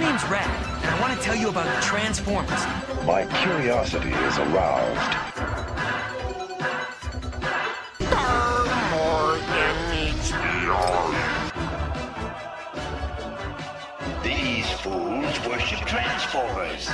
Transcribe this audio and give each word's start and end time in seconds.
My 0.00 0.06
name's 0.06 0.24
Red, 0.30 0.46
and 0.46 0.86
I 0.86 0.98
want 0.98 1.12
to 1.12 1.22
tell 1.22 1.36
you 1.36 1.50
about 1.50 1.66
the 1.66 1.82
Transformers. 1.82 2.64
My 3.04 3.26
curiosity 3.42 4.08
is 4.08 4.38
aroused. 4.38 5.12
These 14.24 14.70
fools 14.80 15.46
worship 15.46 15.80
Transformers. 15.86 16.88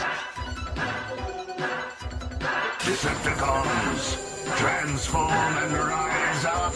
Decepticons, 2.83 4.17
transform 4.59 5.31
and 5.31 5.73
rise 5.73 6.45
up. 6.45 6.75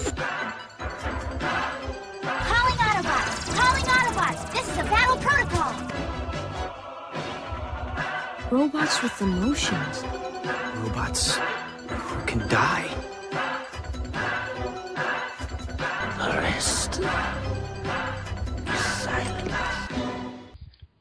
Calling 2.22 2.78
Autobots! 2.78 3.56
Calling 3.56 3.84
Autobots! 3.84 4.52
This 4.52 4.68
is 4.68 4.78
a 4.78 4.84
battle 4.84 5.16
protocol! 5.16 5.99
Robots 8.50 9.00
with 9.00 9.22
emotions. 9.22 10.02
Robots 10.74 11.36
who 11.86 12.26
can 12.26 12.48
die. 12.48 12.89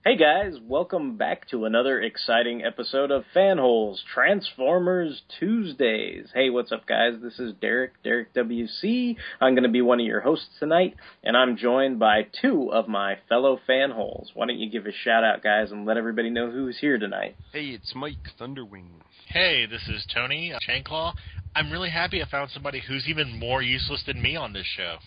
Hey 0.09 0.17
guys, 0.17 0.57
welcome 0.67 1.17
back 1.17 1.47
to 1.49 1.65
another 1.65 2.01
exciting 2.01 2.63
episode 2.65 3.11
of 3.11 3.25
Fanholes 3.35 3.97
Transformers 4.11 5.21
Tuesdays. 5.39 6.31
Hey, 6.33 6.49
what's 6.49 6.71
up 6.71 6.87
guys? 6.87 7.13
This 7.21 7.37
is 7.37 7.53
Derek, 7.61 7.91
Derek 8.03 8.33
WC. 8.33 9.17
I'm 9.39 9.53
going 9.53 9.65
to 9.65 9.69
be 9.69 9.83
one 9.83 9.99
of 9.99 10.07
your 10.07 10.21
hosts 10.21 10.49
tonight, 10.57 10.95
and 11.23 11.37
I'm 11.37 11.57
joined 11.57 11.99
by 11.99 12.25
two 12.41 12.71
of 12.73 12.87
my 12.87 13.19
fellow 13.29 13.59
fanholes. 13.69 14.29
Why 14.33 14.47
don't 14.47 14.57
you 14.57 14.71
give 14.71 14.87
a 14.87 14.91
shout 14.91 15.23
out, 15.23 15.43
guys, 15.43 15.71
and 15.71 15.85
let 15.85 15.97
everybody 15.97 16.31
know 16.31 16.49
who's 16.49 16.79
here 16.79 16.97
tonight? 16.97 17.35
Hey, 17.53 17.65
it's 17.65 17.93
Mike 17.93 18.33
Thunderwing. 18.41 18.87
Hey, 19.27 19.67
this 19.67 19.87
is 19.87 20.07
Tony 20.11 20.55
Shanclaw. 20.67 21.13
I'm 21.55 21.71
really 21.71 21.91
happy 21.91 22.23
I 22.23 22.27
found 22.27 22.49
somebody 22.49 22.81
who's 22.81 23.07
even 23.07 23.37
more 23.37 23.61
useless 23.61 24.01
than 24.07 24.19
me 24.19 24.35
on 24.35 24.53
this 24.53 24.65
show. 24.65 24.97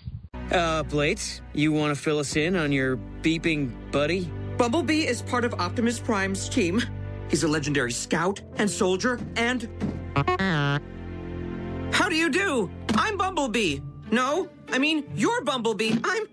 Uh, 0.57 0.85
Blades, 0.85 1.43
you 1.55 1.73
want 1.73 1.97
to 1.97 2.01
fill 2.01 2.21
us 2.21 2.37
in 2.37 2.55
on 2.55 2.71
your 2.71 2.97
beeping 2.97 3.91
buddy? 3.91 4.31
Bumblebee 4.59 5.07
is 5.07 5.23
part 5.23 5.45
of 5.45 5.55
Optimus 5.55 5.99
Prime's 5.99 6.49
team. 6.49 6.81
He's 7.29 7.43
a 7.43 7.49
legendary 7.49 7.93
scout 7.93 8.41
and 8.57 8.71
soldier 8.71 9.19
and. 9.37 9.69
How 11.93 12.09
do 12.09 12.17
you 12.17 12.29
do? 12.31 12.71
I'm 12.95 13.17
Bumblebee. 13.17 13.81
No, 14.11 14.49
I 14.71 14.79
mean, 14.79 15.11
you're 15.15 15.43
Bumblebee. 15.43 15.95
I'm. 16.05 16.27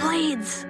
Blades. 0.00 0.66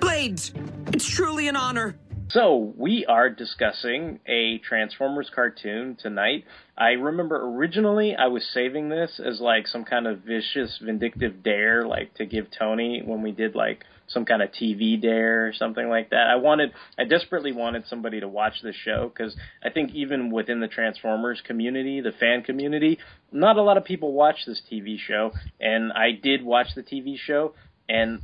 Blades. 0.00 0.52
It's 0.88 1.08
truly 1.08 1.48
an 1.48 1.56
honor. 1.56 1.96
So, 2.30 2.74
we 2.76 3.06
are 3.06 3.30
discussing 3.30 4.20
a 4.26 4.58
Transformers 4.58 5.30
cartoon 5.34 5.96
tonight. 5.98 6.44
I 6.76 6.90
remember 6.90 7.36
originally 7.56 8.14
I 8.14 8.26
was 8.26 8.44
saving 8.52 8.90
this 8.90 9.18
as 9.24 9.40
like 9.40 9.66
some 9.66 9.84
kind 9.84 10.06
of 10.06 10.18
vicious, 10.18 10.78
vindictive 10.82 11.42
dare, 11.42 11.86
like 11.86 12.12
to 12.14 12.26
give 12.26 12.48
Tony 12.50 13.00
when 13.02 13.22
we 13.22 13.30
did 13.32 13.54
like 13.54 13.84
some 14.08 14.24
kind 14.24 14.42
of 14.42 14.50
TV 14.50 15.00
dare 15.00 15.46
or 15.46 15.52
something 15.52 15.88
like 15.88 16.10
that. 16.10 16.26
I 16.28 16.36
wanted, 16.36 16.72
I 16.98 17.04
desperately 17.04 17.52
wanted 17.52 17.84
somebody 17.88 18.20
to 18.20 18.28
watch 18.28 18.54
this 18.62 18.76
show 18.76 19.10
because 19.12 19.36
I 19.62 19.70
think 19.70 19.94
even 19.94 20.30
within 20.30 20.60
the 20.60 20.68
Transformers 20.68 21.42
community, 21.46 22.00
the 22.00 22.12
fan 22.12 22.42
community, 22.42 22.98
not 23.30 23.56
a 23.56 23.62
lot 23.62 23.76
of 23.76 23.84
people 23.84 24.12
watch 24.12 24.44
this 24.46 24.60
TV 24.70 24.98
show, 24.98 25.32
and 25.60 25.92
I 25.92 26.12
did 26.12 26.42
watch 26.42 26.68
the 26.74 26.82
TV 26.82 27.16
show, 27.18 27.54
and 27.88 28.20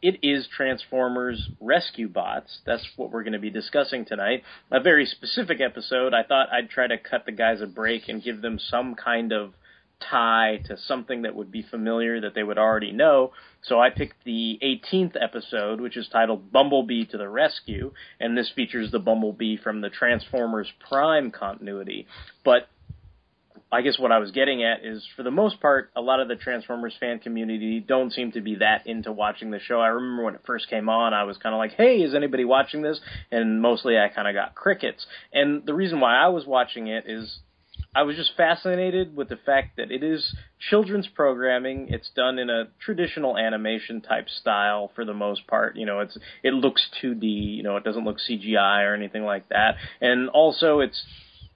it 0.00 0.18
is 0.22 0.48
Transformers 0.56 1.50
Rescue 1.60 2.08
Bots. 2.08 2.58
That's 2.64 2.86
what 2.96 3.10
we're 3.10 3.24
going 3.24 3.32
to 3.32 3.38
be 3.38 3.50
discussing 3.50 4.04
tonight. 4.04 4.44
A 4.70 4.80
very 4.80 5.06
specific 5.06 5.60
episode. 5.60 6.14
I 6.14 6.22
thought 6.22 6.48
I'd 6.52 6.70
try 6.70 6.86
to 6.86 6.98
cut 6.98 7.26
the 7.26 7.32
guys 7.32 7.60
a 7.60 7.66
break 7.66 8.08
and 8.08 8.22
give 8.22 8.40
them 8.40 8.58
some 8.58 8.94
kind 8.94 9.32
of 9.32 9.54
tie 10.00 10.60
to 10.66 10.76
something 10.76 11.22
that 11.22 11.34
would 11.34 11.50
be 11.50 11.62
familiar 11.62 12.20
that 12.20 12.34
they 12.34 12.42
would 12.42 12.58
already 12.58 12.92
know. 12.92 13.32
So 13.62 13.80
I 13.80 13.90
picked 13.90 14.24
the 14.24 14.58
18th 14.62 15.16
episode, 15.20 15.80
which 15.80 15.96
is 15.96 16.08
titled 16.08 16.52
Bumblebee 16.52 17.06
to 17.06 17.18
the 17.18 17.28
Rescue, 17.28 17.92
and 18.20 18.36
this 18.36 18.50
features 18.54 18.90
the 18.90 18.98
Bumblebee 18.98 19.56
from 19.56 19.80
the 19.80 19.90
Transformers 19.90 20.72
Prime 20.88 21.30
continuity. 21.30 22.06
But 22.44 22.68
I 23.70 23.82
guess 23.82 23.98
what 23.98 24.12
I 24.12 24.18
was 24.18 24.30
getting 24.30 24.64
at 24.64 24.82
is, 24.82 25.06
for 25.14 25.22
the 25.22 25.30
most 25.30 25.60
part, 25.60 25.90
a 25.94 26.00
lot 26.00 26.20
of 26.20 26.28
the 26.28 26.36
Transformers 26.36 26.96
fan 26.98 27.18
community 27.18 27.80
don't 27.80 28.10
seem 28.10 28.32
to 28.32 28.40
be 28.40 28.56
that 28.56 28.86
into 28.86 29.12
watching 29.12 29.50
the 29.50 29.60
show. 29.60 29.78
I 29.78 29.88
remember 29.88 30.24
when 30.24 30.34
it 30.36 30.40
first 30.46 30.70
came 30.70 30.88
on, 30.88 31.12
I 31.12 31.24
was 31.24 31.36
kind 31.36 31.54
of 31.54 31.58
like, 31.58 31.72
"Hey, 31.72 32.00
is 32.00 32.14
anybody 32.14 32.46
watching 32.46 32.80
this?" 32.80 32.98
And 33.30 33.60
mostly, 33.60 33.98
I 33.98 34.08
kind 34.08 34.26
of 34.26 34.34
got 34.34 34.54
crickets. 34.54 35.06
And 35.34 35.66
the 35.66 35.74
reason 35.74 36.00
why 36.00 36.16
I 36.16 36.28
was 36.28 36.46
watching 36.46 36.86
it 36.86 37.04
is, 37.06 37.40
I 37.94 38.02
was 38.02 38.16
just 38.16 38.36
fascinated 38.36 39.16
with 39.16 39.28
the 39.28 39.36
fact 39.36 39.76
that 39.76 39.90
it 39.90 40.02
is 40.02 40.34
children's 40.70 41.08
programming. 41.08 41.88
It's 41.88 42.10
done 42.14 42.38
in 42.38 42.50
a 42.50 42.68
traditional 42.78 43.36
animation 43.36 44.00
type 44.02 44.28
style 44.28 44.90
for 44.94 45.04
the 45.04 45.14
most 45.14 45.46
part. 45.46 45.76
You 45.76 45.86
know, 45.86 46.00
it's 46.00 46.16
it 46.42 46.54
looks 46.54 46.86
2D. 47.02 47.56
You 47.56 47.62
know, 47.62 47.76
it 47.76 47.84
doesn't 47.84 48.04
look 48.04 48.18
CGI 48.18 48.84
or 48.84 48.94
anything 48.94 49.24
like 49.24 49.48
that. 49.48 49.76
And 50.00 50.28
also, 50.28 50.80
it's 50.80 51.02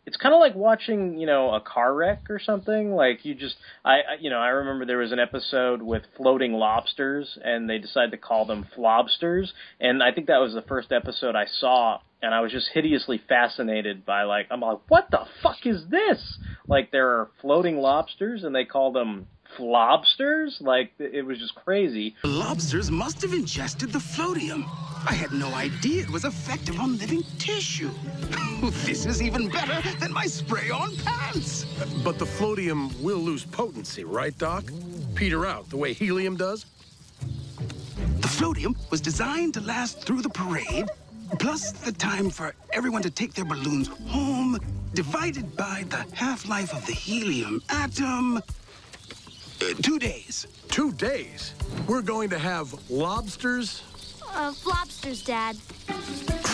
it's 0.05 0.17
kind 0.17 0.35
of 0.35 0.41
like 0.41 0.55
watching, 0.55 1.19
you 1.19 1.27
know, 1.27 1.55
a 1.55 1.61
car 1.61 1.95
wreck 1.95 2.29
or 2.29 2.39
something. 2.41 2.93
Like 2.95 3.25
you 3.25 3.35
just, 3.35 3.57
I, 3.85 3.91
I- 3.95 4.17
you 4.21 4.31
know, 4.31 4.39
I 4.39 4.49
remember 4.49 4.85
there 4.85 4.99
was 4.99 5.13
an 5.13 5.19
episode 5.21 5.81
with 5.83 6.03
floating 6.17 6.53
lobsters, 6.55 7.39
and 7.45 7.69
they 7.71 7.79
decided 7.79 8.11
to 8.11 8.17
call 8.19 8.45
them 8.45 8.67
flobsters, 8.77 9.49
and 9.81 10.03
I 10.03 10.13
think 10.13 10.27
that 10.27 10.39
was 10.41 10.55
the 10.55 10.63
first 10.63 10.91
episode 10.93 11.37
I 11.37 11.47
saw, 11.47 11.99
and 12.21 12.35
I 12.35 12.41
was 12.41 12.53
just 12.53 12.69
hideously 12.73 13.21
fascinated 13.29 14.05
by 14.05 14.25
like, 14.25 14.47
I'm 14.51 14.61
like, 14.61 14.79
what 14.89 15.09
the 15.11 15.25
fuck 15.43 15.65
is 15.67 15.85
this? 15.89 16.39
Like 16.67 16.91
there 16.91 17.09
are 17.09 17.31
floating 17.41 17.79
lobsters, 17.79 18.45
and 18.45 18.55
they 18.55 18.65
call 18.65 18.93
them 18.93 19.27
flobsters. 19.57 20.61
Like 20.61 20.93
it 20.99 21.25
was 21.25 21.39
just 21.39 21.55
crazy. 21.55 22.15
The 22.23 22.29
lobsters 22.29 22.91
must 22.91 23.23
have 23.23 23.33
ingested 23.33 23.93
the 23.93 23.99
floatium. 23.99 24.65
I 25.09 25.15
had 25.15 25.33
no 25.33 25.53
idea 25.55 26.03
it 26.03 26.11
was 26.11 26.25
effective 26.25 26.79
on 26.79 26.99
living 26.99 27.23
tissue. 27.39 27.91
this 28.85 29.05
is 29.05 29.21
even 29.21 29.49
better 29.49 29.83
than 29.99 30.13
my 30.13 30.27
spray-on 30.27 30.97
pants. 30.99 31.65
But 32.05 32.19
the 32.19 32.25
floatium 32.25 32.99
will 33.01 33.19
lose 33.19 33.45
potency, 33.45 34.05
right, 34.05 34.37
Doc? 34.39 34.65
Peter 35.15 35.45
out, 35.45 35.69
the 35.71 35.77
way 35.77 35.93
helium 35.93 36.37
does? 36.37 36.67
The 38.21 38.29
floatium 38.29 38.77
was 38.91 39.01
designed 39.01 39.55
to 39.55 39.61
last 39.61 40.03
through 40.03 40.23
the 40.23 40.31
parade, 40.31 40.89
plus 41.41 41.73
the 41.73 41.93
time 41.93 42.31
for 42.31 42.55
everyone 42.73 43.03
to 43.03 43.11
take 43.11 43.35
their 43.35 43.45
balloons 43.45 43.89
home, 44.09 44.59
divided 44.95 45.57
by 45.57 45.85
the 45.89 46.05
half-life 46.15 46.73
of 46.73 46.87
the 46.87 46.93
helium 46.93 47.61
atom. 47.69 48.41
Uh, 49.63 49.75
two 49.81 49.99
days. 49.99 50.47
Two 50.69 50.91
days? 50.93 51.55
We're 51.87 52.03
going 52.03 52.31
to 52.31 52.39
have 52.39 52.75
lobsters, 52.91 53.83
Uh, 54.35 54.51
flobsters, 54.51 55.25
Dad. 55.25 55.57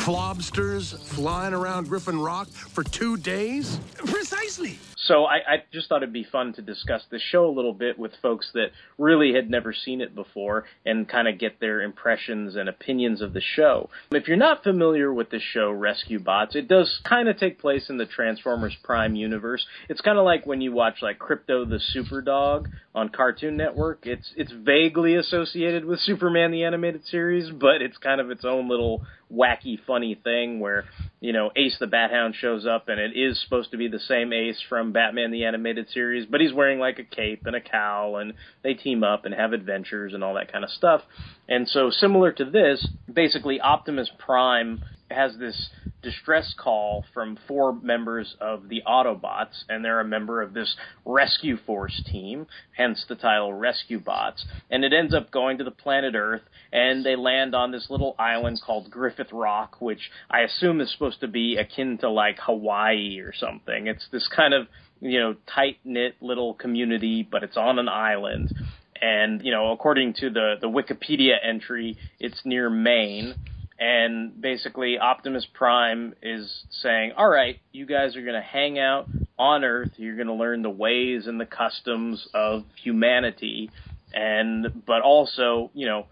flobsters 0.05 0.99
flying 0.99 1.55
around 1.55 1.89
Griffin 1.89 2.21
Rock 2.21 2.49
for 2.49 2.83
two 2.85 3.17
days? 3.17 3.79
Precisely. 3.97 4.79
So 5.09 5.25
I, 5.25 5.37
I 5.37 5.57
just 5.73 5.89
thought 5.89 6.03
it'd 6.03 6.13
be 6.13 6.27
fun 6.31 6.53
to 6.53 6.63
discuss 6.63 7.03
the 7.11 7.19
show 7.19 7.47
a 7.47 7.51
little 7.51 7.73
bit 7.73 7.99
with 7.99 8.13
folks 8.21 8.51
that 8.53 8.69
really 8.99 9.33
had 9.33 9.49
never 9.49 9.73
seen 9.73 10.03
it 10.03 10.15
before 10.15 10.65
and 10.85 11.09
kind 11.09 11.27
of 11.27 11.39
get 11.39 11.61
their 11.61 11.81
impressions 11.81 12.57
and 12.57 12.69
opinions 12.69 13.23
of 13.23 13.33
the 13.33 13.41
show. 13.41 13.89
If 14.11 14.29
you're 14.29 14.37
not 14.37 14.63
familiar 14.63 15.11
with 15.11 15.31
the 15.31 15.41
show 15.41 15.71
Rescue 15.71 16.21
Bots, 16.21 16.55
it 16.55 16.69
does 16.69 17.01
kind 17.09 17.27
of 17.29 17.39
take 17.39 17.59
place 17.59 17.89
in 17.89 17.97
the 17.97 18.05
Transformers 18.05 18.77
Prime 18.83 19.15
universe. 19.15 19.67
It's 19.89 20.03
kind 20.03 20.19
of 20.19 20.27
like 20.27 20.45
when 20.45 20.61
you 20.61 20.73
watch 20.73 20.97
like 21.01 21.19
Krypto 21.19 21.67
the 21.67 21.81
Superdog 21.95 22.67
on 22.95 23.09
Cartoon 23.09 23.57
Network. 23.57 24.01
It's 24.07 24.31
it's 24.37 24.53
vaguely 24.53 25.15
associated 25.15 25.87
with 25.87 26.01
Superman 26.01 26.51
the 26.51 26.65
animated 26.65 27.07
series, 27.07 27.51
but 27.51 27.81
it's 27.81 27.97
kind 27.97 28.21
of 28.21 28.31
its 28.31 28.45
own 28.45 28.69
little 28.69 29.07
wacky 29.33 29.79
funny 29.87 30.19
thing 30.23 30.59
where 30.59 30.85
you 31.21 31.33
know 31.33 31.51
Ace 31.55 31.77
the 31.79 31.87
Bat 31.87 32.11
Hound 32.11 32.35
shows 32.35 32.67
up 32.67 32.89
and 32.89 32.99
it 32.99 33.13
is 33.15 33.41
supposed 33.43 33.71
to 33.71 33.77
be 33.77 33.89
the 33.89 33.99
same 33.99 34.33
Ace 34.33 34.61
from 34.69 34.93
Batman 34.99 35.31
the 35.31 35.45
animated 35.45 35.89
series, 35.91 36.27
but 36.27 36.41
he's 36.41 36.53
wearing 36.53 36.81
like 36.81 36.99
a 36.99 37.05
cape 37.05 37.47
and 37.47 37.55
a 37.55 37.61
cowl 37.61 38.17
and 38.17 38.33
they 38.65 38.75
team 38.75 39.05
up 39.05 39.25
and 39.25 39.33
have 39.33 39.53
adventures 39.53 40.13
and 40.13 40.25
all 40.25 40.35
that 40.35 40.51
kind 40.51 40.65
of 40.65 40.71
stuff. 40.71 41.03
And 41.49 41.69
so 41.69 41.89
similar 41.89 42.33
to 42.33 42.45
this, 42.45 42.85
basically 43.13 43.61
Optimus 43.61 44.11
Prime 44.19 44.83
has 45.09 45.37
this 45.39 45.71
distress 46.03 46.55
call 46.59 47.05
from 47.15 47.39
four 47.49 47.73
members 47.73 48.37
of 48.41 48.69
the 48.69 48.83
Autobots, 48.87 49.65
and 49.69 49.85
they're 49.85 50.01
a 50.01 50.05
member 50.05 50.43
of 50.43 50.53
this 50.53 50.77
rescue 51.05 51.57
force 51.67 52.03
team, 52.11 52.47
hence 52.77 53.05
the 53.09 53.15
title 53.15 53.53
Rescue 53.53 53.99
Bots. 53.99 54.45
And 54.71 54.85
it 54.85 54.93
ends 54.93 55.15
up 55.15 55.31
going 55.31 55.59
to 55.59 55.65
the 55.65 55.71
planet 55.71 56.15
Earth, 56.15 56.43
and 56.73 57.05
they 57.05 57.17
land 57.17 57.55
on 57.55 57.73
this 57.73 57.87
little 57.91 58.15
island 58.19 58.61
called 58.65 58.91
Griffin 58.91 59.27
Rock, 59.33 59.81
which 59.81 60.11
I 60.31 60.41
assume 60.41 60.81
is 60.81 60.93
supposed 60.93 61.21
to 61.21 61.29
be 61.29 61.57
akin 61.57 61.99
to 61.99 62.11
like 62.11 62.39
Hawaii 62.41 63.19
or 63.21 63.33
something. 63.35 63.87
It's 63.87 64.07
this 64.13 64.29
kind 64.29 64.55
of, 64.55 64.69
you 65.01 65.21
know, 65.21 65.35
tight 65.55 65.79
knit 65.85 66.17
little 66.21 66.55
community, 66.55 67.27
but 67.29 67.43
it's 67.43 67.57
on 67.57 67.79
an 67.79 67.89
island. 67.89 68.53
And, 69.01 69.43
you 69.45 69.53
know, 69.53 69.73
according 69.73 70.15
to 70.15 70.31
the, 70.31 70.55
the 70.61 70.69
Wikipedia 70.69 71.35
entry, 71.43 71.97
it's 72.19 72.41
near 72.45 72.69
Maine 72.69 73.35
and 73.79 74.41
basically 74.41 74.99
Optimus 74.99 75.47
Prime 75.55 76.15
is 76.23 76.65
saying, 76.83 77.13
"All 77.17 77.29
right, 77.29 77.61
you 77.71 77.87
guys 77.87 78.17
are 78.17 78.23
going 78.23 78.35
to 78.35 78.41
hang 78.41 78.79
out 78.79 79.07
on 79.39 79.65
Earth. 79.65 79.93
You're 79.97 80.17
going 80.17 80.27
to 80.27 80.35
learn 80.35 80.63
the 80.63 80.71
ways 80.71 81.27
and 81.27 81.41
the 81.41 81.47
customs 81.47 82.27
of 82.35 82.65
humanity, 82.83 83.71
and 84.13 84.83
but 84.85 85.03
also, 85.03 85.71
you 85.75 85.87
know, 85.87 86.07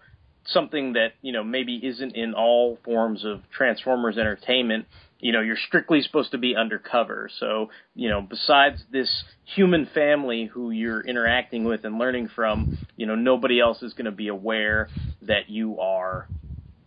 something 0.45 0.93
that 0.93 1.13
you 1.21 1.33
know 1.33 1.43
maybe 1.43 1.75
isn't 1.75 2.15
in 2.15 2.33
all 2.33 2.77
forms 2.85 3.25
of 3.25 3.41
Transformers 3.51 4.17
entertainment." 4.17 4.85
You 5.19 5.31
know, 5.31 5.41
you're 5.41 5.57
strictly 5.67 6.01
supposed 6.01 6.31
to 6.31 6.37
be 6.37 6.55
undercover. 6.55 7.29
So, 7.39 7.69
you 7.95 8.09
know, 8.09 8.21
besides 8.21 8.83
this 8.91 9.23
human 9.55 9.87
family 9.93 10.45
who 10.45 10.71
you're 10.71 11.01
interacting 11.01 11.63
with 11.63 11.85
and 11.85 11.97
learning 11.97 12.29
from, 12.35 12.69
you 12.95 13.05
know, 13.07 13.15
nobody 13.15 13.59
else 13.59 13.81
is 13.81 13.93
going 13.93 14.05
to 14.05 14.11
be 14.11 14.27
aware 14.27 14.89
that 15.21 15.49
you 15.49 15.79
are 15.79 16.29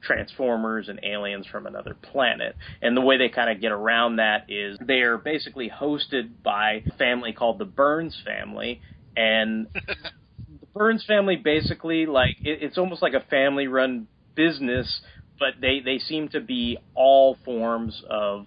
Transformers 0.03 0.88
and 0.88 1.00
aliens 1.03 1.47
from 1.47 1.67
another 1.67 1.94
planet. 1.94 2.56
And 2.81 2.97
the 2.97 3.03
way 3.03 3.19
they 3.19 3.29
kind 3.29 3.50
of 3.50 3.61
get 3.61 3.71
around 3.71 4.17
that 4.17 4.47
is 4.49 4.79
they 4.81 5.03
are 5.03 5.19
basically 5.19 5.71
hosted 5.71 6.43
by 6.43 6.85
a 6.88 6.97
family 6.97 7.35
called 7.35 7.59
the 7.59 7.67
Burns 7.67 8.19
family. 8.25 8.81
And 9.15 9.67
the 9.75 10.67
Burns 10.75 11.05
family 11.05 11.37
basically, 11.37 12.06
like, 12.06 12.37
it, 12.43 12.62
it's 12.62 12.79
almost 12.79 13.03
like 13.03 13.12
a 13.12 13.21
family 13.29 13.67
run 13.67 14.09
business, 14.35 15.03
but 15.40 15.54
they, 15.60 15.81
they 15.84 15.98
seem 15.98 16.28
to 16.28 16.40
be 16.40 16.78
all 16.94 17.37
forms 17.44 18.00
of 18.08 18.46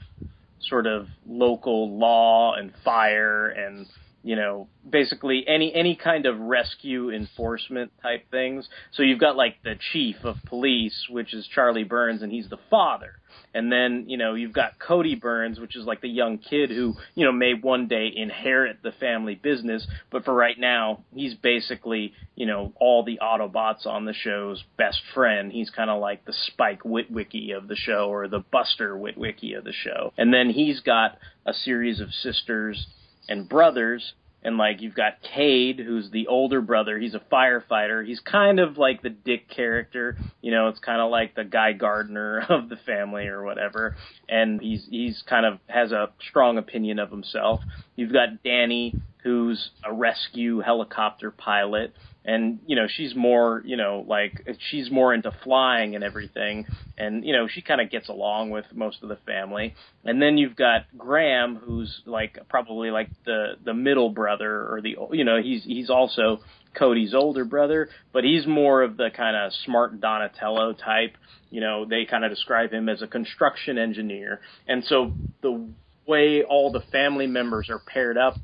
sort 0.62 0.88
of 0.88 1.08
local 1.28 2.00
law 2.00 2.54
and 2.54 2.72
fire 2.86 3.50
and 3.50 3.88
you 4.24 4.38
know, 4.38 4.70
basically 4.90 5.44
any 5.48 5.74
any 5.76 5.98
kind 5.98 6.26
of 6.26 6.40
rescue 6.40 7.12
enforcement 7.12 7.92
type 8.02 8.32
things. 8.32 8.68
So 8.94 9.04
you've 9.04 9.20
got 9.20 9.36
like 9.36 9.58
the 9.64 9.76
chief 9.92 10.16
of 10.24 10.38
police, 10.46 11.08
which 11.10 11.34
is 11.34 11.46
Charlie 11.54 11.84
Burns, 11.84 12.22
and 12.22 12.32
he's 12.32 12.48
the 12.50 12.58
father. 12.70 13.12
And 13.54 13.72
then 13.72 14.06
you 14.08 14.18
know 14.18 14.34
you've 14.34 14.54
got 14.54 14.80
Cody 14.80 15.16
Burns, 15.16 15.60
which 15.60 15.76
is 15.76 15.86
like 15.86 16.02
the 16.02 16.10
young 16.10 16.38
kid 16.38 16.70
who 16.70 16.96
you 17.16 17.26
know 17.26 17.32
may 17.32 17.54
one 17.54 17.88
day 17.88 18.12
inherit 18.14 18.82
the 18.84 18.92
family 18.94 19.36
business, 19.36 19.88
but 20.12 20.26
for 20.26 20.34
right 20.34 20.60
now 20.60 21.04
he's 21.14 21.36
basically 21.36 22.14
you 22.36 22.46
know 22.46 22.74
all 22.80 23.04
the 23.04 23.20
Autobots 23.22 23.86
on 23.86 24.06
the 24.06 24.14
show's 24.14 24.64
best 24.78 25.02
friend. 25.14 25.52
He's 25.52 25.70
kind 25.70 25.90
of 25.90 26.02
like 26.02 26.26
the 26.26 26.34
Spike 26.48 26.84
Witwicky 26.84 27.56
of 27.56 27.68
the 27.68 27.76
show 27.76 28.10
or 28.10 28.28
the 28.28 28.44
Buster 28.52 28.96
Witwicky 28.96 29.58
of 29.58 29.64
the 29.64 29.74
show. 29.74 30.14
And 30.18 30.34
then 30.34 30.50
he's 30.50 30.80
got 30.80 31.18
a 31.46 31.54
series 31.54 32.00
of 32.00 32.10
sisters 32.12 32.88
and 33.28 33.48
brothers. 33.48 34.14
And 34.44 34.58
like 34.58 34.82
you've 34.82 34.96
got 34.96 35.22
Cade, 35.22 35.80
who's 35.80 36.10
the 36.12 36.28
older 36.28 36.62
brother. 36.62 37.00
He's 37.00 37.16
a 37.16 37.22
firefighter. 37.32 38.06
He's 38.06 38.20
kind 38.20 38.60
of 38.60 38.78
like 38.78 39.02
the 39.02 39.10
dick 39.10 39.50
character. 39.50 40.18
You 40.42 40.52
know, 40.52 40.68
it's 40.68 40.80
kind 40.80 41.02
of 41.02 41.10
like 41.10 41.36
the 41.36 41.46
Guy 41.46 41.74
Gardner 41.74 42.46
of 42.50 42.70
the 42.70 42.78
family 42.86 43.28
or 43.28 43.44
whatever. 43.44 43.96
And 44.28 44.62
he's 44.62 44.86
he's 44.90 45.24
kind 45.28 45.46
of 45.46 45.60
has 45.68 45.92
a 45.92 46.10
strong 46.30 46.58
opinion 46.58 47.00
of 47.00 47.10
himself. 47.10 47.62
You've 47.96 48.14
got 48.14 48.44
Danny, 48.44 48.96
who's 49.24 49.70
a 49.84 49.94
rescue 49.94 50.60
helicopter 50.60 51.32
pilot 51.32 51.94
and 52.26 52.60
you 52.66 52.76
know 52.76 52.88
she's 52.88 53.16
more 53.16 53.62
you 53.66 53.76
know 53.76 54.06
like 54.08 54.48
she's 54.70 54.90
more 54.90 55.14
into 55.14 55.32
flying 55.44 55.96
and 55.96 56.04
everything. 56.04 56.66
And 56.98 57.26
you 57.26 57.34
know 57.34 57.48
she 57.48 57.62
kind 57.62 57.82
of 57.82 57.90
gets 57.90 58.10
along 58.10 58.52
with 58.52 58.66
most 58.74 59.04
of 59.04 59.10
the 59.10 59.18
family. 59.26 59.76
And 60.04 60.22
then 60.22 60.38
you've 60.38 60.56
got 60.56 60.86
Graham 60.98 61.56
who's 61.56 62.02
like 62.06 62.38
probably 62.50 62.92
like 62.92 63.10
the 63.26 63.54
the 63.64 63.74
middle 63.74 64.10
brother 64.10 64.74
or 64.74 64.82
the 64.82 64.96
you 65.12 65.24
know 65.24 65.42
he's 65.42 65.64
he's 65.64 65.90
also 65.90 66.40
Cody's 66.78 67.14
older 67.14 67.46
brother 67.46 67.90
but 68.14 68.24
he's 68.24 68.48
more 68.48 68.82
of 68.82 68.98
the 68.98 69.10
kind 69.16 69.36
of 69.36 69.52
smart 69.66 70.00
Donatello 70.00 70.74
type. 70.74 71.18
You 71.50 71.62
know 71.62 71.86
they 71.86 72.06
kind 72.06 72.24
of 72.24 72.32
describe 72.32 72.72
him 72.72 72.90
as 72.90 73.02
a 73.02 73.08
construction 73.08 73.78
engineer. 73.78 74.40
And 74.68 74.84
so 74.86 75.14
the 75.42 75.68
way 76.08 76.44
all 76.44 76.72
the 76.72 76.84
family 76.92 77.28
members 77.28 77.70
are 77.70 77.80
paired 77.80 78.18
up 78.18 78.36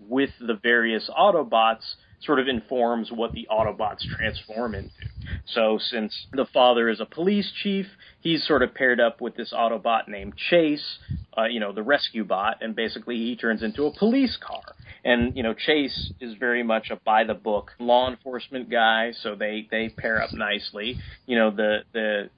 with 0.00 0.30
the 0.40 0.54
various 0.54 1.08
Autobots 1.16 1.94
sort 2.22 2.38
of 2.38 2.48
informs 2.48 3.10
what 3.10 3.32
the 3.32 3.46
Autobots 3.50 4.00
transform 4.16 4.74
into. 4.74 4.90
So 5.46 5.78
since 5.80 6.26
the 6.32 6.46
father 6.52 6.88
is 6.88 7.00
a 7.00 7.06
police 7.06 7.50
chief, 7.62 7.86
he's 8.20 8.46
sort 8.46 8.62
of 8.62 8.74
paired 8.74 9.00
up 9.00 9.20
with 9.20 9.36
this 9.36 9.52
Autobot 9.52 10.08
named 10.08 10.34
Chase, 10.36 10.98
uh, 11.36 11.44
you 11.44 11.60
know, 11.60 11.72
the 11.72 11.82
rescue 11.82 12.24
bot, 12.24 12.58
and 12.62 12.74
basically 12.74 13.16
he 13.16 13.36
turns 13.36 13.62
into 13.62 13.86
a 13.86 13.94
police 13.96 14.36
car. 14.36 14.62
And 15.04 15.36
you 15.36 15.42
know, 15.42 15.54
Chase 15.54 16.12
is 16.20 16.34
very 16.38 16.62
much 16.62 16.90
a 16.90 16.96
by 16.96 17.24
the 17.24 17.34
book 17.34 17.70
law 17.78 18.10
enforcement 18.10 18.70
guy, 18.70 19.12
so 19.22 19.34
they 19.34 19.66
they 19.70 19.88
pair 19.88 20.22
up 20.22 20.32
nicely. 20.32 20.98
You 21.26 21.36
know, 21.38 21.50
the 21.50 21.78
the 21.92 22.30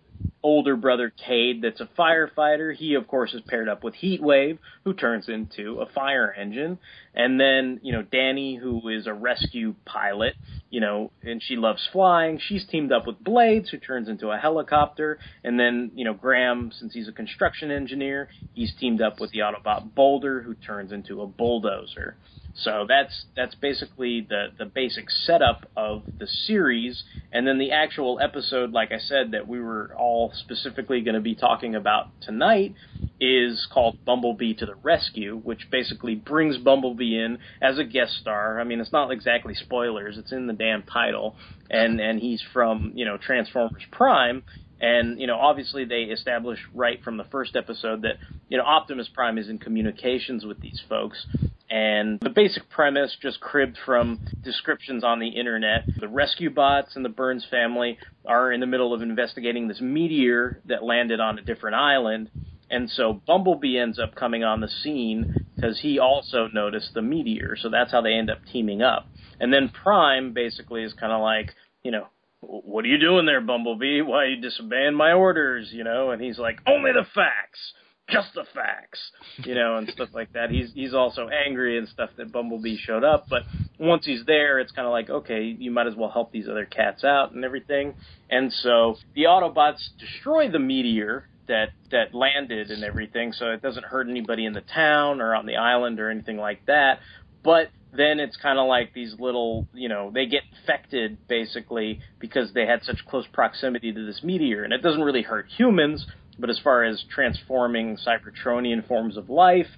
older 0.43 0.77
brother 0.77 1.13
Cade 1.27 1.63
that's 1.63 1.81
a 1.81 1.89
firefighter. 1.99 2.75
He 2.75 2.95
of 2.95 3.07
course 3.07 3.33
is 3.35 3.43
paired 3.47 3.69
up 3.69 3.85
with 3.85 3.95
Heatwave, 3.95 4.59
who 4.85 4.95
turns 4.95 5.29
into 5.29 5.81
a 5.81 5.87
fire 5.87 6.33
engine. 6.33 6.79
And 7.15 7.39
then, 7.39 7.81
you 7.83 7.93
know, 7.93 8.03
Danny, 8.03 8.57
who 8.57 8.89
is 8.89 9.07
a 9.07 9.13
rescue 9.13 9.75
pilot, 9.85 10.35
you 10.71 10.81
know, 10.81 11.11
and 11.23 11.43
she 11.43 11.57
loves 11.57 11.87
flying. 11.93 12.41
She's 12.41 12.67
teamed 12.67 12.93
up 12.93 13.07
with 13.07 13.23
Blades, 13.23 13.69
who 13.71 13.77
turns 13.79 14.09
into 14.09 14.31
a 14.31 14.39
helicopter. 14.39 15.19
And 15.45 15.61
then, 15.61 15.91
you 15.95 16.05
know, 16.05 16.15
Graham, 16.15 16.73
since 16.73 16.95
he's 16.95 17.09
a 17.09 17.13
construction 17.13 17.71
engineer, 17.71 18.29
he's 18.55 18.73
teamed 18.81 19.03
up 19.03 19.21
with 19.21 19.31
the 19.33 19.41
Autobot 19.41 19.95
Boulder, 19.95 20.43
who 20.43 20.55
turns 20.55 20.91
into 20.91 21.21
a 21.21 21.27
bulldozer. 21.27 22.17
So 22.55 22.85
that's 22.89 23.27
that's 23.37 23.55
basically 23.55 24.27
the 24.29 24.49
the 24.59 24.67
basic 24.67 25.11
setup 25.11 25.71
of 25.77 26.05
the 26.19 26.27
series, 26.27 27.03
and 27.33 27.47
then 27.47 27.59
the 27.59 27.73
actual 27.73 28.19
episode, 28.21 28.73
like 28.73 28.93
I 28.93 28.99
said, 28.99 29.33
that 29.33 29.49
we 29.49 29.61
were 29.61 29.95
all 29.99 30.33
specifically 30.35 31.01
going 31.01 31.15
to 31.15 31.21
be 31.21 31.35
talking 31.35 31.75
about 31.75 32.09
tonight, 32.21 32.75
is 33.21 33.67
called 33.73 33.97
Bumblebee 34.05 34.55
to 34.55 34.67
the 34.67 34.75
Rescue, 34.75 35.41
which 35.43 35.71
basically 35.71 36.15
brings 36.15 36.59
Bumblebee 36.59 37.17
in 37.17 37.39
as 37.63 37.79
a 37.79 37.85
guest 37.85 38.19
star. 38.21 38.61
I 38.61 38.65
mean, 38.65 38.81
it's 38.81 38.93
not 38.93 39.11
exactly 39.11 39.55
spoilers; 39.55 40.19
it's 40.19 40.33
in 40.33 40.47
the 40.47 40.53
damn 40.53 40.83
title, 40.83 41.37
and 41.71 42.01
and 42.01 42.21
he's 42.21 42.43
from 42.53 42.93
you 42.95 43.07
know 43.07 43.17
Transformers 43.17 43.83
Prime, 43.91 44.43
and 44.83 45.21
you 45.21 45.29
know, 45.29 45.39
obviously, 45.39 45.85
they 45.85 46.03
established 46.03 46.65
right 46.75 47.03
from 47.05 47.17
the 47.17 47.25
first 47.25 47.55
episode 47.55 48.03
that 48.03 48.19
you 48.49 48.59
know 48.59 48.65
Optimus 48.65 49.09
Prime 49.15 49.39
is 49.39 49.49
in 49.49 49.59
communications 49.59 50.45
with 50.45 50.61
these 50.61 50.81
folks, 50.89 51.25
and 51.73 52.21
the 52.21 52.29
basic 52.29 52.69
premise, 52.69 53.17
just 53.23 53.41
cribbed 53.41 53.79
from 53.87 54.21
descriptions 54.45 55.03
on 55.05 55.21
the 55.21 55.29
internet, 55.29 55.87
the 55.99 56.07
rescue 56.07 56.51
bots 56.51 56.97
and 56.97 57.03
the 57.03 57.09
Burns 57.09 57.47
family 57.51 57.97
are 58.27 58.53
in 58.53 58.61
the 58.61 58.67
middle 58.67 58.93
of 58.93 59.01
investigating 59.01 59.69
this 59.69 59.81
meteor 59.81 60.61
that 60.67 60.83
landed 60.83 61.19
on 61.19 61.39
a 61.39 61.43
different 61.43 61.77
island. 61.77 62.31
And 62.69 62.91
so 62.91 63.23
Bumblebee 63.27 63.79
ends 63.79 63.99
up 63.99 64.15
coming 64.15 64.45
on 64.45 64.61
the 64.61 64.69
scene 64.69 65.47
because 65.57 65.81
he 65.81 65.99
also 65.99 66.47
noticed 66.53 66.93
the 66.93 67.01
meteor. 67.01 67.57
So 67.59 67.71
that's 67.71 67.91
how 67.91 68.03
they 68.03 68.13
end 68.13 68.29
up 68.29 68.41
teaming 68.53 68.83
up. 68.83 69.07
And 69.41 69.51
then 69.51 69.71
Prime 69.71 70.35
basically 70.35 70.83
is 70.83 70.93
kind 70.93 71.13
of 71.13 71.23
like, 71.23 71.55
you 71.83 71.91
know, 71.91 72.09
what 72.43 72.85
are 72.85 72.89
you 72.89 72.99
doing 72.99 73.25
there, 73.25 73.41
Bumblebee? 73.41 74.03
Why 74.03 74.25
are 74.25 74.27
you 74.27 74.43
disobeying 74.43 74.95
my 74.95 75.13
orders? 75.13 75.71
You 75.73 75.85
know, 75.85 76.11
and 76.11 76.21
he's 76.21 76.39
like, 76.39 76.59
only 76.67 76.93
the 76.93 77.07
facts 77.15 77.73
just 78.09 78.35
the 78.35 78.45
facts, 78.55 78.99
you 79.39 79.55
know, 79.55 79.77
and 79.77 79.89
stuff 79.89 80.11
like 80.13 80.33
that. 80.33 80.51
He's 80.51 80.73
he's 80.75 80.95
also 80.95 81.29
angry 81.29 81.79
and 81.79 81.89
stuff 81.89 82.11
that 82.17 82.33
Bumblebee 82.33 82.77
showed 82.77 83.05
up, 83.05 83.27
but 83.29 83.43
once 83.79 84.05
he's 84.05 84.25
there, 84.27 84.59
it's 84.59 84.73
kind 84.73 84.87
of 84.87 84.93
like 84.93 85.09
okay, 85.09 85.43
you 85.45 85.71
might 85.71 85.87
as 85.87 85.95
well 85.95 86.11
help 86.11 86.33
these 86.33 86.49
other 86.49 86.67
cats 86.67 87.05
out 87.05 87.33
and 87.33 87.45
everything. 87.45 87.95
And 88.31 88.53
so 88.53 88.97
the 89.15 89.25
Autobots 89.25 89.81
destroy 89.99 90.51
the 90.51 90.59
meteor 90.59 91.29
that 91.49 91.71
that 91.91 92.15
landed 92.15 92.71
and 92.71 92.85
everything, 92.85 93.33
so 93.33 93.51
it 93.51 93.63
doesn't 93.63 93.85
hurt 93.85 94.09
anybody 94.09 94.45
in 94.45 94.53
the 94.53 94.63
town 94.63 95.21
or 95.21 95.35
on 95.35 95.47
the 95.47 95.57
island 95.57 96.01
or 96.01 96.11
anything 96.11 96.37
like 96.37 96.65
that. 96.67 96.99
But 97.43 97.71
then 97.93 98.21
it's 98.21 98.37
kind 98.37 98.59
of 98.59 98.67
like 98.69 98.95
these 98.95 99.15
little, 99.19 99.67
you 99.75 99.89
know, 99.89 100.11
they 100.13 100.27
get 100.27 100.43
infected 100.59 101.19
basically 101.29 102.01
because 102.19 102.53
they 102.55 102.65
had 102.65 102.83
such 102.85 103.05
close 103.07 103.27
proximity 103.33 103.93
to 103.93 104.07
this 104.07 104.23
meteor, 104.23 104.65
and 104.65 104.73
it 104.73 104.83
doesn't 104.83 105.03
really 105.03 105.23
hurt 105.23 105.47
humans 105.57 106.07
but 106.43 106.51
as 106.51 106.59
far 106.59 106.83
as 106.83 107.03
transforming 107.15 107.97
Cybertronian 107.97 108.87
forms 108.87 109.17
of 109.17 109.31
life, 109.31 109.69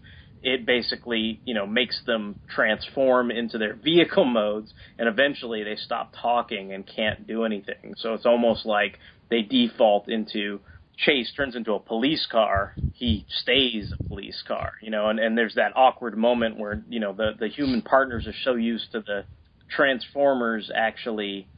it 0.43 0.67
basically, 0.67 1.41
you 1.45 1.55
know, 1.55 1.67
makes 1.67 2.01
them 2.07 2.41
transform 2.49 3.31
into 3.31 3.59
their 3.59 3.75
vehicle 3.75 4.25
modes, 4.25 4.73
and 4.99 5.07
eventually 5.07 5.63
they 5.63 5.77
stop 5.77 6.13
talking 6.21 6.73
and 6.73 6.87
can't 6.87 7.27
do 7.27 7.45
anything. 7.45 7.95
So 7.99 8.15
it's 8.15 8.27
almost 8.27 8.65
like 8.67 8.99
they 9.31 9.43
default 9.43 10.09
into 10.09 10.61
Chase 10.97 11.33
turns 11.37 11.55
into 11.55 11.75
a 11.75 11.81
police 11.81 12.27
car, 12.31 12.73
he 12.95 13.27
stays 13.29 13.93
a 13.93 14.09
police 14.09 14.43
car, 14.47 14.75
you 14.81 14.91
know, 14.91 15.09
and, 15.09 15.19
and 15.19 15.37
there's 15.37 15.57
that 15.57 15.73
awkward 15.77 16.17
moment 16.17 16.59
where, 16.59 16.83
you 16.89 17.01
know, 17.01 17.13
the, 17.13 17.33
the 17.39 17.49
human 17.49 17.83
partners 17.83 18.27
are 18.27 18.35
so 18.45 18.55
used 18.55 18.93
to 18.93 19.01
the 19.01 19.25
Transformers 19.69 20.71
actually 20.75 21.49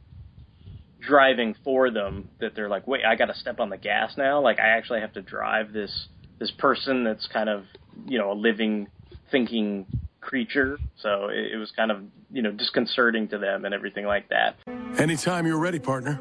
driving 0.99 1.55
for 1.63 1.91
them 1.91 2.29
that 2.39 2.55
they're 2.55 2.69
like, 2.69 2.87
wait, 2.87 3.05
I 3.05 3.15
got 3.15 3.25
to 3.25 3.35
step 3.35 3.59
on 3.59 3.69
the 3.69 3.77
gas 3.77 4.17
now. 4.17 4.41
Like 4.41 4.59
I 4.59 4.69
actually 4.69 5.01
have 5.01 5.13
to 5.13 5.21
drive 5.21 5.73
this 5.73 6.07
this 6.39 6.51
person 6.51 7.03
that's 7.03 7.27
kind 7.27 7.49
of 7.49 7.65
you 8.07 8.17
know 8.17 8.31
a 8.31 8.35
living, 8.35 8.87
thinking 9.31 9.85
creature. 10.21 10.77
So 10.97 11.29
it, 11.29 11.53
it 11.53 11.57
was 11.57 11.71
kind 11.71 11.91
of 11.91 12.03
you 12.31 12.41
know 12.41 12.51
disconcerting 12.51 13.29
to 13.29 13.37
them 13.37 13.65
and 13.65 13.73
everything 13.73 14.05
like 14.05 14.29
that. 14.29 14.55
Anytime 14.99 15.45
you're 15.45 15.59
ready, 15.59 15.79
partner. 15.79 16.19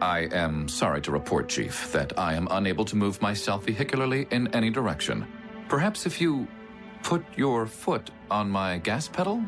I 0.00 0.28
am 0.30 0.68
sorry 0.68 1.00
to 1.02 1.10
report, 1.10 1.48
Chief, 1.48 1.90
that 1.92 2.18
I 2.18 2.34
am 2.34 2.48
unable 2.50 2.84
to 2.84 2.96
move 2.96 3.22
myself 3.22 3.64
vehicularly 3.64 4.30
in 4.30 4.48
any 4.48 4.68
direction. 4.68 5.26
Perhaps 5.68 6.04
if 6.04 6.20
you 6.20 6.46
put 7.02 7.24
your 7.36 7.66
foot 7.66 8.10
on 8.30 8.50
my 8.50 8.78
gas 8.78 9.08
pedal? 9.08 9.42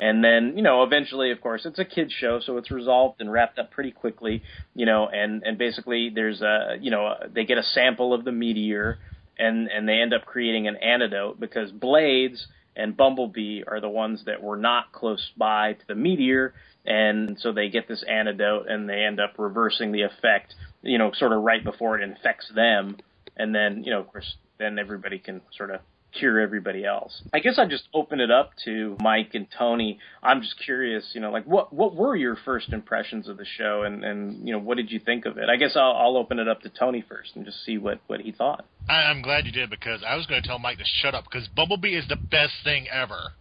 And 0.00 0.22
then, 0.22 0.54
you 0.56 0.62
know, 0.62 0.82
eventually, 0.82 1.30
of 1.30 1.40
course, 1.40 1.64
it's 1.64 1.78
a 1.78 1.84
kids 1.84 2.12
show, 2.12 2.40
so 2.40 2.58
it's 2.58 2.70
resolved 2.70 3.20
and 3.20 3.32
wrapped 3.32 3.58
up 3.58 3.70
pretty 3.70 3.92
quickly, 3.92 4.42
you 4.74 4.84
know, 4.84 5.08
and, 5.08 5.42
and 5.42 5.56
basically 5.56 6.10
there's 6.14 6.42
a, 6.42 6.76
you 6.80 6.90
know, 6.90 7.14
they 7.32 7.44
get 7.44 7.56
a 7.58 7.62
sample 7.62 8.12
of 8.12 8.24
the 8.24 8.32
meteor 8.32 8.98
and, 9.38 9.68
and 9.68 9.88
they 9.88 10.00
end 10.00 10.12
up 10.12 10.26
creating 10.26 10.68
an 10.68 10.76
antidote 10.76 11.40
because 11.40 11.70
Blades 11.72 12.46
and 12.74 12.96
Bumblebee 12.96 13.62
are 13.66 13.80
the 13.80 13.88
ones 13.88 14.24
that 14.26 14.42
were 14.42 14.56
not 14.56 14.92
close 14.92 15.30
by 15.36 15.72
to 15.72 15.86
the 15.88 15.94
meteor. 15.94 16.52
And 16.84 17.38
so 17.40 17.52
they 17.52 17.70
get 17.70 17.88
this 17.88 18.04
antidote 18.06 18.68
and 18.68 18.88
they 18.88 19.02
end 19.02 19.18
up 19.18 19.34
reversing 19.38 19.92
the 19.92 20.02
effect, 20.02 20.54
you 20.82 20.98
know, 20.98 21.10
sort 21.12 21.32
of 21.32 21.42
right 21.42 21.64
before 21.64 21.98
it 21.98 22.02
infects 22.02 22.50
them. 22.54 22.98
And 23.36 23.54
then, 23.54 23.82
you 23.82 23.90
know, 23.90 24.00
of 24.00 24.12
course, 24.12 24.36
then 24.58 24.78
everybody 24.78 25.18
can 25.18 25.40
sort 25.56 25.70
of 25.70 25.80
cure 26.12 26.40
everybody 26.40 26.84
else. 26.84 27.22
I 27.32 27.40
guess 27.40 27.58
I 27.58 27.66
just 27.66 27.88
open 27.94 28.20
it 28.20 28.30
up 28.30 28.52
to 28.64 28.96
Mike 29.00 29.30
and 29.34 29.46
Tony. 29.56 29.98
I'm 30.22 30.40
just 30.40 30.54
curious, 30.64 31.04
you 31.14 31.20
know, 31.20 31.30
like 31.30 31.44
what 31.44 31.72
what 31.72 31.94
were 31.94 32.16
your 32.16 32.36
first 32.44 32.72
impressions 32.72 33.28
of 33.28 33.36
the 33.36 33.44
show, 33.44 33.82
and 33.82 34.04
and 34.04 34.46
you 34.46 34.52
know 34.52 34.58
what 34.58 34.76
did 34.76 34.90
you 34.90 34.98
think 34.98 35.26
of 35.26 35.38
it? 35.38 35.48
I 35.48 35.56
guess 35.56 35.76
I'll, 35.76 35.92
I'll 35.92 36.16
open 36.16 36.38
it 36.38 36.48
up 36.48 36.62
to 36.62 36.68
Tony 36.68 37.04
first 37.08 37.36
and 37.36 37.44
just 37.44 37.64
see 37.64 37.78
what 37.78 38.00
what 38.06 38.20
he 38.20 38.32
thought. 38.32 38.64
I, 38.88 39.02
I'm 39.02 39.22
glad 39.22 39.46
you 39.46 39.52
did 39.52 39.70
because 39.70 40.02
I 40.06 40.16
was 40.16 40.26
going 40.26 40.42
to 40.42 40.48
tell 40.48 40.58
Mike 40.58 40.78
to 40.78 40.84
shut 40.84 41.14
up 41.14 41.24
because 41.24 41.48
Bumblebee 41.48 41.96
is 41.96 42.06
the 42.08 42.16
best 42.16 42.54
thing 42.64 42.86
ever. 42.88 43.32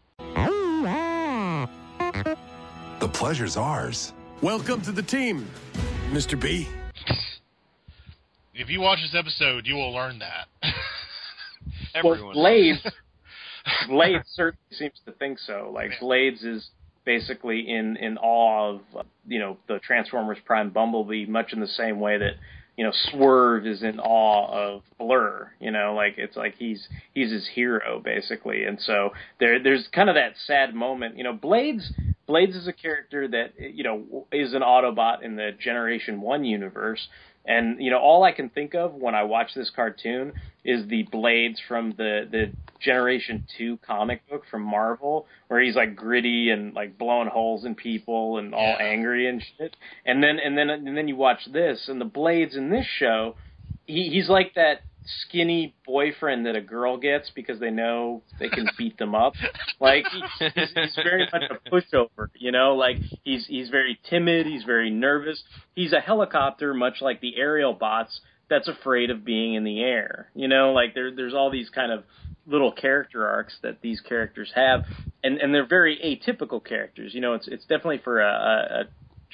The 3.00 3.10
pleasure's 3.12 3.58
ours. 3.58 4.14
Welcome 4.42 4.82
to 4.82 4.92
the 4.92 5.04
team, 5.04 5.48
Mr. 6.12 6.40
B. 6.40 6.68
If 8.54 8.70
you 8.70 8.80
watch 8.80 9.00
this 9.02 9.14
episode, 9.14 9.68
you 9.68 9.76
will 9.76 9.94
learn 9.94 10.20
that. 10.20 10.48
Well, 12.04 12.34
Blades, 12.34 12.86
Blades 13.88 14.28
certainly 14.34 14.60
seems 14.72 15.00
to 15.06 15.12
think 15.14 15.40
so. 15.40 15.72
Like 15.74 15.92
Blades 16.00 16.44
is 16.44 16.70
basically 17.06 17.70
in 17.70 17.98
in 17.98 18.18
awe 18.18 18.76
of 18.76 18.82
uh, 18.98 19.04
you 19.28 19.40
know 19.40 19.58
the 19.68 19.80
Transformers 19.80 20.38
Prime 20.46 20.72
Bumblebee, 20.72 21.26
much 21.26 21.54
in 21.54 21.60
the 21.60 21.68
same 21.68 22.00
way 22.00 22.18
that 22.18 22.34
you 22.78 22.84
know 22.84 22.92
Swerve 23.12 23.66
is 23.66 23.84
in 23.84 24.00
awe 24.00 24.48
of 24.52 24.82
Blur. 24.98 25.52
You 25.60 25.72
know, 25.72 25.94
like 25.96 26.16
it's 26.18 26.36
like 26.36 26.56
he's 26.58 26.88
he's 27.14 27.32
his 27.32 27.48
hero 27.54 28.02
basically, 28.04 28.64
and 28.64 28.80
so 28.82 29.12
there 29.40 29.62
there's 29.62 29.88
kind 29.94 30.10
of 30.10 30.16
that 30.16 30.34
sad 30.46 30.74
moment. 30.76 31.18
You 31.18 31.24
know, 31.24 31.34
Blades. 31.34 31.92
Blades 32.28 32.56
is 32.56 32.68
a 32.68 32.74
character 32.74 33.28
that 33.28 33.54
you 33.60 33.84
know 33.84 34.26
is 34.32 34.56
an 34.56 34.64
Autobot 34.64 35.22
in 35.22 35.36
the 35.36 35.52
Generation 35.60 36.22
One 36.22 36.44
universe, 36.44 37.08
and 37.48 37.82
you 37.82 37.92
know, 37.92 38.00
all 38.00 38.24
I 38.24 38.32
can 38.32 38.50
think 38.50 38.74
of 38.74 38.94
when 38.94 39.16
I 39.16 39.24
watch 39.24 39.54
this 39.56 39.70
cartoon 39.76 40.34
is 40.64 40.88
the 40.88 41.04
Blades 41.04 41.60
from 41.68 41.92
the 41.92 42.28
the 42.30 42.52
Generation 42.80 43.46
Two 43.58 43.78
comic 43.86 44.28
book 44.30 44.44
from 44.50 44.64
Marvel, 44.64 45.28
where 45.48 45.62
he's 45.62 45.76
like 45.76 45.96
gritty 45.96 46.50
and 46.50 46.74
like 46.74 46.98
blowing 46.98 47.28
holes 47.28 47.66
in 47.66 47.76
people 47.76 48.38
and 48.38 48.54
all 48.56 48.76
angry 48.80 49.28
and 49.30 49.44
shit. 49.58 49.76
And 50.06 50.24
then 50.24 50.40
and 50.40 50.58
then 50.58 50.70
and 50.70 50.98
then 50.98 51.08
you 51.08 51.16
watch 51.16 51.42
this, 51.52 51.88
and 51.88 52.02
the 52.02 52.06
Blades 52.06 52.56
in 52.56 52.70
this 52.70 52.86
show, 52.98 53.36
he 53.86 54.10
he's 54.10 54.30
like 54.30 54.54
that 54.56 54.82
skinny 55.06 55.76
boyfriend 55.86 56.46
that 56.46 56.56
a 56.56 56.62
girl 56.62 56.98
gets 56.98 57.32
because 57.36 57.60
they 57.60 57.70
know 57.70 58.24
they 58.40 58.50
can 58.50 58.68
beat 58.78 58.98
them 58.98 59.16
up. 59.16 59.34
Like 59.80 60.06
he's, 60.12 60.52
he's 60.54 60.96
very 60.96 61.28
much 61.32 61.44
a 61.50 61.70
pushover, 61.70 62.30
you 62.36 62.52
know. 62.52 62.76
Like 62.76 62.98
he's 63.24 63.46
he's 63.48 63.70
very 63.70 64.00
timid. 64.10 64.46
He's 64.46 64.64
very 64.64 64.90
nervous. 64.90 65.44
He's 65.76 65.94
a 65.94 66.00
helicopter, 66.00 66.74
much 66.74 67.02
like 67.02 67.22
the 67.22 67.36
Aerialbots. 67.40 68.20
That's 68.50 68.68
afraid 68.68 69.10
of 69.10 69.26
being 69.26 69.56
in 69.56 69.64
the 69.64 69.82
air. 69.82 70.30
You 70.36 70.48
know, 70.48 70.72
like 70.74 70.94
there 70.94 71.14
there's 71.16 71.34
all 71.34 71.52
these 71.52 71.70
kind 71.70 71.92
of 71.92 72.04
little 72.48 72.72
character 72.72 73.28
arcs 73.28 73.58
that 73.64 73.82
these 73.82 74.02
characters 74.02 74.52
have, 74.56 74.86
and 75.24 75.38
and 75.40 75.54
they're 75.54 75.68
very 75.68 75.98
atypical 75.98 76.64
characters. 76.64 77.14
You 77.14 77.22
know, 77.22 77.34
it's 77.34 77.48
it's 77.48 77.66
definitely 77.66 78.02
for 78.04 78.22
a, 78.22 78.28
a, 78.28 78.82
a 78.82 78.84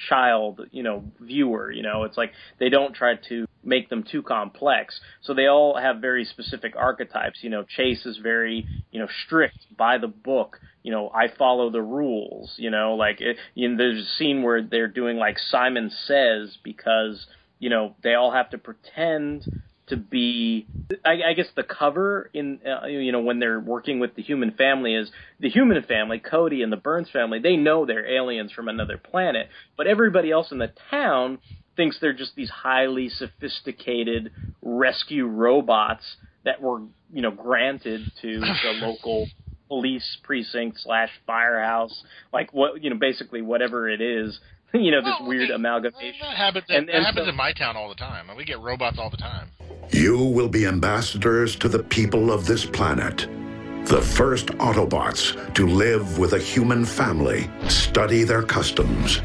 child, 0.08 0.60
you 0.70 0.82
know, 0.82 1.04
viewer. 1.20 1.70
You 1.70 1.82
know, 1.82 2.04
it's 2.04 2.16
like 2.16 2.32
they 2.58 2.68
don't 2.68 2.94
try 2.94 3.16
to 3.28 3.46
make 3.64 3.88
them 3.88 4.04
too 4.10 4.22
complex. 4.22 5.00
So 5.22 5.34
they 5.34 5.46
all 5.46 5.76
have 5.76 5.98
very 6.00 6.24
specific 6.24 6.74
archetypes. 6.76 7.40
You 7.42 7.50
know, 7.50 7.64
Chase 7.64 8.04
is 8.06 8.18
very, 8.18 8.66
you 8.90 9.00
know, 9.00 9.08
strict 9.26 9.58
by 9.76 9.98
the 9.98 10.08
book. 10.08 10.58
You 10.82 10.92
know, 10.92 11.10
I 11.10 11.28
follow 11.36 11.70
the 11.70 11.82
rules. 11.82 12.54
You 12.56 12.70
know, 12.70 12.94
like 12.94 13.20
it, 13.20 13.36
you 13.54 13.68
know, 13.68 13.76
there's 13.76 14.02
a 14.02 14.08
scene 14.18 14.42
where 14.42 14.62
they're 14.62 14.88
doing 14.88 15.16
like 15.16 15.38
Simon 15.38 15.90
Says 16.06 16.58
because 16.62 17.26
you 17.58 17.70
know 17.70 17.94
they 18.02 18.14
all 18.14 18.32
have 18.32 18.50
to 18.50 18.58
pretend 18.58 19.62
to 19.92 19.96
be 19.98 20.66
I, 21.04 21.30
I 21.30 21.32
guess 21.34 21.48
the 21.54 21.62
cover 21.62 22.30
in 22.32 22.60
uh, 22.66 22.86
you 22.86 23.12
know 23.12 23.20
when 23.20 23.38
they're 23.38 23.60
working 23.60 24.00
with 24.00 24.14
the 24.14 24.22
human 24.22 24.52
family 24.52 24.94
is 24.94 25.10
the 25.38 25.50
human 25.50 25.82
family 25.82 26.18
Cody 26.18 26.62
and 26.62 26.72
the 26.72 26.78
Burns 26.78 27.10
family 27.10 27.38
they 27.38 27.56
know 27.56 27.84
they're 27.84 28.06
aliens 28.06 28.52
from 28.52 28.68
another 28.68 28.96
planet 28.96 29.48
but 29.76 29.86
everybody 29.86 30.30
else 30.30 30.50
in 30.50 30.58
the 30.58 30.72
town 30.90 31.38
thinks 31.76 31.98
they're 32.00 32.14
just 32.14 32.34
these 32.34 32.50
highly 32.50 33.10
sophisticated 33.10 34.32
rescue 34.62 35.26
robots 35.26 36.16
that 36.44 36.62
were 36.62 36.80
you 37.12 37.20
know 37.20 37.30
granted 37.30 38.00
to 38.22 38.40
the 38.40 38.80
local 38.80 39.26
police 39.68 40.16
precinct 40.22 40.78
slash 40.80 41.10
firehouse 41.26 42.02
like 42.32 42.50
what 42.54 42.82
you 42.82 42.88
know 42.88 42.96
basically 42.96 43.42
whatever 43.42 43.90
it 43.90 44.00
is 44.00 44.40
you 44.80 44.90
know 44.90 45.00
this 45.02 45.14
Well, 45.20 45.28
weird 45.28 45.44
okay. 45.44 45.54
amalgamation 45.54 46.20
That 46.22 46.36
happens, 46.36 46.64
And- 46.68 46.88
that 46.88 46.94
and 46.94 47.04
happens 47.04 47.26
so- 47.26 47.30
in 47.30 47.36
my 47.36 47.52
town 47.52 47.76
all 47.76 47.88
the 47.88 47.94
time. 47.94 48.28
We 48.36 48.44
get 48.44 48.60
robots 48.60 48.98
all 48.98 49.10
the 49.10 49.16
time. 49.16 49.48
You 49.90 50.18
will 50.18 50.48
be 50.48 50.66
ambassadors 50.66 51.56
to 51.56 51.68
the 51.68 51.82
people 51.82 52.32
of 52.32 52.46
this 52.46 52.64
planet. 52.64 53.26
The 53.86 54.00
first 54.00 54.46
Autobots 54.58 55.54
to 55.54 55.66
live 55.66 56.18
with 56.18 56.32
a 56.34 56.38
human 56.38 56.84
family, 56.86 57.50
study 57.68 58.22
their 58.24 58.42
customs, 58.42 59.20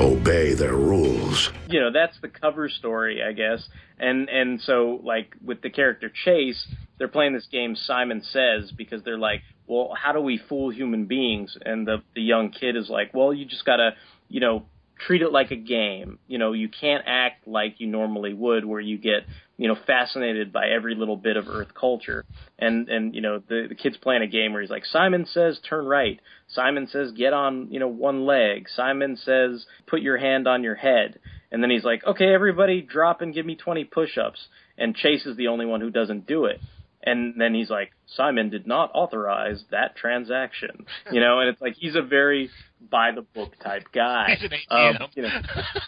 obey 0.00 0.54
their 0.54 0.74
rules. 0.76 1.50
you 1.68 1.80
know 1.80 1.90
that's 1.92 2.18
the 2.20 2.28
cover 2.28 2.68
story 2.68 3.20
i 3.20 3.32
guess 3.32 3.68
and 3.98 4.28
and 4.28 4.60
so 4.60 5.00
like 5.02 5.34
with 5.44 5.60
the 5.62 5.68
character 5.70 6.08
chase 6.24 6.68
they're 6.98 7.08
playing 7.08 7.32
this 7.34 7.48
game 7.50 7.74
simon 7.74 8.22
says 8.22 8.70
because 8.76 9.02
they're 9.02 9.18
like 9.18 9.42
well 9.66 9.92
how 10.00 10.12
do 10.12 10.20
we 10.20 10.38
fool 10.48 10.70
human 10.70 11.06
beings 11.06 11.58
and 11.64 11.84
the 11.84 11.96
the 12.14 12.22
young 12.22 12.48
kid 12.50 12.76
is 12.76 12.88
like 12.88 13.12
well 13.12 13.34
you 13.34 13.44
just 13.44 13.64
gotta 13.64 13.90
you 14.28 14.38
know 14.38 14.62
treat 15.06 15.22
it 15.22 15.32
like 15.32 15.50
a 15.50 15.56
game. 15.56 16.18
You 16.26 16.38
know 16.38 16.52
you 16.52 16.68
can't 16.68 17.04
act 17.06 17.46
like 17.46 17.76
you 17.78 17.86
normally 17.86 18.34
would 18.34 18.64
where 18.64 18.80
you 18.80 18.98
get 18.98 19.26
you 19.56 19.68
know 19.68 19.76
fascinated 19.86 20.52
by 20.52 20.68
every 20.68 20.94
little 20.94 21.16
bit 21.16 21.36
of 21.36 21.48
earth 21.48 21.74
culture. 21.78 22.24
And 22.58 22.88
and 22.88 23.14
you 23.14 23.20
know 23.20 23.42
the 23.46 23.66
the 23.68 23.74
kid's 23.74 23.96
playing 23.96 24.22
a 24.22 24.26
game 24.26 24.52
where 24.52 24.62
he's 24.62 24.70
like 24.70 24.84
simon 24.84 25.26
says 25.26 25.60
turn 25.68 25.86
right. 25.86 26.20
Simon 26.48 26.88
says 26.88 27.12
get 27.12 27.32
on 27.32 27.68
you 27.70 27.80
know 27.80 27.88
one 27.88 28.26
leg. 28.26 28.68
Simon 28.74 29.16
says 29.16 29.66
put 29.86 30.00
your 30.00 30.18
hand 30.18 30.46
on 30.46 30.62
your 30.62 30.76
head. 30.76 31.18
And 31.50 31.62
then 31.62 31.70
he's 31.70 31.84
like 31.84 32.04
okay 32.06 32.32
everybody 32.32 32.82
drop 32.82 33.20
and 33.20 33.34
give 33.34 33.46
me 33.46 33.56
20 33.56 33.84
push-ups. 33.84 34.48
And 34.76 34.94
chase 34.94 35.26
is 35.26 35.36
the 35.36 35.48
only 35.48 35.66
one 35.66 35.80
who 35.80 35.90
doesn't 35.90 36.26
do 36.26 36.44
it 36.44 36.60
and 37.08 37.40
then 37.40 37.54
he's 37.54 37.70
like 37.70 37.90
simon 38.06 38.50
did 38.50 38.66
not 38.66 38.90
authorize 38.94 39.64
that 39.70 39.96
transaction. 39.96 40.86
You 41.10 41.20
know 41.20 41.40
and 41.40 41.48
it's 41.48 41.60
like 41.60 41.74
he's 41.74 41.96
a 41.96 42.02
very 42.02 42.50
by 42.90 43.10
the 43.12 43.22
book 43.22 43.54
type 43.62 43.84
guy. 43.92 44.36
He's 44.38 44.50
an 44.50 44.58
Um, 44.70 45.08
you 45.14 45.22
know. 45.22 45.40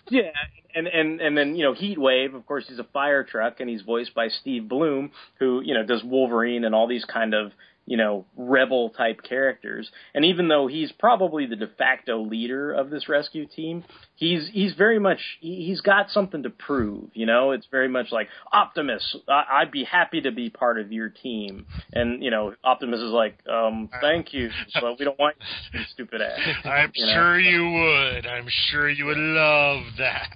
Yeah, 0.09 0.31
and 0.75 0.87
and 0.87 1.21
and 1.21 1.37
then 1.37 1.55
you 1.55 1.65
know 1.65 1.73
Heat 1.73 1.99
Wave, 1.99 2.35
of 2.35 2.47
course, 2.47 2.67
he's 2.69 2.79
a 2.79 2.85
fire 2.85 3.25
truck, 3.25 3.61
and 3.61 3.69
he's 3.69 3.83
voiced 3.83 4.15
by 4.15 4.29
Steve 4.29 4.69
Blum, 4.69 5.13
who 5.39 5.61
you 5.65 5.75
know 5.75 5.85
does 5.85 6.03
Wolverine 6.05 6.65
and 6.65 6.75
all 6.75 6.89
these 6.89 7.05
kind 7.05 7.35
of 7.35 7.53
you 7.91 7.97
know 7.97 8.25
rebel 8.37 8.91
type 8.91 9.21
characters. 9.29 9.91
And 10.15 10.25
even 10.25 10.47
though 10.47 10.69
he's 10.69 10.93
probably 10.93 11.45
the 11.47 11.57
de 11.57 11.67
facto 11.67 12.21
leader 12.23 12.73
of 12.73 12.89
this 12.89 13.09
rescue 13.09 13.47
team, 13.47 13.83
he's 14.15 14.49
he's 14.53 14.75
very 14.75 15.01
much 15.01 15.19
he, 15.41 15.67
he's 15.67 15.81
got 15.81 16.09
something 16.11 16.45
to 16.45 16.51
prove. 16.51 17.11
You 17.15 17.27
know, 17.27 17.51
it's 17.51 17.67
very 17.69 17.89
much 17.89 18.13
like 18.13 18.29
Optimus. 18.53 19.17
I, 19.29 19.43
I'd 19.63 19.73
be 19.73 19.83
happy 19.83 20.21
to 20.21 20.31
be 20.31 20.51
part 20.51 20.79
of 20.79 20.93
your 20.93 21.09
team, 21.09 21.67
and 21.93 22.23
you 22.23 22.31
know 22.31 22.55
Optimus 22.63 23.01
is 23.01 23.11
like, 23.11 23.39
um, 23.49 23.91
thank 24.01 24.33
you, 24.33 24.51
but 24.81 24.97
we 25.01 25.05
don't 25.05 25.19
want 25.19 25.35
you, 25.75 25.81
stupid 25.93 26.23
ass. 26.23 26.39
I'm 26.65 26.93
You 26.95 27.07
know? 27.07 27.13
sure 27.13 27.41
you 27.41 27.71
would. 27.73 28.27
I'm 28.29 28.47
sure 28.71 28.89
you 28.89 29.07
would 29.07 29.19
love 29.19 29.83
that. 29.99 30.31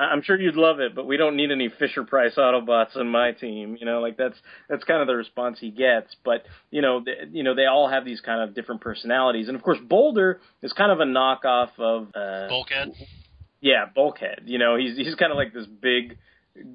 I'm 0.00 0.22
sure 0.22 0.40
you'd 0.40 0.56
love 0.56 0.80
it, 0.80 0.94
but 0.94 1.06
we 1.06 1.16
don't 1.16 1.36
need 1.36 1.50
any 1.50 1.68
Fisher 1.68 2.04
Price 2.04 2.34
Autobots 2.38 2.96
on 2.96 3.08
my 3.08 3.32
team. 3.32 3.76
You 3.78 3.84
know, 3.84 4.00
like 4.00 4.16
that's 4.16 4.36
that's 4.68 4.82
kind 4.84 5.00
of 5.02 5.06
the 5.06 5.14
response 5.14 5.58
he 5.60 5.70
gets. 5.70 6.16
But 6.24 6.44
you 6.70 6.80
know, 6.80 7.04
th- 7.04 7.28
you 7.32 7.42
know, 7.42 7.54
they 7.54 7.66
all 7.66 7.88
have 7.88 8.04
these 8.04 8.20
kind 8.20 8.42
of 8.42 8.54
different 8.54 8.80
personalities, 8.80 9.48
and 9.48 9.56
of 9.56 9.62
course, 9.62 9.78
Boulder 9.82 10.40
is 10.62 10.72
kind 10.72 10.90
of 10.90 11.00
a 11.00 11.04
knockoff 11.04 11.70
of 11.78 12.08
uh, 12.14 12.48
Bulkhead. 12.48 12.92
yeah, 13.60 13.84
Bulkhead. 13.94 14.42
You 14.46 14.58
know, 14.58 14.76
he's 14.76 14.96
he's 14.96 15.14
kind 15.16 15.32
of 15.32 15.36
like 15.36 15.52
this 15.52 15.66
big, 15.66 16.16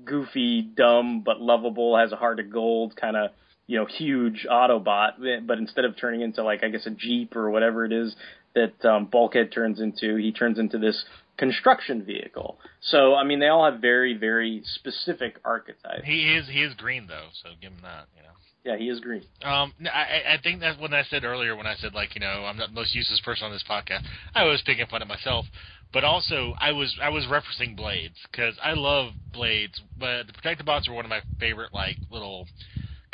goofy, 0.04 0.62
dumb 0.62 1.22
but 1.26 1.42
lovable, 1.42 1.98
has 1.98 2.12
a 2.12 2.18
heart 2.18 2.40
of 2.40 2.52
gold 2.52 2.96
kind 2.96 3.18
of 3.18 3.32
you 3.66 3.80
know 3.80 3.88
huge 3.88 4.46
Autobot. 4.50 5.46
But 5.48 5.58
instead 5.58 5.86
of 5.86 5.98
turning 5.98 6.22
into 6.22 6.44
like 6.44 6.64
I 6.64 6.70
guess 6.70 6.86
a 6.86 6.92
Jeep 6.92 7.36
or 7.36 7.50
whatever 7.50 7.86
it 7.86 7.92
is 7.92 8.16
that 8.54 8.86
um, 8.86 9.06
Bulkhead 9.06 9.52
turns 9.52 9.82
into, 9.82 10.16
he 10.16 10.32
turns 10.32 10.60
into 10.60 10.78
this 10.78 11.04
construction 11.38 12.04
vehicle. 12.04 12.60
So 12.82 13.16
I 13.16 13.24
mean, 13.24 13.40
they 13.40 13.48
all 13.48 13.70
have 13.70 13.82
very 13.82 14.18
very 14.18 14.62
specific 14.66 15.40
archetypes. 15.44 16.04
He 16.06 16.36
is 16.36 16.48
he 16.48 16.62
is 16.64 16.74
green 16.76 17.08
though, 17.08 17.28
so 17.44 17.50
give 17.62 17.72
him 17.72 17.82
that. 17.84 18.08
You 18.16 18.24
know. 18.24 18.30
Yeah, 18.64 18.78
he 18.78 18.90
is 18.90 19.00
green. 19.00 19.22
Um, 19.44 19.74
I, 19.94 20.34
I 20.34 20.38
think 20.42 20.60
that's 20.60 20.80
what 20.80 20.92
I 20.92 21.04
said 21.04 21.24
earlier 21.24 21.56
when 21.56 21.68
I 21.68 21.76
said 21.76 21.94
like 21.94 22.16
you 22.16 22.22
know 22.22 22.46
I'm 22.46 22.58
not 22.58 22.70
the 22.70 22.76
most 22.76 22.96
useless 22.96 23.22
person 23.22 23.46
on 23.46 23.52
this 23.52 23.64
podcast. 23.70 24.02
I 24.34 24.44
was 24.46 24.62
picking 24.66 24.88
fun 24.88 25.02
at 25.02 25.08
myself, 25.08 25.46
but 25.94 26.04
also 26.04 26.56
I 26.60 26.72
was 26.72 26.96
I 27.02 27.10
was 27.10 27.26
referencing 27.26 27.76
Blades 27.76 28.18
because 28.32 28.56
I 28.64 28.74
love 28.74 29.14
Blades, 29.34 29.80
but 30.00 30.28
the 30.28 30.34
Protectobots 30.34 30.90
are 30.90 30.94
one 30.94 31.06
of 31.06 31.10
my 31.10 31.22
favorite 31.40 31.74
like 31.74 31.98
little 32.10 32.48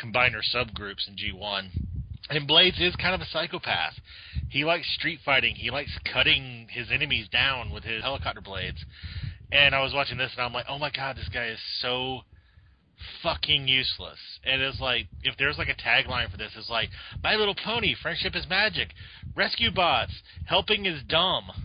combiner 0.00 0.40
subgroups 0.54 1.06
in 1.06 1.16
G1. 1.16 1.70
And 2.32 2.46
Blades 2.46 2.80
is 2.80 2.96
kind 2.96 3.14
of 3.14 3.20
a 3.20 3.26
psychopath. 3.26 3.92
He 4.48 4.64
likes 4.64 4.88
street 4.94 5.20
fighting. 5.22 5.54
He 5.54 5.70
likes 5.70 5.98
cutting 6.10 6.66
his 6.70 6.90
enemies 6.90 7.28
down 7.28 7.70
with 7.70 7.84
his 7.84 8.02
helicopter 8.02 8.40
blades. 8.40 8.82
And 9.52 9.74
I 9.74 9.82
was 9.82 9.92
watching 9.92 10.16
this 10.16 10.32
and 10.34 10.46
I'm 10.46 10.52
like, 10.54 10.64
oh 10.66 10.78
my 10.78 10.90
god, 10.90 11.16
this 11.16 11.28
guy 11.28 11.48
is 11.48 11.58
so 11.80 12.22
fucking 13.22 13.68
useless. 13.68 14.18
And 14.44 14.62
it's 14.62 14.80
like, 14.80 15.08
if 15.22 15.36
there's 15.36 15.58
like 15.58 15.68
a 15.68 15.74
tagline 15.74 16.30
for 16.30 16.38
this, 16.38 16.52
it's 16.56 16.70
like, 16.70 16.88
My 17.22 17.34
Little 17.34 17.54
Pony, 17.54 17.94
friendship 18.00 18.34
is 18.34 18.48
magic. 18.48 18.94
Rescue 19.36 19.70
bots, 19.70 20.14
helping 20.46 20.86
is 20.86 21.02
dumb. 21.06 21.50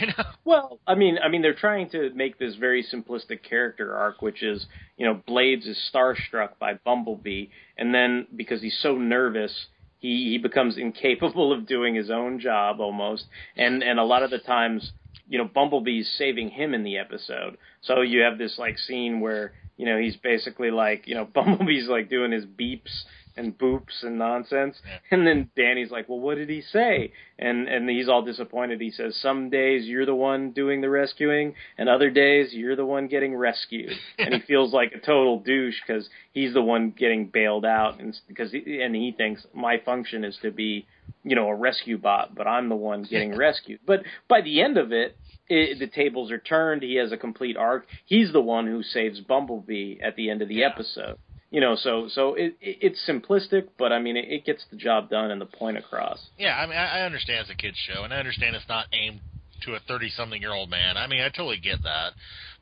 You 0.00 0.08
know? 0.08 0.24
Well, 0.44 0.80
I 0.84 0.96
mean, 0.96 1.16
I 1.22 1.28
mean, 1.28 1.42
they're 1.42 1.54
trying 1.54 1.88
to 1.90 2.10
make 2.12 2.40
this 2.40 2.56
very 2.56 2.84
simplistic 2.92 3.44
character 3.48 3.94
arc, 3.94 4.20
which 4.20 4.42
is, 4.42 4.66
you 4.96 5.06
know, 5.06 5.22
Blades 5.28 5.64
is 5.64 5.78
starstruck 5.94 6.58
by 6.58 6.74
Bumblebee, 6.74 7.46
and 7.78 7.94
then 7.94 8.26
because 8.34 8.60
he's 8.60 8.76
so 8.82 8.96
nervous, 8.96 9.66
he 9.98 10.30
he 10.30 10.38
becomes 10.38 10.76
incapable 10.76 11.52
of 11.52 11.66
doing 11.66 11.94
his 11.94 12.10
own 12.10 12.40
job 12.40 12.80
almost, 12.80 13.26
and 13.56 13.82
and 13.82 13.98
a 13.98 14.04
lot 14.04 14.22
of 14.22 14.30
the 14.30 14.38
times, 14.38 14.92
you 15.28 15.38
know, 15.38 15.44
Bumblebee's 15.44 16.10
saving 16.16 16.50
him 16.50 16.74
in 16.74 16.82
the 16.82 16.98
episode. 16.98 17.56
So 17.80 18.02
you 18.02 18.20
have 18.20 18.38
this 18.38 18.58
like 18.58 18.78
scene 18.78 19.20
where 19.20 19.52
you 19.76 19.86
know 19.86 19.98
he's 19.98 20.16
basically 20.16 20.70
like 20.70 21.06
you 21.06 21.14
know 21.14 21.24
Bumblebee's 21.34 21.88
like 21.88 22.08
doing 22.10 22.32
his 22.32 22.46
beeps 22.46 23.04
and 23.36 23.56
boops 23.56 24.02
and 24.02 24.18
nonsense. 24.18 24.80
And 25.10 25.26
then 25.26 25.50
Danny's 25.56 25.90
like, 25.90 26.08
"Well, 26.08 26.20
what 26.20 26.36
did 26.36 26.48
he 26.48 26.60
say?" 26.60 27.12
And 27.38 27.68
and 27.68 27.88
he's 27.88 28.08
all 28.08 28.22
disappointed. 28.22 28.80
He 28.80 28.90
says, 28.90 29.16
"Some 29.16 29.50
days 29.50 29.86
you're 29.86 30.06
the 30.06 30.14
one 30.14 30.50
doing 30.52 30.80
the 30.80 30.90
rescuing, 30.90 31.54
and 31.78 31.88
other 31.88 32.10
days 32.10 32.52
you're 32.54 32.76
the 32.76 32.86
one 32.86 33.08
getting 33.08 33.34
rescued." 33.36 33.92
and 34.18 34.34
he 34.34 34.40
feels 34.46 34.72
like 34.72 34.92
a 34.92 34.98
total 34.98 35.40
douche 35.40 35.76
because 35.86 36.08
he's 36.32 36.54
the 36.54 36.62
one 36.62 36.90
getting 36.90 37.26
bailed 37.26 37.64
out, 37.64 38.00
and 38.00 38.18
because 38.28 38.52
he, 38.52 38.80
and 38.82 38.94
he 38.94 39.12
thinks 39.12 39.46
my 39.54 39.78
function 39.84 40.24
is 40.24 40.36
to 40.42 40.50
be, 40.50 40.86
you 41.24 41.36
know, 41.36 41.48
a 41.48 41.54
rescue 41.54 41.98
bot, 41.98 42.34
but 42.34 42.46
I'm 42.46 42.68
the 42.68 42.76
one 42.76 43.02
getting 43.02 43.36
rescued. 43.46 43.80
But 43.86 44.02
by 44.28 44.40
the 44.40 44.62
end 44.62 44.76
of 44.78 44.92
it. 44.92 45.16
It, 45.48 45.78
the 45.78 45.86
tables 45.86 46.32
are 46.32 46.38
turned. 46.40 46.82
He 46.82 46.96
has 46.96 47.12
a 47.12 47.16
complete 47.16 47.56
arc. 47.56 47.86
He's 48.04 48.32
the 48.32 48.40
one 48.40 48.66
who 48.66 48.82
saves 48.82 49.20
Bumblebee 49.20 50.00
at 50.02 50.16
the 50.16 50.28
end 50.28 50.42
of 50.42 50.48
the 50.48 50.56
Yeah. 50.56 50.70
episode 50.74 51.18
you 51.50 51.60
know 51.60 51.76
so 51.76 52.08
so 52.08 52.34
it, 52.34 52.56
it 52.60 52.78
it's 52.80 53.08
simplistic 53.08 53.68
but 53.78 53.92
i 53.92 53.98
mean 53.98 54.16
it, 54.16 54.26
it 54.28 54.44
gets 54.44 54.64
the 54.70 54.76
job 54.76 55.08
done 55.10 55.30
and 55.30 55.40
the 55.40 55.46
point 55.46 55.76
across 55.76 56.18
Yeah, 56.38 56.56
I 56.56 56.66
mean, 56.66 56.76
I 56.76 57.00
I 57.00 57.02
understand 57.02 57.40
it's 57.40 57.50
a 57.50 57.54
kids 57.54 57.76
show, 57.88 58.04
and 58.04 58.12
I 58.12 58.18
understand 58.18 58.56
it's 58.56 58.68
not 58.68 58.86
aimed 58.92 59.20
to 59.64 59.74
a 59.74 59.80
thirty-something-year-old 59.88 60.68
man. 60.68 60.96
I 60.96 61.06
mean, 61.06 61.22
I 61.22 61.28
totally 61.28 61.58
get 61.58 61.82
that, 61.82 62.12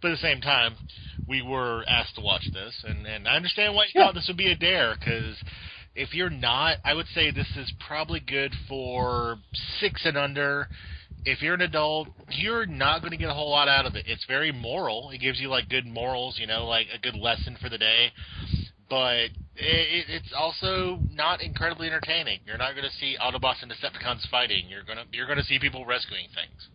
but 0.01 0.11
at 0.13 0.15
the 0.15 0.23
same 0.23 0.41
time, 0.41 0.77
we 1.29 1.43
were 1.43 1.85
asked 1.89 2.15
to 2.17 2.21
watch 2.21 2.45
this, 2.53 2.75
and 2.85 3.07
and 3.07 3.27
I 3.27 3.37
understand 3.37 3.75
why 3.75 3.85
you 3.85 3.91
Yeah. 3.95 4.07
thought 4.07 4.15
this 4.15 4.29
would 4.29 4.37
be 4.37 4.53
a 4.53 4.57
dare 4.57 4.95
because. 4.99 5.37
If 5.97 6.13
you're 6.13 6.29
not, 6.29 6.79
I 6.85 6.93
would 6.93 7.07
say 7.15 7.31
this 7.31 7.47
is 7.57 7.73
probably 7.87 8.19
good 8.19 8.53
for 8.69 9.39
six 9.79 10.05
and 10.05 10.17
under. 10.17 10.67
If 11.25 11.41
you're 11.41 11.55
an 11.55 11.61
adult, 11.61 12.09
you're 12.31 12.67
not 12.67 13.01
going 13.01 13.13
to 13.13 13.17
get 13.17 13.29
a 13.31 13.33
whole 13.33 13.53
lot 13.53 13.69
out 13.69 13.87
of 13.87 13.95
it. 13.95 14.07
It's 14.09 14.25
very 14.25 14.51
moral. 14.51 15.11
It 15.11 15.19
gives 15.19 15.39
you 15.39 15.47
like 15.49 15.69
good 15.69 15.87
morals, 15.87 16.37
you 16.41 16.49
know, 16.49 16.67
like 16.67 16.89
a 16.93 16.99
good 16.99 17.15
lesson 17.15 17.57
for 17.63 17.69
the 17.69 17.79
day 17.79 18.11
but 18.95 19.15
it, 19.17 19.35
it, 19.59 20.05
it's 20.09 20.33
also 20.37 21.01
not 21.11 21.43
incredibly 21.43 21.89
entertaining. 21.89 22.39
You're 22.47 22.59
not 22.59 22.77
going 22.77 22.87
to 22.87 22.97
see 23.01 23.17
Autobots 23.21 23.61
and 23.61 23.73
Decepticons 23.73 24.29
fighting. 24.31 24.67
You're 24.69 24.85
gonna 24.85 25.03
you're 25.11 25.27
going 25.27 25.39
to 25.39 25.45
see 25.45 25.59
people 25.59 25.85
rescuing 25.85 26.27
things. 26.31 26.69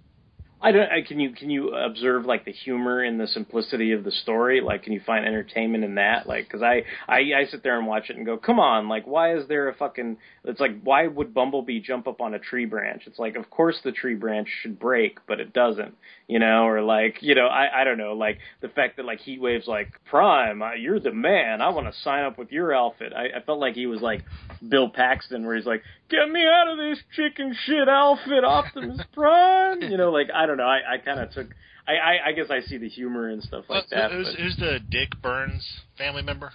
I 0.61 0.71
don't 0.71 0.89
I, 0.91 1.01
can 1.01 1.19
you 1.19 1.31
can 1.31 1.49
you 1.49 1.75
observe 1.75 2.25
like 2.25 2.45
the 2.45 2.51
humor 2.51 3.01
and 3.01 3.19
the 3.19 3.27
simplicity 3.27 3.91
of 3.93 4.03
the 4.03 4.11
story? 4.11 4.61
Like 4.61 4.83
can 4.83 4.93
you 4.93 5.01
find 5.05 5.25
entertainment 5.25 5.83
in 5.83 5.95
that? 5.95 6.27
Like 6.27 6.45
because 6.47 6.61
I, 6.61 6.83
I 7.07 7.19
i 7.37 7.45
sit 7.49 7.63
there 7.63 7.77
and 7.77 7.87
watch 7.87 8.09
it 8.09 8.17
and 8.17 8.25
go 8.25 8.37
come 8.37 8.59
on 8.59 8.89
like 8.89 9.05
why 9.05 9.35
is 9.35 9.47
there 9.47 9.69
a 9.69 9.73
fucking 9.73 10.17
it's 10.43 10.59
like 10.59 10.81
why 10.83 11.07
would 11.07 11.33
bumblebee 11.33 11.79
jump 11.79 12.07
up 12.07 12.21
on 12.21 12.33
a 12.33 12.39
tree 12.39 12.65
branch? 12.65 13.03
It's 13.05 13.19
like 13.19 13.35
of 13.35 13.49
course 13.49 13.79
the 13.83 13.91
tree 13.91 14.15
branch 14.15 14.47
should 14.61 14.79
break 14.79 15.19
but 15.27 15.39
it 15.39 15.53
doesn't 15.53 15.95
you 16.27 16.39
know 16.39 16.65
or 16.65 16.81
like 16.81 17.17
you 17.21 17.35
know 17.35 17.47
i 17.47 17.81
i 17.81 17.83
don't 17.83 17.97
know 17.97 18.13
like 18.13 18.37
the 18.61 18.69
fact 18.69 18.97
that 18.97 19.05
like 19.05 19.19
heatwave's 19.19 19.67
like 19.67 19.91
prime 20.09 20.61
uh, 20.61 20.73
you're 20.73 20.99
the 20.99 21.11
man 21.11 21.61
i 21.61 21.69
want 21.69 21.87
to 21.87 21.99
sign 22.01 22.23
up 22.23 22.37
with 22.37 22.51
your 22.51 22.73
outfit. 22.73 23.11
I, 23.13 23.37
I 23.37 23.41
felt 23.45 23.59
like 23.59 23.73
he 23.73 23.87
was 23.87 24.01
like 24.01 24.23
bill 24.67 24.89
paxton 24.89 25.45
where 25.45 25.55
he's 25.55 25.65
like 25.65 25.81
get 26.09 26.29
me 26.29 26.45
out 26.45 26.69
of 26.69 26.77
this 26.77 26.99
chicken 27.15 27.55
shit 27.65 27.89
outfit 27.89 28.43
optimus 28.43 29.01
prime 29.13 29.81
you 29.81 29.97
know 29.97 30.11
like 30.11 30.27
i 30.33 30.45
don't 30.49 30.57
know 30.57 30.63
i 30.65 30.79
i 30.93 30.97
kind 30.97 31.19
of 31.19 31.31
took 31.31 31.47
I, 31.87 31.93
I 31.93 32.27
i 32.27 32.31
guess 32.33 32.49
i 32.51 32.59
see 32.61 32.77
the 32.77 32.89
humor 32.89 33.29
and 33.29 33.41
stuff 33.41 33.65
like 33.69 33.85
Well, 33.91 34.01
that 34.01 34.11
who's, 34.11 34.35
who's 34.35 34.55
the 34.57 34.79
Dick 34.89 35.09
Burns 35.21 35.65
family 35.97 36.21
member? 36.21 36.51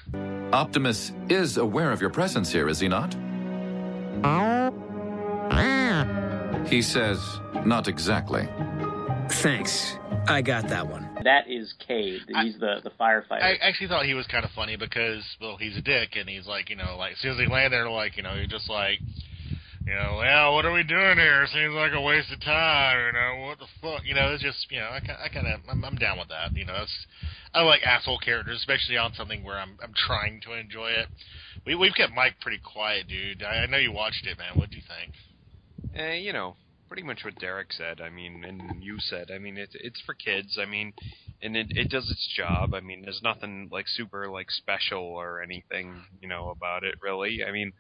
Optimus 0.53 1.11
is 1.29 1.57
aware 1.57 1.91
of 1.91 2.01
your 2.01 2.11
presence 2.11 2.53
here, 2.53 2.69
is 2.69 2.79
he 2.81 2.89
not? 2.89 3.15
He 6.69 6.81
says, 6.83 7.19
not 7.67 7.89
exactly. 7.89 8.49
Thanks. 9.43 9.97
I 10.27 10.41
got 10.43 10.69
that 10.69 10.87
one. 10.89 11.09
that 11.25 11.49
is 11.49 11.75
Cade. 11.87 12.23
He's 12.43 12.59
the 12.59 12.81
the 12.83 12.91
firefighter. 12.99 13.43
I 13.43 13.55
actually 13.61 13.89
thought 13.89 14.07
he 14.07 14.15
was 14.15 14.27
kind 14.27 14.45
of 14.45 14.51
funny 14.53 14.77
because, 14.77 15.23
well, 15.41 15.57
he's 15.59 15.77
a 15.77 15.83
dick, 15.83 16.17
and 16.17 16.29
he's 16.29 16.47
like, 16.47 16.71
you 16.71 16.77
know, 16.77 16.97
like 16.99 17.13
as 17.13 17.19
soon 17.19 17.33
as 17.33 17.39
he 17.39 17.47
landed 17.47 17.73
there, 17.73 17.89
like, 17.91 18.17
you 18.17 18.23
know, 18.23 18.35
you're 18.35 18.47
just 18.47 18.69
like, 18.71 18.99
you 19.87 19.95
know, 19.95 20.23
yeah, 20.23 20.49
what 20.49 20.65
are 20.65 20.73
we 20.73 20.83
doing 20.83 21.19
here? 21.19 21.47
Seems 21.53 21.75
like 21.75 21.93
a 21.93 22.01
waste 22.01 22.33
of 22.33 22.41
time. 22.41 22.97
You 23.07 23.13
know, 23.13 23.47
what 23.47 23.59
the 23.59 23.67
fuck? 23.83 24.03
You 24.05 24.15
know, 24.15 24.33
it's 24.33 24.43
just, 24.43 24.67
you 24.71 24.81
know, 24.81 24.87
I, 24.87 24.97
I 24.97 25.29
kind 25.29 25.47
of, 25.47 25.61
I'm, 25.69 25.85
I'm 25.85 25.97
down 25.97 26.19
with 26.19 26.29
that. 26.29 26.57
You 26.57 26.65
know, 26.65 26.77
it's, 26.83 27.07
I 27.53 27.63
like 27.63 27.83
asshole 27.83 28.19
characters, 28.19 28.59
especially 28.59 28.97
on 28.97 29.13
something 29.15 29.45
where 29.45 29.59
I'm, 29.59 29.77
I'm 29.83 29.93
trying 29.95 30.41
to 30.43 30.59
enjoy 30.59 30.89
it. 30.89 31.09
We, 31.67 31.75
we've 31.75 31.95
kept 31.95 32.15
Mike 32.15 32.41
pretty 32.41 32.61
quiet, 32.65 33.09
dude. 33.09 33.43
I, 33.43 33.65
I 33.65 33.67
know 33.67 33.79
you 33.79 33.93
watched 33.93 34.27
it, 34.27 34.39
man. 34.39 34.59
What 34.59 34.71
do 34.71 34.77
you 34.77 34.83
think? 34.89 35.15
Eh, 35.95 36.15
you 36.15 36.33
know, 36.33 36.57
pretty 36.89 37.03
much 37.03 37.21
what 37.25 37.39
Derek 37.39 37.73
said. 37.73 38.01
I 38.01 38.09
mean, 38.09 38.45
and 38.45 38.83
you 38.83 38.97
said. 38.99 39.31
I 39.31 39.39
mean, 39.39 39.57
it's 39.57 39.75
it's 39.75 40.01
for 40.01 40.15
kids. 40.15 40.59
I 40.61 40.65
mean, 40.65 40.93
and 41.43 41.57
it 41.57 41.67
it 41.71 41.91
does 41.91 42.11
its 42.11 42.27
job. 42.37 42.75
I 42.75 42.81
mean, 42.81 43.03
there's 43.03 43.23
nothing 43.23 43.69
like 43.71 43.87
super 43.89 44.29
like 44.29 44.51
special 44.51 45.03
or 45.03 45.43
anything, 45.43 45.95
you 46.21 46.29
know, 46.29 46.51
about 46.51 46.85
it 46.85 46.97
really. 47.03 47.41
I 47.47 47.53
mean, 47.53 47.73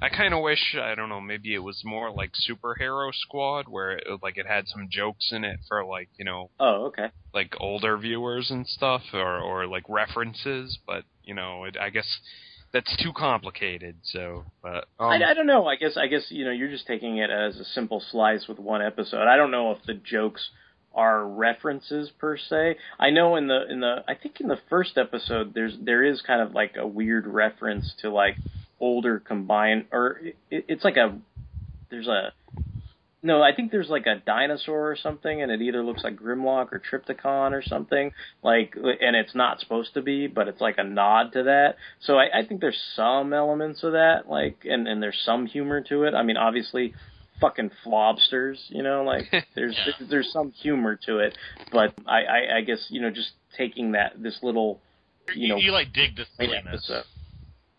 I 0.00 0.08
kind 0.08 0.34
of 0.34 0.42
wish 0.42 0.76
I 0.80 0.94
don't 0.94 1.08
know, 1.08 1.20
maybe 1.20 1.54
it 1.54 1.58
was 1.58 1.82
more 1.84 2.10
like 2.10 2.32
Superhero 2.48 3.12
Squad 3.12 3.68
where 3.68 3.92
it, 3.92 4.04
like 4.22 4.36
it 4.36 4.46
had 4.46 4.68
some 4.68 4.88
jokes 4.90 5.30
in 5.32 5.44
it 5.44 5.60
for 5.68 5.84
like 5.84 6.08
you 6.18 6.24
know 6.24 6.50
oh, 6.60 6.86
okay. 6.86 7.08
like 7.34 7.54
older 7.60 7.96
viewers 7.96 8.50
and 8.50 8.66
stuff 8.66 9.02
or 9.12 9.38
or 9.40 9.66
like 9.66 9.84
references, 9.88 10.78
but 10.86 11.04
you 11.24 11.34
know, 11.34 11.64
it, 11.64 11.76
I 11.78 11.90
guess 11.90 12.18
that's 12.72 12.94
too 13.02 13.12
complicated. 13.12 13.96
So, 14.02 14.44
but 14.62 14.86
um, 14.98 15.10
I, 15.10 15.30
I 15.30 15.34
don't 15.34 15.46
know. 15.46 15.66
I 15.66 15.76
guess 15.76 15.96
I 15.96 16.06
guess 16.06 16.26
you 16.30 16.44
know 16.44 16.50
you're 16.50 16.70
just 16.70 16.86
taking 16.86 17.18
it 17.18 17.30
as 17.30 17.58
a 17.58 17.64
simple 17.64 18.02
slice 18.10 18.46
with 18.48 18.58
one 18.58 18.82
episode. 18.82 19.26
I 19.26 19.36
don't 19.36 19.50
know 19.50 19.72
if 19.72 19.78
the 19.86 19.94
jokes 19.94 20.50
are 20.98 21.26
references 21.26 22.10
per 22.18 22.36
se. 22.36 22.76
I 22.98 23.10
know 23.10 23.36
in 23.36 23.46
the 23.46 23.70
in 23.70 23.80
the 23.80 24.04
I 24.08 24.14
think 24.14 24.40
in 24.40 24.48
the 24.48 24.58
first 24.68 24.98
episode 24.98 25.54
there's 25.54 25.76
there 25.80 26.04
is 26.04 26.20
kind 26.20 26.42
of 26.42 26.52
like 26.52 26.74
a 26.76 26.86
weird 26.86 27.26
reference 27.26 27.94
to 28.02 28.10
like 28.10 28.34
older 28.80 29.20
combined 29.20 29.86
or 29.92 30.20
it, 30.50 30.64
it's 30.68 30.82
like 30.84 30.96
a 30.96 31.16
there's 31.88 32.08
a 32.08 32.32
no, 33.20 33.42
I 33.42 33.52
think 33.52 33.72
there's 33.72 33.88
like 33.88 34.06
a 34.06 34.22
dinosaur 34.24 34.90
or 34.90 34.96
something, 34.96 35.42
and 35.42 35.50
it 35.50 35.60
either 35.60 35.82
looks 35.82 36.04
like 36.04 36.16
Grimlock 36.16 36.68
or 36.72 36.80
Trypticon 36.80 37.50
or 37.50 37.62
something. 37.62 38.12
Like, 38.44 38.74
and 38.76 39.16
it's 39.16 39.34
not 39.34 39.58
supposed 39.58 39.94
to 39.94 40.02
be, 40.02 40.28
but 40.28 40.46
it's 40.46 40.60
like 40.60 40.76
a 40.78 40.84
nod 40.84 41.32
to 41.32 41.42
that. 41.44 41.76
So 42.00 42.16
I, 42.16 42.26
I 42.40 42.46
think 42.46 42.60
there's 42.60 42.80
some 42.94 43.32
elements 43.32 43.82
of 43.82 43.92
that, 43.92 44.28
like, 44.28 44.58
and 44.64 44.86
and 44.86 45.02
there's 45.02 45.20
some 45.24 45.46
humor 45.46 45.80
to 45.88 46.04
it. 46.04 46.14
I 46.14 46.22
mean, 46.22 46.36
obviously, 46.36 46.94
fucking 47.40 47.70
flobsters, 47.84 48.56
you 48.68 48.82
know, 48.82 49.02
like 49.04 49.24
there's 49.54 49.76
Yeah. 49.86 50.06
there's 50.08 50.32
some 50.32 50.50
humor 50.52 50.98
to 51.06 51.18
it, 51.18 51.36
but 51.72 51.94
I, 52.06 52.22
I 52.24 52.56
I 52.56 52.60
guess 52.62 52.86
you 52.90 53.00
know 53.00 53.10
just 53.10 53.30
taking 53.56 53.92
that 53.92 54.22
this 54.22 54.38
little 54.42 54.80
you 55.34 55.48
know 55.48 55.56
you 55.56 55.72
like 55.72 55.92
dig 55.92 56.16
the 56.16 56.26
silliness. 56.36 56.90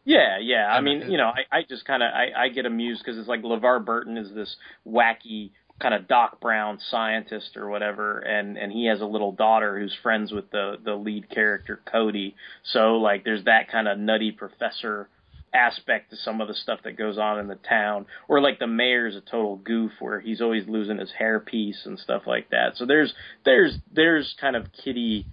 Yeah, 0.06 0.39
yeah. 0.39 0.65
I 0.72 0.78
I 0.78 0.82
mean, 0.82 1.00
mean, 1.02 1.12
you 1.12 1.17
know, 1.17 1.28
I, 1.28 1.60
I 1.60 1.62
just 1.67 1.86
kind 1.86 2.02
of 2.02 2.12
I, 2.12 2.45
I 2.45 2.50
get 2.50 2.65
amused 2.65 3.04
because 3.04 3.19
it's 3.19 3.28
like 3.28 3.41
LeVar 3.43 3.86
Burton 3.86 4.17
is 4.17 4.34
this 4.34 4.56
wacky 4.88 5.52
kind 5.80 5.93
of 5.93 6.08
Doc 6.08 6.41
Brown 6.41 6.80
scientist 6.89 7.56
or 7.56 7.69
whatever, 7.69 8.19
and 8.19 8.58
and 8.58 8.72
he 8.72 8.86
has 8.88 9.02
a 9.02 9.06
little 9.06 9.32
daughter 9.32 9.78
who's 9.80 9.95
friends 10.02 10.32
with 10.32 10.50
the 10.52 10.78
the 10.84 10.95
lead 10.95 11.30
character 11.30 11.80
Cody. 11.86 12.36
So 12.63 12.95
like, 12.95 13.24
there's 13.24 13.43
that 13.43 13.69
kind 13.72 13.88
of 13.88 14.00
nutty 14.00 14.32
professor 14.32 15.10
aspect 15.54 16.12
to 16.12 16.18
some 16.18 16.42
of 16.42 16.48
the 16.48 16.54
stuff 16.54 16.80
that 16.84 16.98
goes 16.98 17.18
on 17.18 17.40
in 17.40 17.48
the 17.48 17.56
town. 17.56 18.06
Or 18.28 18.42
like 18.42 18.60
the 18.60 18.68
mayor's 18.68 19.16
a 19.16 19.22
total 19.22 19.58
goof 19.58 19.92
where 20.00 20.20
he's 20.20 20.42
always 20.42 20.68
losing 20.68 20.98
his 20.98 21.14
hairpiece 21.20 21.86
and 21.86 22.00
stuff 22.00 22.24
like 22.26 22.50
that. 22.52 22.76
So 22.76 22.86
there's 22.86 23.14
there's 23.46 23.78
there's 23.94 24.36
kind 24.40 24.56
of 24.56 24.68
kitty 24.84 25.26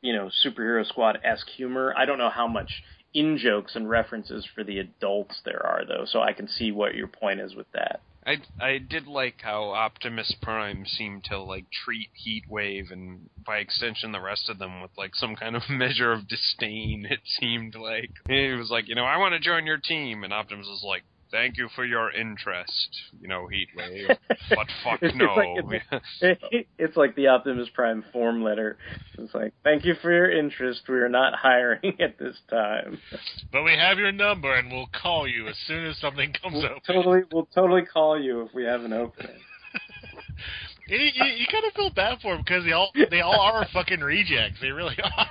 you 0.00 0.14
know 0.14 0.30
superhero 0.44 0.86
squad 0.86 1.18
esque 1.24 1.48
humor. 1.48 1.94
I 1.96 2.04
don't 2.04 2.18
know 2.18 2.30
how 2.30 2.46
much 2.46 2.70
in 3.14 3.38
jokes 3.38 3.74
and 3.74 3.88
references 3.88 4.46
for 4.54 4.62
the 4.64 4.78
adults 4.78 5.40
there 5.44 5.64
are 5.64 5.82
though 5.86 6.04
so 6.04 6.20
i 6.20 6.32
can 6.32 6.46
see 6.46 6.70
what 6.70 6.94
your 6.94 7.06
point 7.08 7.40
is 7.40 7.54
with 7.54 7.66
that 7.72 8.00
I 8.28 8.36
I 8.60 8.76
did 8.76 9.06
like 9.06 9.40
how 9.40 9.70
Optimus 9.70 10.34
Prime 10.42 10.84
seemed 10.84 11.24
to 11.24 11.38
like 11.40 11.64
treat 11.70 12.10
Heatwave 12.26 12.92
and 12.92 13.30
by 13.44 13.56
extension 13.58 14.12
the 14.12 14.20
rest 14.20 14.50
of 14.50 14.58
them 14.58 14.82
with 14.82 14.90
like 14.98 15.14
some 15.14 15.34
kind 15.34 15.56
of 15.56 15.62
measure 15.70 16.12
of 16.12 16.28
disdain. 16.28 17.06
It 17.08 17.20
seemed 17.24 17.74
like 17.74 18.10
he 18.28 18.52
was 18.52 18.70
like, 18.70 18.86
you 18.86 18.94
know, 18.94 19.04
I 19.04 19.16
want 19.16 19.32
to 19.32 19.40
join 19.40 19.64
your 19.64 19.78
team, 19.78 20.24
and 20.24 20.32
Optimus 20.32 20.66
was 20.66 20.84
like, 20.84 21.04
thank 21.30 21.56
you 21.56 21.68
for 21.74 21.84
your 21.84 22.10
interest, 22.10 22.88
you 23.20 23.28
know, 23.28 23.48
Heatwave, 23.52 24.16
but 24.50 24.66
fuck 24.84 24.98
It's 25.02 25.14
no. 25.16 25.34
like- 25.34 25.82
it's, 26.20 26.42
it's 26.78 26.96
like 26.96 27.14
the 27.16 27.28
Optimus 27.28 27.68
Prime 27.74 28.04
form 28.12 28.42
letter. 28.42 28.78
It's 29.18 29.34
like, 29.34 29.52
thank 29.64 29.84
you 29.84 29.94
for 30.00 30.12
your 30.12 30.30
interest. 30.30 30.82
We 30.88 30.96
are 30.96 31.08
not 31.08 31.34
hiring 31.34 31.96
at 32.00 32.18
this 32.18 32.36
time. 32.50 32.98
But 33.52 33.62
we 33.64 33.72
have 33.76 33.98
your 33.98 34.12
number, 34.12 34.54
and 34.54 34.70
we'll 34.70 34.88
call 35.02 35.26
you 35.28 35.46
as 35.48 35.56
soon 35.66 35.86
as 35.86 35.96
something 35.98 36.32
comes 36.40 36.54
We'll 36.56 36.66
open. 36.66 36.80
totally, 36.86 37.20
we'll 37.32 37.48
totally 37.54 37.82
call 37.84 38.20
you 38.20 38.42
if 38.42 38.54
we 38.54 38.64
have 38.64 38.82
an 38.82 38.92
opening. 38.92 39.36
You, 40.86 40.96
you, 40.96 41.24
you 41.24 41.46
kind 41.52 41.64
of 41.66 41.74
feel 41.74 41.90
bad 41.90 42.18
for 42.22 42.32
them 42.32 42.42
because 42.42 42.64
they 42.64 42.72
all 42.72 42.90
they 43.10 43.20
all 43.20 43.38
are 43.38 43.66
fucking 43.74 44.00
rejects. 44.00 44.58
They 44.62 44.70
really 44.70 44.96
are. 45.02 45.26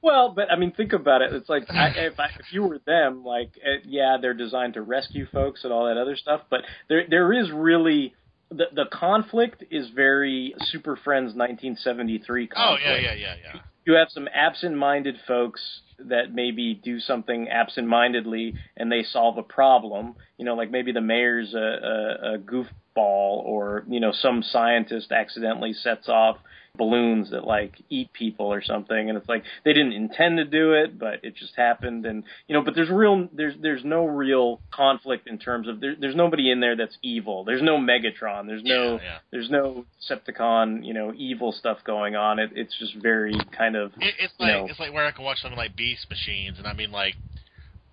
Well, 0.00 0.32
but 0.34 0.50
I 0.50 0.56
mean, 0.56 0.72
think 0.72 0.92
about 0.92 1.22
it. 1.22 1.32
It's 1.32 1.48
like 1.48 1.64
I, 1.70 1.88
if 1.96 2.20
I, 2.20 2.26
if 2.26 2.52
you 2.52 2.62
were 2.62 2.78
them, 2.86 3.24
like 3.24 3.50
eh, 3.62 3.82
yeah, 3.84 4.16
they're 4.20 4.34
designed 4.34 4.74
to 4.74 4.82
rescue 4.82 5.26
folks 5.32 5.64
and 5.64 5.72
all 5.72 5.86
that 5.86 5.96
other 5.96 6.16
stuff. 6.16 6.42
But 6.48 6.60
there 6.88 7.04
there 7.08 7.32
is 7.32 7.50
really 7.50 8.14
the 8.50 8.66
the 8.72 8.84
conflict 8.92 9.64
is 9.70 9.90
very 9.90 10.54
Super 10.70 10.96
Friends 10.96 11.34
1973 11.34 12.46
conflict. 12.46 12.82
Oh 12.86 12.90
yeah, 12.90 12.96
yeah, 12.96 13.14
yeah, 13.14 13.34
yeah. 13.42 13.60
you 13.84 13.94
have 13.94 14.08
some 14.10 14.28
absent-minded 14.32 15.16
folks 15.26 15.60
that 15.98 16.32
maybe 16.32 16.74
do 16.74 17.00
something 17.00 17.48
absent-mindedly 17.48 18.54
and 18.76 18.92
they 18.92 19.02
solve 19.02 19.36
a 19.36 19.42
problem. 19.42 20.14
You 20.38 20.44
know, 20.44 20.54
like 20.54 20.70
maybe 20.70 20.92
the 20.92 21.00
mayor's 21.00 21.54
a, 21.54 21.58
a, 21.58 22.34
a 22.34 22.38
goofball, 22.38 22.66
or 22.96 23.84
you 23.88 23.98
know, 23.98 24.12
some 24.12 24.44
scientist 24.44 25.10
accidentally 25.10 25.72
sets 25.72 26.08
off 26.08 26.36
balloons 26.78 27.30
that 27.32 27.44
like 27.44 27.74
eat 27.90 28.12
people 28.12 28.46
or 28.46 28.62
something, 28.62 29.08
and 29.08 29.18
it's 29.18 29.28
like 29.28 29.42
they 29.64 29.72
didn't 29.72 29.92
intend 29.92 30.38
to 30.38 30.44
do 30.44 30.72
it, 30.72 30.98
but 30.98 31.16
it 31.22 31.36
just 31.36 31.54
happened. 31.56 32.06
And 32.06 32.24
you 32.46 32.54
know, 32.54 32.62
but 32.62 32.74
there's 32.74 32.88
real 32.88 33.28
there's 33.32 33.54
there's 33.60 33.84
no 33.84 34.06
real 34.06 34.60
conflict 34.70 35.28
in 35.28 35.38
terms 35.38 35.68
of 35.68 35.80
there, 35.80 35.94
there's 36.00 36.16
nobody 36.16 36.50
in 36.50 36.60
there 36.60 36.76
that's 36.76 36.96
evil. 37.02 37.44
There's 37.44 37.62
no 37.62 37.76
Megatron. 37.76 38.46
There's 38.46 38.62
no 38.62 38.94
Yeah, 38.94 39.02
yeah. 39.02 39.18
there's 39.30 39.50
no 39.50 39.84
Decepticon, 40.08 40.86
you 40.86 40.94
know, 40.94 41.12
evil 41.14 41.52
stuff 41.52 41.78
going 41.84 42.16
on. 42.16 42.38
It, 42.38 42.50
it's 42.54 42.76
just 42.78 42.94
very 43.02 43.34
kind 43.56 43.76
of 43.76 43.92
It, 44.00 44.14
it's 44.18 44.34
like 44.38 44.54
know, 44.54 44.66
it's 44.70 44.80
like 44.80 44.92
where 44.92 45.04
I 45.04 45.10
can 45.10 45.24
watch 45.24 45.38
something 45.38 45.58
like 45.58 45.76
Beast 45.76 46.06
Machines, 46.08 46.58
and 46.58 46.66
I 46.66 46.72
mean 46.72 46.92
like, 46.92 47.14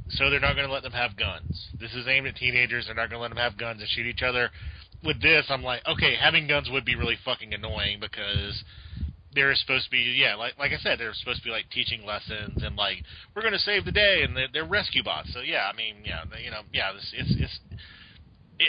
so 0.09 0.29
they're 0.29 0.39
not 0.39 0.55
going 0.55 0.67
to 0.67 0.73
let 0.73 0.83
them 0.83 0.91
have 0.91 1.17
guns. 1.17 1.69
This 1.79 1.93
is 1.93 2.07
aimed 2.07 2.27
at 2.27 2.35
teenagers. 2.35 2.85
They're 2.85 2.95
not 2.95 3.09
going 3.09 3.17
to 3.17 3.23
let 3.23 3.29
them 3.29 3.39
have 3.39 3.57
guns 3.57 3.81
and 3.81 3.89
shoot 3.89 4.05
each 4.05 4.21
other. 4.21 4.51
With 5.05 5.21
this, 5.21 5.45
I'm 5.49 5.63
like, 5.63 5.85
okay, 5.85 6.15
having 6.15 6.47
guns 6.47 6.69
would 6.71 6.85
be 6.85 6.95
really 6.95 7.17
fucking 7.23 7.53
annoying 7.53 7.99
because 7.99 8.63
they're 9.35 9.53
supposed 9.55 9.85
to 9.85 9.91
be, 9.91 10.15
yeah, 10.17 10.35
like 10.35 10.57
like 10.57 10.71
I 10.71 10.77
said, 10.77 10.97
they're 10.97 11.13
supposed 11.13 11.39
to 11.39 11.43
be 11.43 11.51
like 11.51 11.69
teaching 11.69 12.05
lessons 12.05 12.63
and 12.63 12.75
like 12.75 13.03
we're 13.35 13.47
to 13.49 13.59
save 13.59 13.85
the 13.85 13.91
day, 13.91 14.23
and 14.23 14.35
they're, 14.35 14.47
they're 14.51 14.65
rescue 14.65 15.03
bots. 15.03 15.33
So 15.33 15.41
yeah, 15.41 15.69
I 15.71 15.75
mean, 15.75 15.97
yeah, 16.03 16.23
you 16.43 16.49
know, 16.49 16.61
yeah, 16.73 16.93
this, 16.93 17.13
it's 17.15 17.35
it's. 17.37 17.59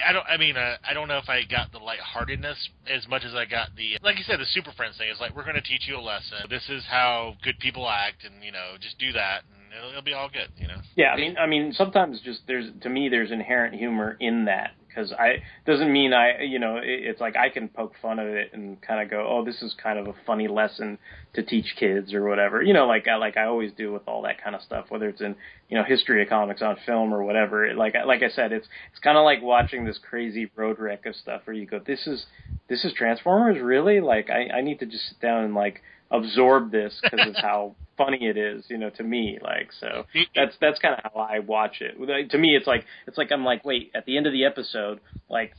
I 0.07 0.13
don't. 0.13 0.27
I 0.27 0.37
mean, 0.37 0.57
uh, 0.57 0.77
I 0.87 0.93
don't 0.95 1.07
know 1.07 1.19
if 1.19 1.29
I 1.29 1.43
got 1.49 1.71
the 1.71 1.79
lightheartedness 1.79 2.69
as 2.93 3.07
much 3.07 3.23
as 3.25 3.35
I 3.35 3.45
got 3.45 3.69
the, 3.77 3.97
like 4.03 4.19
you 4.19 4.25
said, 4.25 4.41
the 4.41 4.47
Super 4.47 4.73
Friends 4.73 4.99
thing. 4.99 5.09
Is 5.09 5.21
like 5.21 5.35
we're 5.35 5.45
going 5.45 5.55
to 5.55 5.63
teach 5.63 5.87
you 5.87 5.97
a 5.97 6.03
lesson. 6.03 6.39
This 6.51 6.69
is 6.69 6.83
how 6.91 7.37
good 7.45 7.59
people 7.61 7.89
act, 7.89 8.25
and 8.25 8.43
you 8.43 8.51
know, 8.51 8.75
just 8.81 8.99
do 8.99 9.13
that, 9.13 9.43
and 9.47 9.73
it'll, 9.79 9.91
it'll 9.91 10.03
be 10.03 10.13
all 10.13 10.29
good. 10.29 10.51
You 10.59 10.67
know. 10.67 10.81
Yeah, 10.97 11.11
I 11.13 11.17
mean, 11.17 11.37
I 11.39 11.47
mean, 11.47 11.73
sometimes 11.73 12.21
just 12.25 12.41
there's 12.49 12.67
to 12.83 12.89
me 12.89 13.09
there's 13.09 13.31
inherent 13.31 13.77
humor 13.77 14.17
in 14.19 14.47
that 14.47 14.73
because 14.97 15.13
I 15.13 15.43
doesn't 15.67 15.93
mean 15.93 16.13
I, 16.13 16.43
you 16.43 16.59
know, 16.59 16.77
it, 16.77 16.85
it's 16.87 17.21
like 17.21 17.37
I 17.37 17.51
can 17.51 17.69
poke 17.69 17.93
fun 18.01 18.19
of 18.19 18.29
it 18.29 18.51
and 18.53 18.81
kind 18.81 19.03
of 19.03 19.11
go, 19.11 19.27
oh, 19.29 19.45
this 19.45 19.61
is 19.63 19.75
kind 19.83 19.99
of 19.99 20.07
a 20.07 20.15
funny 20.27 20.49
lesson 20.49 20.99
to 21.35 21.43
teach 21.43 21.75
kids 21.79 22.15
or 22.15 22.27
whatever, 22.27 22.63
you 22.63 22.73
know, 22.73 22.87
like 22.87 23.07
I 23.07 23.17
like 23.17 23.37
I 23.37 23.45
always 23.45 23.73
do 23.73 23.93
with 23.93 24.03
all 24.09 24.23
that 24.23 24.43
kind 24.43 24.57
of 24.57 24.63
stuff, 24.63 24.87
whether 24.89 25.09
it's 25.09 25.21
in 25.21 25.37
you 25.69 25.77
know 25.77 25.85
history 25.85 26.23
of 26.23 26.29
comics 26.29 26.63
on 26.63 26.77
film 26.87 27.13
or 27.13 27.23
whatever. 27.25 27.75
Like 27.75 27.95
like 28.07 28.23
I 28.23 28.31
said, 28.31 28.53
it's 28.53 28.67
it's 28.91 29.01
kind 29.01 29.19
of 29.19 29.25
like 29.25 29.43
watching 29.43 29.85
this 29.85 29.99
crazy 29.99 30.51
road 30.57 30.79
wreck 30.79 31.05
of 31.07 31.15
stuff 31.15 31.43
where 31.45 31.55
you 31.55 31.67
go, 31.67 31.79
this 31.79 32.07
is 32.07 32.27
this 32.69 32.85
is 32.85 32.93
Transformers, 32.95 33.61
really? 33.63 34.01
Like 34.01 34.31
I 34.31 34.59
I 34.59 34.61
need 34.63 34.81
to 34.81 34.87
just 34.87 35.09
sit 35.09 35.21
down 35.21 35.45
and 35.45 35.55
like 35.55 35.83
absorb 36.11 36.71
this 36.71 36.99
because 37.03 37.29
of 37.29 37.35
how 37.41 37.75
funny 37.97 38.27
it 38.27 38.37
is, 38.37 38.65
you 38.69 38.79
know, 38.79 38.91
to 38.91 39.03
me. 39.03 39.39
Like 39.43 39.71
so, 39.81 40.05
that's 40.35 40.55
that's 40.61 40.79
kind 40.79 40.95
of 40.95 41.13
how 41.13 41.21
I 41.21 41.41
watch 41.41 41.81
it. 41.81 41.99
Like, 42.01 42.31
To 42.31 42.39
me, 42.39 42.57
it's 42.57 42.67
like 42.67 42.85
it's 43.07 43.19
like 43.19 43.33
I'm 43.33 43.45
like, 43.45 43.65
wait, 43.65 43.91
at 43.95 44.07
the 44.07 44.17
end 44.17 44.27
of 44.27 44.33
the 44.33 44.45
episode, 44.45 45.01
like 45.29 45.53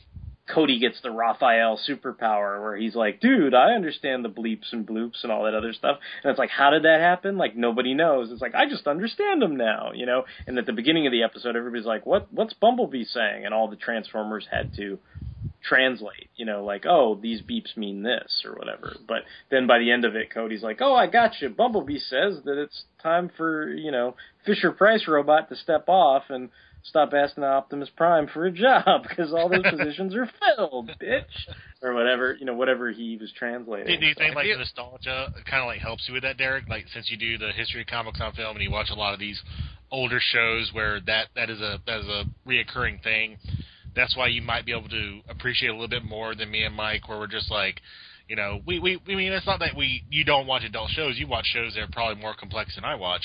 Cody 0.54 0.80
gets 0.80 1.00
the 1.02 1.12
Raphael 1.12 1.80
superpower 1.88 2.62
where 2.62 2.78
he's 2.78 2.96
like, 2.96 3.20
dude, 3.20 3.54
I 3.54 3.74
understand 3.74 4.24
the 4.24 4.30
bleeps 4.30 4.72
and 4.72 4.88
bloops 4.88 5.24
and 5.24 5.32
all 5.32 5.44
that 5.44 5.54
other 5.54 5.74
stuff. 5.74 5.98
And 6.24 6.32
it's 6.32 6.40
like, 6.40 6.50
how 6.50 6.70
did 6.70 6.84
that 6.84 7.00
happen? 7.02 7.38
Like 7.38 7.56
nobody 7.56 7.94
knows. 7.94 8.32
It's 8.32 8.42
like 8.42 8.56
I 8.56 8.70
just 8.70 8.88
understand 8.88 9.42
them 9.42 9.58
now, 9.58 9.92
you 9.94 10.06
know. 10.06 10.24
And 10.46 10.58
at 10.58 10.66
the 10.66 10.74
beginning 10.74 11.06
of 11.06 11.12
the 11.12 11.24
episode, 11.24 11.56
everybody's 11.56 11.86
like, 11.86 12.06
what 12.06 12.32
what's 12.32 12.54
Bumblebee 12.54 13.06
saying? 13.06 13.46
And 13.46 13.54
all 13.54 13.68
the 13.68 13.76
Transformers 13.76 14.48
had 14.50 14.74
to 14.76 15.00
translate, 15.68 16.30
you 16.36 16.46
know, 16.46 16.64
like, 16.64 16.86
oh, 16.88 17.16
these 17.22 17.42
beeps 17.42 17.76
mean 17.76 18.04
this 18.04 18.44
or 18.46 18.54
whatever. 18.56 18.96
But 19.08 19.24
then 19.52 19.68
by 19.68 19.80
the 19.80 19.92
end 19.92 20.06
of 20.06 20.16
it, 20.16 20.34
Cody's 20.34 20.64
like, 20.64 20.80
oh, 20.82 20.96
I 20.96 21.08
got 21.08 21.34
you. 21.42 21.50
Bumblebee 21.50 22.00
says 22.00 22.40
that 22.46 22.62
it's 22.62 22.84
time 23.02 23.30
for, 23.38 23.70
you 23.70 23.92
know, 23.92 24.16
Fisher 24.46 24.72
Price 24.72 25.08
robot 25.08 25.50
to 25.50 25.56
step 25.56 25.86
off 25.88 26.24
and 26.30 26.50
stop 26.84 27.12
asking 27.14 27.44
Optimus 27.44 27.90
Prime 27.96 28.28
for 28.34 28.46
a 28.46 28.52
job 28.52 29.04
because 29.10 29.34
all 29.34 29.50
those 29.50 29.64
positions 29.70 30.16
are 30.16 30.30
filled, 30.56 30.90
bitch. 31.02 31.24
Or 31.82 31.94
whatever, 31.94 32.36
you 32.40 32.46
know, 32.46 32.56
whatever 32.56 32.92
he 32.92 33.18
was 33.20 33.32
translating. 33.38 33.88
Do, 33.88 33.98
do 34.00 34.06
you 34.08 34.14
So- 34.14 34.20
think 34.24 34.36
like 34.36 34.48
nostalgia 34.58 35.34
kind 35.50 35.62
of 35.62 35.68
like 35.68 35.80
helps 35.80 36.06
you 36.08 36.14
with 36.14 36.24
that, 36.24 36.38
Derek? 36.38 36.68
Like 36.70 36.86
since 36.94 37.10
you 37.12 37.18
do 37.18 37.38
the 37.38 37.52
history 37.52 37.82
of 37.82 37.88
comics 37.88 38.20
on 38.22 38.34
film 38.34 38.56
and 38.56 38.64
you 38.64 38.72
watch 38.72 38.90
a 38.90 38.96
lot 38.96 39.14
of 39.14 39.20
these 39.20 39.42
older 39.92 40.20
shows 40.20 40.72
where 40.74 41.00
that 41.02 41.28
that 41.36 41.50
is 41.50 41.62
a 41.62 41.80
that 41.86 42.00
is 42.00 42.08
a 42.08 42.24
reoccurring 42.48 43.02
thing. 43.04 43.38
That's 43.98 44.16
why 44.16 44.28
you 44.28 44.42
might 44.42 44.66
be 44.66 44.72
able 44.72 44.90
to 44.90 45.20
appreciate 45.30 45.70
a 45.70 45.74
little 45.74 45.88
bit 45.88 46.06
more 46.06 46.36
than 46.36 46.50
me 46.50 46.64
and 46.64 46.76
Mike, 46.76 47.10
where 47.10 47.18
we're 47.18 47.28
just 47.28 47.52
like, 47.52 47.82
you 48.30 48.36
know, 48.36 48.60
we 48.66 48.80
we 48.80 49.00
I 49.08 49.16
mean, 49.16 49.32
it's 49.32 49.46
not 49.46 49.60
that 49.60 49.76
we 49.76 50.04
you 50.10 50.24
don't 50.24 50.48
watch 50.48 50.64
adult 50.64 50.90
shows. 50.92 51.18
You 51.18 51.28
watch 51.28 51.46
shows 51.46 51.74
that 51.76 51.82
are 51.82 51.88
probably 51.92 52.22
more 52.22 52.36
complex 52.36 52.76
than 52.76 52.84
I 52.84 52.96
watch, 52.96 53.22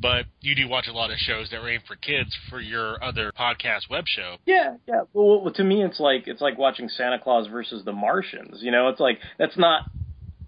but 0.00 0.26
you 0.40 0.54
do 0.54 0.68
watch 0.68 0.86
a 0.88 0.92
lot 0.92 1.10
of 1.10 1.18
shows 1.18 1.50
that 1.50 1.56
are 1.56 1.68
aimed 1.68 1.84
for 1.86 1.96
kids 1.96 2.36
for 2.48 2.60
your 2.60 3.02
other 3.02 3.32
podcast 3.38 3.90
web 3.90 4.04
show. 4.06 4.36
Yeah, 4.46 4.76
yeah. 4.86 5.02
Well, 5.12 5.50
to 5.52 5.64
me, 5.64 5.82
it's 5.82 5.98
like 5.98 6.28
it's 6.28 6.40
like 6.40 6.58
watching 6.58 6.88
Santa 6.88 7.18
Claus 7.18 7.48
versus 7.48 7.84
the 7.84 7.92
Martians. 7.92 8.62
You 8.62 8.70
know, 8.70 8.88
it's 8.88 9.00
like 9.00 9.18
that's 9.38 9.58
not 9.58 9.90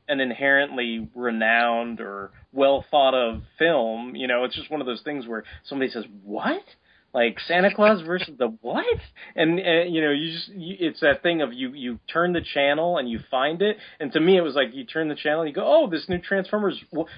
an 0.08 0.20
inherently 0.20 1.08
renowned 1.14 2.00
or 2.00 2.30
well 2.52 2.84
thought 2.90 3.14
of 3.14 3.42
film. 3.58 4.14
You 4.14 4.26
know, 4.28 4.44
it's 4.44 4.54
just 4.54 4.70
one 4.70 4.80
of 4.80 4.86
those 4.86 5.02
things 5.02 5.26
where 5.26 5.44
somebody 5.64 5.90
says, 5.90 6.04
"What?" 6.24 6.62
Like 7.14 7.40
Santa 7.40 7.74
Claus 7.74 8.02
versus 8.02 8.34
the 8.38 8.48
what? 8.60 8.84
And 9.34 9.58
you 9.58 10.02
know, 10.02 10.10
you 10.10 10.32
just 10.32 10.48
you, 10.48 10.76
it's 10.78 11.00
that 11.00 11.22
thing 11.22 11.40
of 11.40 11.54
you 11.54 11.72
you 11.72 11.98
turn 12.12 12.34
the 12.34 12.42
channel 12.42 12.98
and 12.98 13.08
you 13.08 13.18
find 13.30 13.62
it. 13.62 13.78
And 13.98 14.12
to 14.12 14.20
me, 14.20 14.36
it 14.36 14.42
was 14.42 14.54
like 14.54 14.74
you 14.74 14.84
turn 14.84 15.08
the 15.08 15.14
channel 15.14 15.40
and 15.40 15.48
you 15.48 15.54
go, 15.54 15.64
"Oh, 15.64 15.88
this 15.88 16.06
new 16.08 16.18
Transformers, 16.18 16.78
wh- 16.92 17.08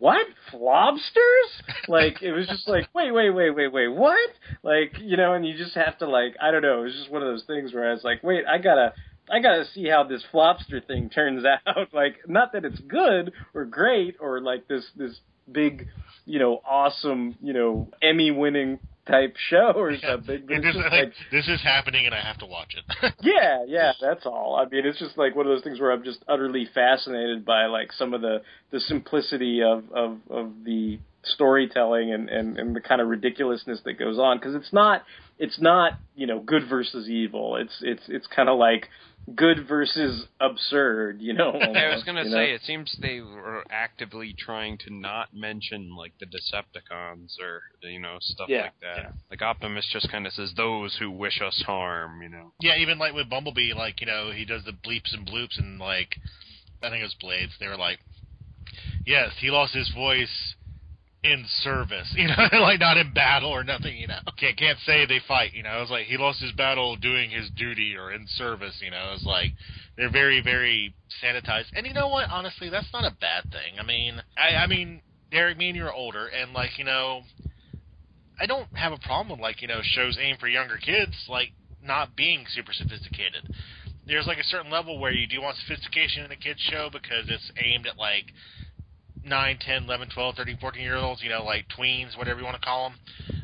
what? 0.00 0.26
Flobsters?" 0.50 1.88
Like 1.88 2.22
it 2.22 2.32
was 2.32 2.46
just 2.48 2.66
like, 2.66 2.88
wait, 2.94 3.12
wait, 3.12 3.30
wait, 3.30 3.50
wait, 3.50 3.68
wait, 3.70 3.88
what? 3.88 4.30
Like 4.62 4.94
you 4.98 5.18
know, 5.18 5.34
and 5.34 5.46
you 5.46 5.56
just 5.58 5.74
have 5.74 5.98
to 5.98 6.08
like, 6.08 6.36
I 6.40 6.50
don't 6.50 6.62
know. 6.62 6.80
It 6.80 6.84
was 6.84 6.94
just 6.94 7.10
one 7.10 7.22
of 7.22 7.28
those 7.28 7.44
things 7.44 7.74
where 7.74 7.90
I 7.90 7.92
was 7.92 8.02
like, 8.04 8.22
wait, 8.22 8.44
I 8.46 8.58
gotta. 8.58 8.94
I 9.30 9.40
gotta 9.40 9.64
see 9.72 9.88
how 9.88 10.04
this 10.04 10.22
flobster 10.34 10.86
thing 10.86 11.08
turns 11.08 11.44
out. 11.66 11.94
Like, 11.94 12.28
not 12.28 12.52
that 12.52 12.66
it's 12.66 12.78
good 12.80 13.32
or 13.54 13.64
great 13.64 14.16
or 14.20 14.42
like 14.42 14.68
this 14.68 14.84
this 14.96 15.18
big, 15.50 15.88
you 16.26 16.38
know, 16.38 16.60
awesome, 16.68 17.34
you 17.40 17.54
know, 17.54 17.88
Emmy 18.02 18.30
winning 18.30 18.78
type 19.06 19.36
show 19.50 19.72
or 19.76 19.96
something. 19.98 20.42
This, 20.64 20.76
like, 20.76 20.92
like, 20.92 21.12
this 21.30 21.48
is 21.48 21.60
happening 21.62 22.06
and 22.06 22.14
I 22.14 22.20
have 22.20 22.38
to 22.38 22.46
watch 22.46 22.74
it. 22.76 23.14
yeah, 23.22 23.64
yeah, 23.66 23.92
that's 24.00 24.24
all. 24.24 24.56
I 24.56 24.68
mean, 24.68 24.86
it's 24.86 24.98
just 24.98 25.18
like 25.18 25.34
one 25.34 25.46
of 25.46 25.52
those 25.52 25.62
things 25.62 25.80
where 25.80 25.92
I'm 25.92 26.04
just 26.04 26.24
utterly 26.28 26.68
fascinated 26.74 27.44
by 27.44 27.66
like 27.66 27.92
some 27.92 28.14
of 28.14 28.20
the 28.20 28.42
the 28.70 28.80
simplicity 28.80 29.62
of 29.62 29.84
of 29.92 30.18
of 30.30 30.52
the 30.64 30.98
storytelling 31.26 32.12
and, 32.12 32.28
and, 32.28 32.58
and 32.58 32.76
the 32.76 32.80
kind 32.80 33.00
of 33.00 33.08
ridiculousness 33.08 33.80
that 33.84 33.94
goes 33.98 34.18
on 34.18 34.38
because 34.38 34.54
it's 34.54 34.72
not 34.72 35.02
it's 35.38 35.60
not 35.60 35.94
you 36.14 36.26
know 36.26 36.40
good 36.40 36.68
versus 36.68 37.08
evil. 37.08 37.56
It's 37.56 37.76
it's 37.82 38.02
it's 38.08 38.26
kind 38.26 38.48
of 38.48 38.58
like 38.58 38.88
good 39.34 39.66
versus 39.66 40.26
absurd. 40.40 41.20
You 41.20 41.32
know. 41.32 41.50
Almost, 41.52 41.76
I 41.76 41.94
was 41.94 42.04
gonna 42.04 42.24
say 42.24 42.30
know? 42.30 42.54
it 42.54 42.60
seems 42.62 42.96
they 43.00 43.20
were 43.20 43.64
actively 43.70 44.34
trying 44.38 44.78
to 44.86 44.94
not 44.94 45.34
mention 45.34 45.96
like 45.96 46.12
the 46.20 46.26
Decepticons 46.26 47.34
or 47.42 47.62
you 47.88 47.98
know 47.98 48.18
stuff 48.20 48.48
Yeah, 48.48 48.62
like 48.62 48.80
that. 48.82 48.96
yeah. 48.96 49.10
Like 49.30 49.42
Optimus 49.42 49.88
just 49.92 50.10
kind 50.10 50.26
of 50.26 50.32
says 50.34 50.52
those 50.56 50.96
who 51.00 51.10
wish 51.10 51.40
us 51.42 51.62
harm. 51.66 52.22
You 52.22 52.28
know. 52.28 52.52
Yeah, 52.60 52.76
even 52.78 52.98
like 52.98 53.14
with 53.14 53.28
Bumblebee, 53.28 53.72
like 53.74 54.00
you 54.00 54.06
know 54.06 54.30
he 54.30 54.44
does 54.44 54.64
the 54.64 54.72
bleeps 54.72 55.12
and 55.12 55.26
bloops, 55.26 55.58
and 55.58 55.78
like 55.80 56.16
I 56.82 56.90
think 56.90 57.00
it 57.00 57.04
was 57.04 57.16
Blades. 57.18 57.52
They 57.58 57.66
were 57.66 57.78
like, 57.78 57.98
yes, 59.06 59.30
he 59.40 59.50
lost 59.50 59.74
his 59.74 59.88
voice 59.90 60.54
in 61.24 61.44
service, 61.62 62.12
you 62.16 62.28
know, 62.28 62.34
like 62.60 62.78
not 62.78 62.98
in 62.98 63.12
battle 63.12 63.50
or 63.50 63.64
nothing, 63.64 63.96
you 63.96 64.06
know. 64.06 64.18
Can't 64.38 64.56
can't 64.56 64.78
say 64.86 65.06
they 65.06 65.20
fight, 65.26 65.54
you 65.54 65.62
know. 65.62 65.82
It's 65.82 65.90
like 65.90 66.06
he 66.06 66.16
lost 66.16 66.40
his 66.40 66.52
battle 66.52 66.96
doing 66.96 67.30
his 67.30 67.50
duty 67.56 67.96
or 67.98 68.12
in 68.12 68.26
service, 68.36 68.78
you 68.80 68.90
know. 68.90 69.12
It's 69.14 69.24
like 69.24 69.50
they're 69.96 70.10
very 70.10 70.40
very 70.42 70.94
sanitized, 71.22 71.72
and 71.74 71.86
you 71.86 71.94
know 71.94 72.08
what? 72.08 72.28
Honestly, 72.30 72.68
that's 72.68 72.92
not 72.92 73.04
a 73.04 73.16
bad 73.20 73.44
thing. 73.44 73.80
I 73.80 73.84
mean, 73.84 74.22
I 74.36 74.56
I 74.56 74.66
mean, 74.66 75.00
Derek, 75.30 75.56
me 75.56 75.68
and 75.68 75.76
you're 75.76 75.92
older, 75.92 76.26
and 76.26 76.52
like 76.52 76.78
you 76.78 76.84
know, 76.84 77.22
I 78.38 78.46
don't 78.46 78.68
have 78.76 78.92
a 78.92 78.98
problem 78.98 79.30
with 79.30 79.40
like 79.40 79.62
you 79.62 79.68
know 79.68 79.80
shows 79.82 80.18
aimed 80.20 80.38
for 80.38 80.48
younger 80.48 80.76
kids, 80.76 81.12
like 81.28 81.50
not 81.82 82.14
being 82.14 82.44
super 82.54 82.72
sophisticated. 82.72 83.48
There's 84.06 84.26
like 84.26 84.38
a 84.38 84.44
certain 84.44 84.70
level 84.70 84.98
where 84.98 85.12
you 85.12 85.26
do 85.26 85.40
want 85.40 85.56
sophistication 85.56 86.24
in 86.24 86.30
a 86.30 86.36
kids 86.36 86.60
show 86.60 86.90
because 86.92 87.24
it's 87.28 87.50
aimed 87.56 87.86
at 87.86 87.96
like 87.96 88.26
9, 89.26 89.58
10, 89.60 89.84
11, 89.84 90.08
12, 90.14 90.34
13, 90.36 90.58
14 90.60 90.82
year 90.82 90.96
olds, 90.96 91.22
you 91.22 91.30
know, 91.30 91.44
like 91.44 91.66
tweens, 91.78 92.16
whatever 92.16 92.40
you 92.40 92.44
want 92.44 92.56
to 92.56 92.64
call 92.64 92.90
them. 92.90 92.98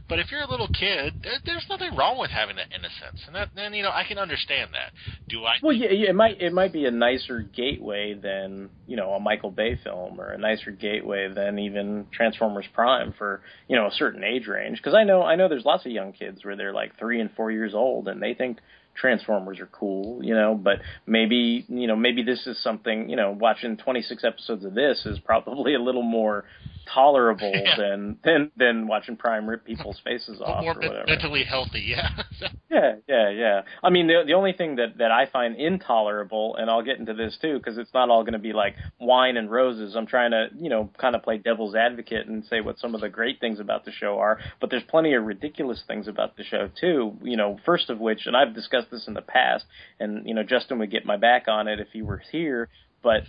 But 0.09 0.19
if 0.19 0.33
you're 0.33 0.43
a 0.43 0.51
little 0.51 0.67
kid, 0.67 1.21
there, 1.23 1.39
there's 1.47 1.67
nothing 1.71 1.95
wrong 1.95 2.19
with 2.19 2.31
having 2.31 2.57
that 2.57 2.67
innocence, 2.73 3.23
and 3.27 3.37
that, 3.37 3.51
then 3.55 3.73
you 3.75 3.85
know 3.85 3.91
I 3.91 4.03
can 4.03 4.19
understand 4.19 4.71
that. 4.73 4.91
Do 5.29 5.45
I? 5.45 5.55
Well, 5.63 5.73
yeah, 5.73 5.91
yeah, 5.93 6.11
it 6.11 6.17
might 6.17 6.43
it 6.43 6.53
might 6.53 6.73
be 6.73 6.85
a 6.87 6.91
nicer 6.91 7.43
gateway 7.43 8.15
than 8.15 8.71
you 8.89 8.97
know 8.97 9.13
a 9.13 9.21
Michael 9.21 9.53
Bay 9.53 9.79
film, 9.85 10.21
or 10.21 10.33
a 10.33 10.39
nicer 10.39 10.73
gateway 10.73 11.33
than 11.33 11.61
even 11.61 12.07
Transformers 12.13 12.67
Prime 12.75 13.15
for 13.17 13.41
you 13.69 13.77
know 13.77 13.87
a 13.87 13.93
certain 13.93 14.25
age 14.25 14.49
range. 14.49 14.79
Because 14.79 14.95
I 14.95 15.05
know 15.05 15.23
I 15.23 15.37
know 15.37 15.49
there's 15.49 15.65
lots 15.65 15.87
of 15.87 15.93
young 15.93 16.13
kids 16.13 16.45
where 16.45 16.57
they're 16.57 16.75
like 16.75 16.99
three 16.99 17.21
and 17.21 17.31
four 17.37 17.53
years 17.53 17.73
old, 17.73 18.09
and 18.09 18.21
they 18.21 18.35
think 18.35 18.59
Transformers 18.95 19.61
are 19.61 19.67
cool, 19.67 20.25
you 20.25 20.35
know. 20.35 20.55
But 20.55 20.81
maybe 21.07 21.65
you 21.69 21.87
know 21.87 21.97
maybe 21.97 22.23
this 22.23 22.47
is 22.47 22.63
something 22.63 23.09
you 23.09 23.17
know 23.17 23.31
watching 23.33 23.77
26 23.77 24.25
episodes 24.25 24.65
of 24.65 24.75
this 24.75 25.07
is 25.07 25.19
probably 25.19 25.75
a 25.75 25.81
little 25.81 26.03
more 26.03 26.45
tolerable 26.87 27.53
Yeah. 27.55 27.77
than 27.77 28.19
than 28.25 28.51
than 28.57 28.87
watching 28.87 29.17
Prime 29.17 29.49
rip 29.49 29.65
people's 29.65 30.01
faces 30.05 30.41
off 30.41 30.63
more 30.63 30.73
or 30.73 30.77
whatever. 30.81 31.05
mentally 31.07 31.45
healthy, 31.45 31.81
yeah. 31.81 32.09
Yeah, 32.71 32.95
yeah, 33.09 33.31
yeah. 33.31 33.61
I 33.83 33.91
mean, 33.91 34.07
the 34.07 34.23
the 34.25 34.35
only 34.35 34.53
thing 34.53 34.77
that 34.77 34.99
that 34.99 35.11
I 35.11 35.27
find 35.27 35.57
intolerable, 35.57 36.55
and 36.57 36.71
I'll 36.71 36.83
get 36.85 36.99
into 36.99 37.15
this 37.15 37.37
too, 37.43 37.59
because 37.59 37.77
it's 37.79 37.93
not 37.93 38.11
all 38.11 38.23
going 38.23 38.35
to 38.35 38.39
be 38.39 38.53
like 38.53 38.77
wine 39.01 39.37
and 39.37 39.51
roses. 39.51 39.97
I'm 39.97 40.07
trying 40.07 40.31
to, 40.31 40.47
you 40.57 40.71
know, 40.71 40.89
kind 40.97 41.17
of 41.17 41.23
play 41.25 41.39
devil's 41.39 41.75
advocate 41.75 42.29
and 42.29 42.45
say 42.45 42.61
what 42.61 42.79
some 42.79 42.95
of 42.95 43.01
the 43.01 43.09
great 43.09 43.41
things 43.41 43.59
about 43.59 43.85
the 43.85 43.91
show 43.93 44.19
are, 44.21 44.39
but 44.61 44.71
there's 44.71 44.85
plenty 44.85 45.15
of 45.15 45.25
ridiculous 45.25 45.83
things 45.89 46.07
about 46.07 46.37
the 46.37 46.45
show 46.45 46.71
too. 46.81 47.17
You 47.23 47.37
know, 47.37 47.59
first 47.67 47.91
of 47.91 47.99
which, 47.99 48.27
and 48.27 48.37
I've 48.37 48.55
discussed 48.55 48.91
this 48.93 49.09
in 49.09 49.15
the 49.15 49.21
past, 49.23 49.65
and 49.99 50.27
you 50.27 50.35
know, 50.35 50.45
Justin 50.45 50.79
would 50.79 50.93
get 50.93 51.05
my 51.05 51.17
back 51.17 51.49
on 51.49 51.67
it 51.67 51.81
if 51.81 51.89
he 51.93 52.03
were 52.03 52.23
here, 52.31 52.69
but. 53.03 53.25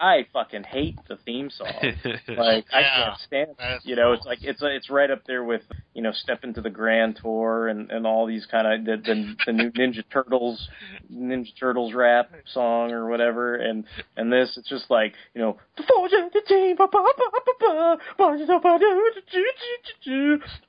I 0.00 0.26
fucking 0.32 0.64
hate 0.64 0.98
the 1.08 1.16
theme 1.24 1.50
song. 1.50 1.68
Like 2.28 2.66
yeah, 2.72 2.78
I 2.78 2.82
can't 2.82 3.20
stand 3.20 3.50
it. 3.58 3.80
You 3.84 3.96
know, 3.96 4.04
cool. 4.04 4.14
it's 4.14 4.26
like 4.26 4.38
it's 4.42 4.60
it's 4.62 4.88
right 4.88 5.10
up 5.10 5.22
there 5.26 5.44
with 5.44 5.62
you 5.94 6.02
know 6.02 6.12
Step 6.12 6.44
into 6.44 6.60
the 6.60 6.70
Grand 6.70 7.18
Tour 7.22 7.68
and 7.68 7.90
and 7.90 8.06
all 8.06 8.26
these 8.26 8.46
kind 8.46 8.66
of 8.66 8.84
the, 8.84 8.96
the 8.96 9.34
the 9.46 9.52
new 9.52 9.70
Ninja 9.72 10.02
Turtles 10.10 10.68
Ninja 11.12 11.50
Turtles 11.58 11.92
rap 11.92 12.32
song 12.52 12.92
or 12.92 13.08
whatever, 13.08 13.56
and 13.56 13.84
and 14.16 14.32
this 14.32 14.56
it's 14.56 14.68
just 14.68 14.90
like 14.90 15.14
you 15.34 15.40
know 15.40 15.58
the 15.76 15.82
forge 15.82 16.12
the 16.12 16.42
team, 16.46 16.76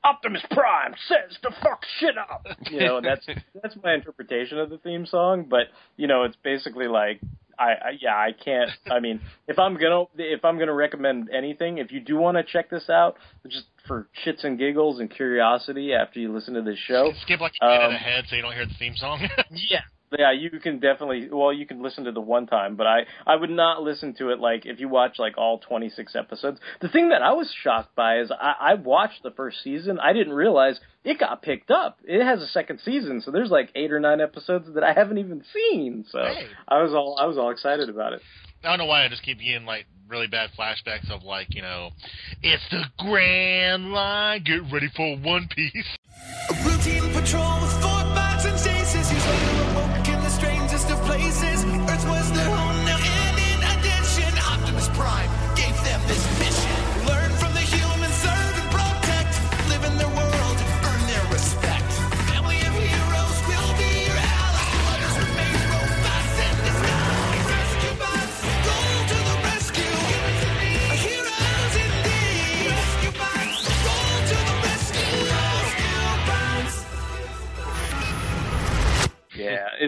Optimus 0.04 0.44
Prime 0.52 0.94
says 1.08 1.38
to 1.44 1.52
fuck 1.64 1.86
shit 2.00 2.18
up. 2.18 2.46
You 2.72 2.80
know, 2.80 3.02
that's 3.02 3.26
that's 3.62 3.76
my 3.84 3.94
interpretation 3.94 4.58
of 4.58 4.70
the 4.70 4.78
theme 4.78 5.06
song, 5.06 5.46
but 5.50 5.68
you 5.98 6.08
know 6.08 6.24
it's 6.24 6.38
basically 6.44 6.88
like 6.88 7.20
I, 7.58 7.64
I 7.64 7.90
yeah, 8.00 8.16
I 8.16 8.32
can't. 8.34 8.70
I 8.90 9.00
mean, 9.00 9.22
if 9.48 9.60
I'm 9.60 9.76
gonna 9.76 10.06
if 10.16 10.44
I'm 10.46 10.58
gonna 10.58 10.74
recommend 10.74 11.30
anything, 11.30 11.78
if 11.78 11.92
you 11.92 12.00
do 12.00 12.18
want 12.18 12.38
to 12.38 12.44
check 12.44 12.70
this 12.70 12.90
out, 12.90 13.18
just 13.48 13.66
for 13.88 14.08
shits 14.26 14.44
and 14.44 14.58
giggles 14.58 15.00
and 15.00 15.10
curiosity 15.10 15.94
after 15.94 16.20
you 16.20 16.34
listen 16.34 16.54
to 16.54 16.62
this 16.62 16.80
show, 16.80 17.12
Skip 17.22 17.40
like 17.40 17.54
a 17.62 17.66
minute 17.66 17.86
um, 17.86 17.92
ahead 17.92 18.26
so 18.30 18.36
you 18.36 18.42
don't 18.42 18.54
hear 18.54 18.66
the 18.66 18.74
theme 18.80 18.96
song. 18.96 19.28
yeah. 19.52 19.82
Yeah, 20.18 20.32
you 20.34 20.50
can 20.60 20.80
definitely. 20.80 21.30
Well, 21.32 21.54
you 21.54 21.66
can 21.66 21.82
listen 21.82 22.04
to 22.04 22.12
the 22.12 22.20
one 22.20 22.46
time, 22.46 22.76
but 22.76 22.86
I 22.86 23.06
I 23.26 23.36
would 23.36 23.50
not 23.50 23.82
listen 23.82 24.14
to 24.16 24.30
it 24.32 24.40
like 24.40 24.66
if 24.66 24.80
you 24.80 24.90
watch 24.90 25.18
like 25.20 25.38
all 25.38 25.60
26 25.60 26.16
episodes. 26.18 26.60
The 26.82 26.90
thing 26.90 27.10
that 27.10 27.22
I 27.22 27.32
was 27.32 27.50
shocked 27.64 27.96
by 27.96 28.20
is 28.20 28.30
I, 28.32 28.56
I 28.60 28.74
watched 28.74 29.24
the 29.24 29.32
first 29.32 29.64
season. 29.64 30.00
I 30.00 30.12
didn't 30.12 30.34
realize 30.34 30.80
it 31.06 31.18
got 31.18 31.42
picked 31.42 31.72
up. 31.72 32.00
It 32.04 32.24
has 32.24 32.42
a 32.42 32.48
second 32.48 32.82
season, 32.84 33.22
so 33.22 33.32
there's 33.32 33.52
like 33.52 33.70
eight 33.74 33.92
or 33.94 34.00
nine 34.02 34.20
episodes 34.20 34.68
that 34.74 34.84
I 34.84 34.92
haven't 34.94 35.18
even 35.18 35.44
seen. 35.54 36.06
So 36.12 36.20
Hey. 36.20 36.46
I 36.68 36.82
was 36.82 36.94
all 36.94 37.18
I 37.20 37.26
was 37.26 37.38
all 37.38 37.50
excited 37.52 37.88
about 37.90 38.12
it. 38.14 38.22
I 38.64 38.70
don't 38.70 38.80
know 38.80 38.86
why 38.86 39.06
I 39.06 39.08
just 39.08 39.24
keep 39.24 39.40
getting 39.40 39.66
like 39.66 39.86
really 40.10 40.28
bad 40.28 40.50
flashbacks 40.60 41.10
of 41.10 41.24
like 41.24 41.56
you 41.56 41.62
know, 41.62 41.92
it's 42.44 42.64
the 42.70 42.84
grand 43.00 43.94
line. 43.94 44.44
Get 44.44 44.62
ready 44.74 44.90
for 44.94 45.16
One 45.18 45.48
Piece. 45.56 45.86
Routine 46.66 47.14
patrol 47.14 47.66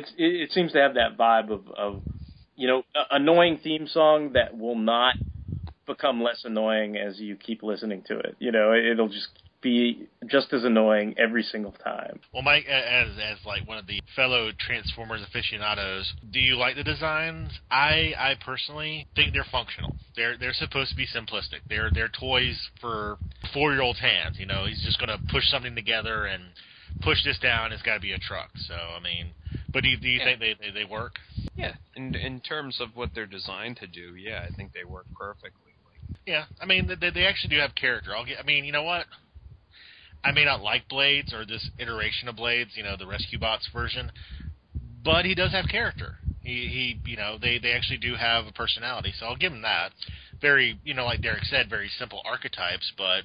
it's 0.04 0.12
it, 0.18 0.42
it 0.42 0.52
seems 0.52 0.72
to 0.74 0.80
have 0.80 0.96
that 0.96 1.18
vibe 1.18 1.52
of 1.52 1.68
of 1.78 2.02
you 2.56 2.68
know 2.68 2.84
annoying 3.12 3.60
theme 3.64 3.88
song 3.88 4.34
that 4.34 4.58
will 4.58 4.78
not 4.78 5.16
become 5.86 6.22
less 6.22 6.42
annoying 6.46 6.98
as 6.98 7.20
you 7.20 7.36
keep 7.36 7.64
listening 7.64 8.04
to 8.08 8.18
it. 8.18 8.36
You 8.40 8.52
know, 8.52 8.74
it'll 8.74 9.10
just 9.10 9.28
be 9.62 10.08
just 10.28 10.52
as 10.54 10.64
annoying 10.66 11.16
every 11.18 11.44
single 11.44 11.72
time. 11.72 12.20
Well, 12.34 12.44
Mike, 12.44 12.66
as 12.66 13.10
as 13.18 13.38
like 13.46 13.68
one 13.68 13.78
of 13.78 13.88
the 13.88 14.02
fellow 14.16 14.52
Transformers 14.60 15.22
aficionados, 15.28 16.14
do 16.32 16.40
you 16.40 16.58
like 16.58 16.76
the 16.76 16.84
designs? 16.84 17.50
I 17.72 18.14
I 18.18 18.36
personally 18.46 19.08
think 19.16 19.34
they're 19.34 19.48
functional. 19.52 19.96
They're 20.16 20.38
they're 20.38 20.54
supposed 20.54 20.92
to 20.92 20.98
be 20.98 21.08
simplistic. 21.08 21.62
They're 21.70 21.90
they're 21.94 22.10
toys 22.10 22.58
for 22.82 23.18
four 23.54 23.72
year 23.72 23.82
olds' 23.82 24.00
hands. 24.00 24.38
You 24.38 24.46
know, 24.46 24.66
he's 24.66 24.84
just 24.84 25.00
gonna 25.00 25.18
push 25.32 25.46
something 25.48 25.76
together 25.76 26.26
and 26.26 26.44
push 27.02 27.24
this 27.24 27.40
down. 27.40 27.72
It's 27.72 27.82
got 27.84 27.96
to 27.96 28.00
be 28.00 28.14
a 28.14 28.20
truck. 28.20 28.50
So 28.68 28.74
I 28.74 29.00
mean, 29.00 29.34
but 29.74 29.84
do 29.84 29.90
you, 29.90 29.98
do 29.98 30.08
you 30.08 30.20
Yeah. 30.20 30.26
think 30.26 30.40
they, 30.40 30.56
they 30.60 30.72
they 30.72 30.86
work? 30.86 31.14
Yeah, 31.56 31.74
in 31.96 32.16
in 32.16 32.40
terms 32.42 32.80
of 32.82 32.96
what 32.96 33.12
they're 33.14 33.26
designed 33.26 33.78
to 33.78 33.88
do, 33.88 34.16
yeah, 34.16 34.42
I 34.48 34.50
think 34.56 34.74
they 34.74 34.84
work 34.86 35.06
perfectly. 35.18 35.72
Yeah, 36.26 36.46
I 36.60 36.66
mean 36.66 36.88
they 36.88 37.10
they 37.10 37.26
actually 37.26 37.56
do 37.56 37.62
have 37.62 37.76
character. 37.76 38.16
I'll 38.16 38.26
get. 38.26 38.40
I 38.40 38.44
mean, 38.44 38.66
you 38.66 38.72
know 38.72 38.84
what? 38.84 39.06
I 40.24 40.32
may 40.32 40.46
not 40.46 40.62
like 40.62 40.88
Blades 40.88 41.34
or 41.34 41.46
this 41.46 41.70
iteration 41.78 42.30
of 42.30 42.38
Blades, 42.38 42.72
you 42.76 42.84
know, 42.84 42.96
the 42.98 43.06
Rescue 43.06 43.38
Bots 43.40 43.68
version, 43.74 44.10
but 45.04 45.26
he 45.26 45.36
does 45.36 45.52
have 45.52 45.68
character. 45.68 46.16
He 46.42 46.98
he, 47.04 47.12
you 47.12 47.18
know, 47.18 47.38
they 47.40 47.60
they 47.60 47.74
actually 47.74 47.98
do 47.98 48.16
have 48.16 48.48
a 48.48 48.52
personality, 48.54 49.14
so 49.20 49.26
I'll 49.26 49.36
give 49.36 49.52
him 49.52 49.62
that. 49.64 49.92
Very, 50.42 50.80
you 50.84 50.94
know, 50.94 51.06
like 51.06 51.22
Derek 51.22 51.44
said, 51.46 51.70
very 51.70 51.90
simple 52.00 52.22
archetypes, 52.26 52.92
but 52.98 53.24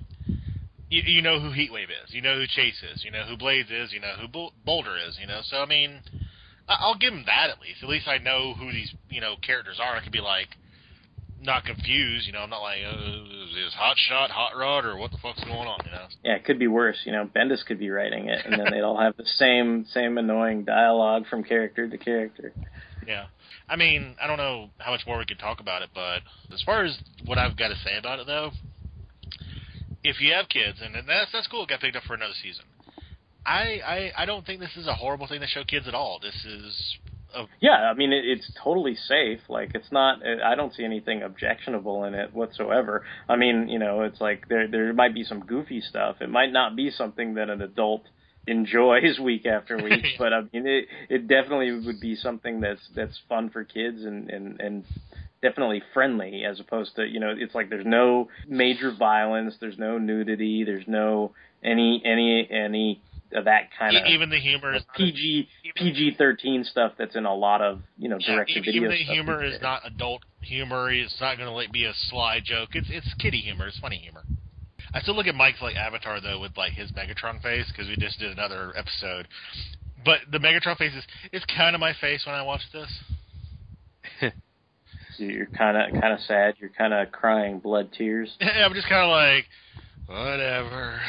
you, 0.91 1.03
you 1.05 1.23
know 1.23 1.41
who 1.41 1.51
Heatwave 1.51 1.91
is, 2.05 2.13
you 2.13 2.23
know 2.23 2.37
who 2.37 2.47
Chase 2.47 2.83
is, 2.93 3.05
you 3.05 3.11
know 3.11 3.25
who 3.25 3.37
Blades 3.37 3.71
is, 3.71 3.93
you 3.93 4.01
know 4.01 4.15
who 4.21 4.29
Boulder 4.65 4.97
is, 4.97 5.19
you 5.21 5.27
know. 5.27 5.41
So 5.45 5.59
I 5.59 5.67
mean, 5.67 6.01
I'll 6.69 6.99
give 6.99 7.13
him 7.13 7.25
that 7.27 7.51
at 7.51 7.61
least. 7.61 7.83
At 7.83 7.89
least 7.89 8.09
I 8.09 8.19
know 8.19 8.55
who 8.55 8.73
these 8.73 8.93
you 9.11 9.21
know 9.21 9.37
characters 9.41 9.79
are. 9.81 9.97
I 9.97 10.03
could 10.03 10.13
be 10.13 10.21
like 10.21 10.49
not 11.41 11.65
confused, 11.65 12.27
you 12.27 12.33
know. 12.33 12.41
I'm 12.41 12.51
not 12.51 12.63
like 12.63 12.81
uh, 12.85 13.67
is 13.67 13.75
Hot 13.75 13.97
Shot, 13.97 14.31
Hot 14.31 14.57
Rod, 14.57 14.85
or 14.85 14.97
what 14.97 15.11
the 15.11 15.19
fuck's 15.19 15.43
going 15.45 15.69
on, 15.69 15.81
you 15.85 15.91
know. 15.91 16.07
Yeah, 16.25 16.35
it 16.35 16.45
could 16.45 16.59
be 16.59 16.67
worse. 16.67 16.99
You 17.05 17.13
know, 17.13 17.29
Bendis 17.35 17.65
could 17.65 17.79
be 17.79 17.91
writing 17.91 18.29
it, 18.29 18.45
and 18.45 18.55
then 18.55 18.71
they'd 18.71 18.83
all 18.83 19.01
have 19.01 19.17
the 19.17 19.27
same 19.27 19.85
same 19.91 20.19
annoying 20.19 20.65
dialogue 20.65 21.27
from 21.29 21.45
character 21.45 21.89
to 21.89 21.99
character. 21.99 22.53
Yeah. 23.07 23.27
I 23.69 23.77
mean, 23.77 24.17
I 24.23 24.27
don't 24.27 24.39
know 24.39 24.71
how 24.79 24.91
much 24.91 25.03
more 25.07 25.19
we 25.19 25.27
could 25.27 25.39
talk 25.39 25.61
about 25.61 25.83
it, 25.83 25.91
but 25.95 26.21
as 26.53 26.63
far 26.63 26.85
as 26.85 26.99
what 27.27 27.39
I've 27.39 27.57
got 27.57 27.69
to 27.69 27.77
say 27.85 27.99
about 27.99 28.19
it, 28.19 28.27
though, 28.27 28.51
if 30.05 30.21
you 30.21 30.33
have 30.33 30.49
kids, 30.49 30.79
and, 30.83 30.95
and 30.97 31.09
that's 31.09 31.33
that's 31.33 31.47
cool, 31.47 31.65
it 31.65 31.69
got 31.69 31.81
picked 31.81 31.97
up 31.97 32.05
for 32.05 32.15
another 32.15 32.35
season. 32.43 32.65
I, 33.45 33.81
I 33.87 34.23
I 34.23 34.27
don't 34.27 34.45
think 34.45 34.61
this 34.61 34.77
is 34.77 34.87
a 34.87 34.95
horrible 34.95 35.27
thing 35.27 35.41
to 35.41 35.47
show 35.47 35.65
kids 35.65 35.89
at 35.89 35.95
all. 35.95 36.19
This 36.21 36.45
is 36.45 36.99
a 37.35 37.45
Yeah, 37.61 37.91
I 37.91 37.95
mean 37.95 38.13
it, 38.13 38.25
it's 38.25 38.51
totally 38.63 38.95
safe. 38.95 39.41
Like 39.49 39.73
it's 39.75 39.91
not. 39.91 40.21
I 40.25 40.55
don't 40.55 40.75
see 40.75 40.85
anything 40.85 41.23
objectionable 41.23 42.05
in 42.05 42.15
it 42.15 42.35
whatsoever. 42.35 43.05
I 43.29 43.37
mean, 43.37 43.69
you 43.69 43.79
know, 43.79 44.03
it's 44.03 44.21
like 44.21 44.49
there 44.49 44.69
there 44.69 44.93
might 44.93 45.15
be 45.15 45.25
some 45.25 45.41
goofy 45.41 45.81
stuff. 45.81 46.17
It 46.21 46.31
might 46.31 46.53
not 46.53 46.77
be 46.77 46.91
something 46.91 47.35
that 47.35 47.49
an 47.49 47.63
adult 47.63 48.05
enjoys 48.47 49.19
week 49.23 49.47
after 49.47 49.77
week, 49.77 50.05
but 50.19 50.33
I 50.33 50.43
mean 50.53 50.67
it 50.67 50.87
it 51.09 51.29
definitely 51.29 51.73
would 51.87 52.01
be 52.01 52.17
something 52.17 52.61
that's 52.61 52.87
that's 52.95 53.19
fun 53.29 53.51
for 53.51 53.65
kids 53.65 54.05
and 54.05 54.31
and 54.31 54.61
and 54.61 54.85
definitely 55.43 55.83
friendly 55.95 56.45
as 56.45 56.61
opposed 56.61 56.97
to 56.97 57.07
you 57.07 57.21
know 57.21 57.35
it's 57.37 57.55
like 57.55 57.71
there's 57.71 57.87
no 57.87 58.29
major 58.47 58.93
violence, 58.93 59.55
there's 59.61 59.79
no 59.79 59.99
nudity, 59.99 60.65
there's 60.65 60.87
no 60.87 61.33
any 61.63 62.03
any 62.05 62.49
any 62.51 63.03
of 63.33 63.45
that 63.45 63.69
kind 63.79 63.97
of 63.97 64.07
E- 64.07 64.15
even 64.15 64.31
the 64.31 64.39
humor 64.39 64.75
is 64.75 64.83
not 64.89 64.97
PG 64.97 65.49
PG 65.77 66.15
thirteen 66.17 66.65
stuff 66.65 66.93
that's 66.99 67.17
in 67.17 67.27
a 67.27 67.35
lot 67.35 67.61
of 67.61 67.81
you 67.99 68.09
know 68.09 68.19
Yeah, 68.21 68.35
direct 68.35 68.51
to 68.51 68.61
even 68.61 68.73
video 68.73 68.91
the 68.91 68.97
humor 68.97 69.45
is 69.45 69.61
not 69.61 69.83
adult 69.85 70.23
humor. 70.41 70.91
It's 70.91 71.21
not 71.21 71.37
going 71.37 71.49
to 71.49 71.55
like 71.55 71.73
be 71.73 71.85
a 71.85 71.93
sly 71.95 72.41
joke. 72.43 72.71
It's 72.73 72.89
it's 72.91 73.13
kiddie 73.15 73.41
humor. 73.41 73.67
It's 73.67 73.79
funny 73.79 73.97
humor. 73.97 74.23
I 74.95 75.01
still 75.01 75.15
look 75.15 75.27
at 75.27 75.35
Mike's 75.35 75.61
like 75.61 75.77
Avatar 75.77 76.21
though 76.21 76.41
with 76.41 76.57
like 76.57 76.73
his 76.73 76.91
Megatron 76.93 77.43
face 77.43 77.71
because 77.71 77.89
we 77.89 77.97
just 77.97 78.19
did 78.19 78.33
another 78.33 78.73
episode. 78.77 79.29
But 80.05 80.21
the 80.31 80.39
Megatron 80.39 80.79
face 80.79 80.95
is 80.95 81.05
it's 81.33 81.45
kind 81.47 81.75
of 81.75 81.81
my 81.81 81.93
face 82.01 82.25
when 82.25 82.35
I 82.35 82.43
watch 82.43 82.63
this. 82.73 82.91
You're 85.19 85.47
kind 85.47 85.77
of 85.77 86.01
kind 86.01 86.13
of 86.13 86.21
sad. 86.21 86.55
You're 86.59 86.71
kind 86.71 86.95
of 86.95 87.13
crying 87.13 87.59
blood 87.59 87.93
tears. 87.93 88.35
Yeah, 88.41 88.49
I'm 88.67 88.75
just 88.75 88.89
kind 88.89 89.03
of 89.03 89.11
like 89.11 89.47
whatever. 90.07 91.01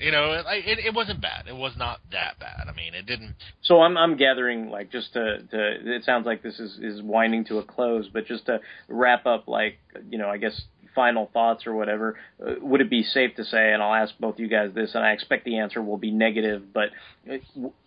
You 0.00 0.12
know, 0.12 0.32
it, 0.32 0.46
it 0.48 0.78
it 0.86 0.94
wasn't 0.94 1.20
bad. 1.20 1.46
It 1.48 1.56
was 1.56 1.72
not 1.76 2.00
that 2.12 2.38
bad. 2.38 2.68
I 2.68 2.72
mean, 2.72 2.94
it 2.94 3.06
didn't. 3.06 3.34
So 3.62 3.80
I'm 3.80 3.96
I'm 3.96 4.16
gathering 4.16 4.70
like 4.70 4.90
just 4.90 5.12
to 5.14 5.42
to 5.50 5.96
it 5.96 6.04
sounds 6.04 6.24
like 6.24 6.42
this 6.42 6.60
is 6.60 6.78
is 6.80 7.02
winding 7.02 7.44
to 7.46 7.58
a 7.58 7.64
close, 7.64 8.08
but 8.12 8.26
just 8.26 8.46
to 8.46 8.60
wrap 8.88 9.26
up 9.26 9.48
like 9.48 9.78
you 10.08 10.18
know 10.18 10.28
I 10.28 10.36
guess 10.36 10.62
final 10.98 11.30
thoughts 11.32 11.64
or 11.64 11.74
whatever. 11.74 12.16
Uh, 12.44 12.54
would 12.60 12.80
it 12.80 12.90
be 12.90 13.04
safe 13.04 13.36
to 13.36 13.44
say, 13.44 13.72
and 13.72 13.80
I'll 13.80 13.94
ask 13.94 14.12
both 14.18 14.40
you 14.40 14.48
guys 14.48 14.70
this, 14.74 14.96
and 14.96 15.04
I 15.04 15.12
expect 15.12 15.44
the 15.44 15.58
answer 15.58 15.80
will 15.80 15.96
be 15.96 16.10
negative, 16.10 16.72
but 16.74 16.88
uh, 17.30 17.36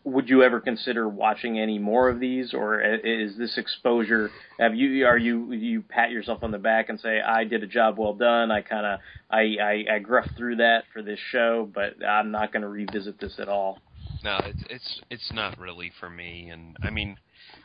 would 0.05 0.29
you 0.29 0.43
ever 0.43 0.61
consider 0.61 1.09
watching 1.09 1.59
any 1.59 1.77
more 1.77 2.07
of 2.07 2.21
these, 2.21 2.53
or 2.53 2.79
is 2.79 3.37
this 3.37 3.57
exposure? 3.57 4.31
Have 4.59 4.75
you 4.75 5.05
are 5.05 5.17
you 5.17 5.51
you 5.51 5.81
pat 5.81 6.09
yourself 6.09 6.41
on 6.41 6.51
the 6.51 6.57
back 6.57 6.87
and 6.87 7.01
say 7.01 7.19
I 7.19 7.43
did 7.43 7.63
a 7.63 7.67
job 7.67 7.97
well 7.97 8.13
done? 8.13 8.49
I 8.49 8.61
kind 8.61 8.85
of 8.85 8.99
I, 9.29 9.57
I 9.61 9.85
I 9.95 9.99
through 10.37 10.55
that 10.57 10.85
for 10.93 11.01
this 11.01 11.19
show, 11.31 11.69
but 11.73 12.03
I'm 12.05 12.31
not 12.31 12.53
going 12.53 12.61
to 12.61 12.69
revisit 12.69 13.19
this 13.19 13.39
at 13.39 13.49
all. 13.49 13.79
No, 14.23 14.39
it's 14.45 14.63
it's 14.69 15.01
it's 15.09 15.33
not 15.33 15.59
really 15.59 15.91
for 15.99 16.09
me, 16.09 16.49
and 16.49 16.77
I 16.81 16.91
mean, 16.91 17.17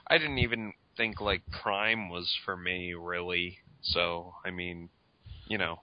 I 0.08 0.18
didn't 0.18 0.38
even 0.38 0.72
think 0.96 1.20
like 1.20 1.42
Prime 1.62 2.08
was 2.08 2.34
for 2.44 2.56
me 2.56 2.94
really. 2.94 3.58
So 3.82 4.34
I 4.44 4.50
mean, 4.50 4.88
you 5.46 5.58
know, 5.58 5.80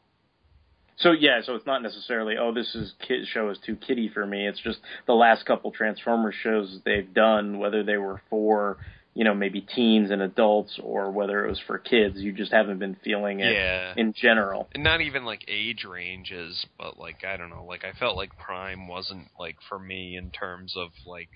So 0.98 1.12
yeah, 1.12 1.42
so 1.44 1.56
it's 1.56 1.66
not 1.66 1.82
necessarily 1.82 2.36
oh 2.40 2.54
this 2.54 2.76
is 2.76 2.94
kid 3.08 3.26
show 3.28 3.50
is 3.50 3.58
too 3.66 3.76
kiddie 3.76 4.10
for 4.14 4.26
me. 4.26 4.48
It's 4.48 4.60
just 4.62 4.80
the 5.08 5.14
last 5.14 5.46
couple 5.46 5.72
Transformers 5.72 6.36
shows 6.42 6.80
they've 6.86 7.12
done, 7.14 7.60
whether 7.60 7.84
they 7.84 7.98
were 7.98 8.22
for 8.30 8.78
you 9.16 9.24
know 9.24 9.34
maybe 9.36 9.62
teens 9.62 10.10
and 10.12 10.22
adults 10.22 10.80
or 10.82 11.12
whether 11.12 11.46
it 11.46 11.50
was 11.50 11.60
for 11.68 11.78
kids, 11.78 12.18
you 12.18 12.32
just 12.32 12.52
haven't 12.52 12.80
been 12.80 12.96
feeling 13.04 13.40
it 13.42 13.54
Yeah. 13.54 13.94
in 13.96 14.14
general. 14.14 14.68
and 14.74 14.84
not 14.84 15.02
even 15.02 15.24
like 15.26 15.46
age 15.48 15.84
ranges, 15.84 16.66
but 16.78 16.98
like 17.00 17.24
I 17.24 17.38
don't 17.38 17.50
know, 17.50 17.66
like 17.66 17.84
I 17.86 17.92
felt 18.00 18.16
like 18.18 18.32
Prime 18.38 18.88
wasn't 18.88 19.28
like 19.40 19.58
for 19.70 19.80
me 19.80 20.16
in 20.18 20.32
terms 20.32 20.76
of 20.78 20.90
like 21.06 21.30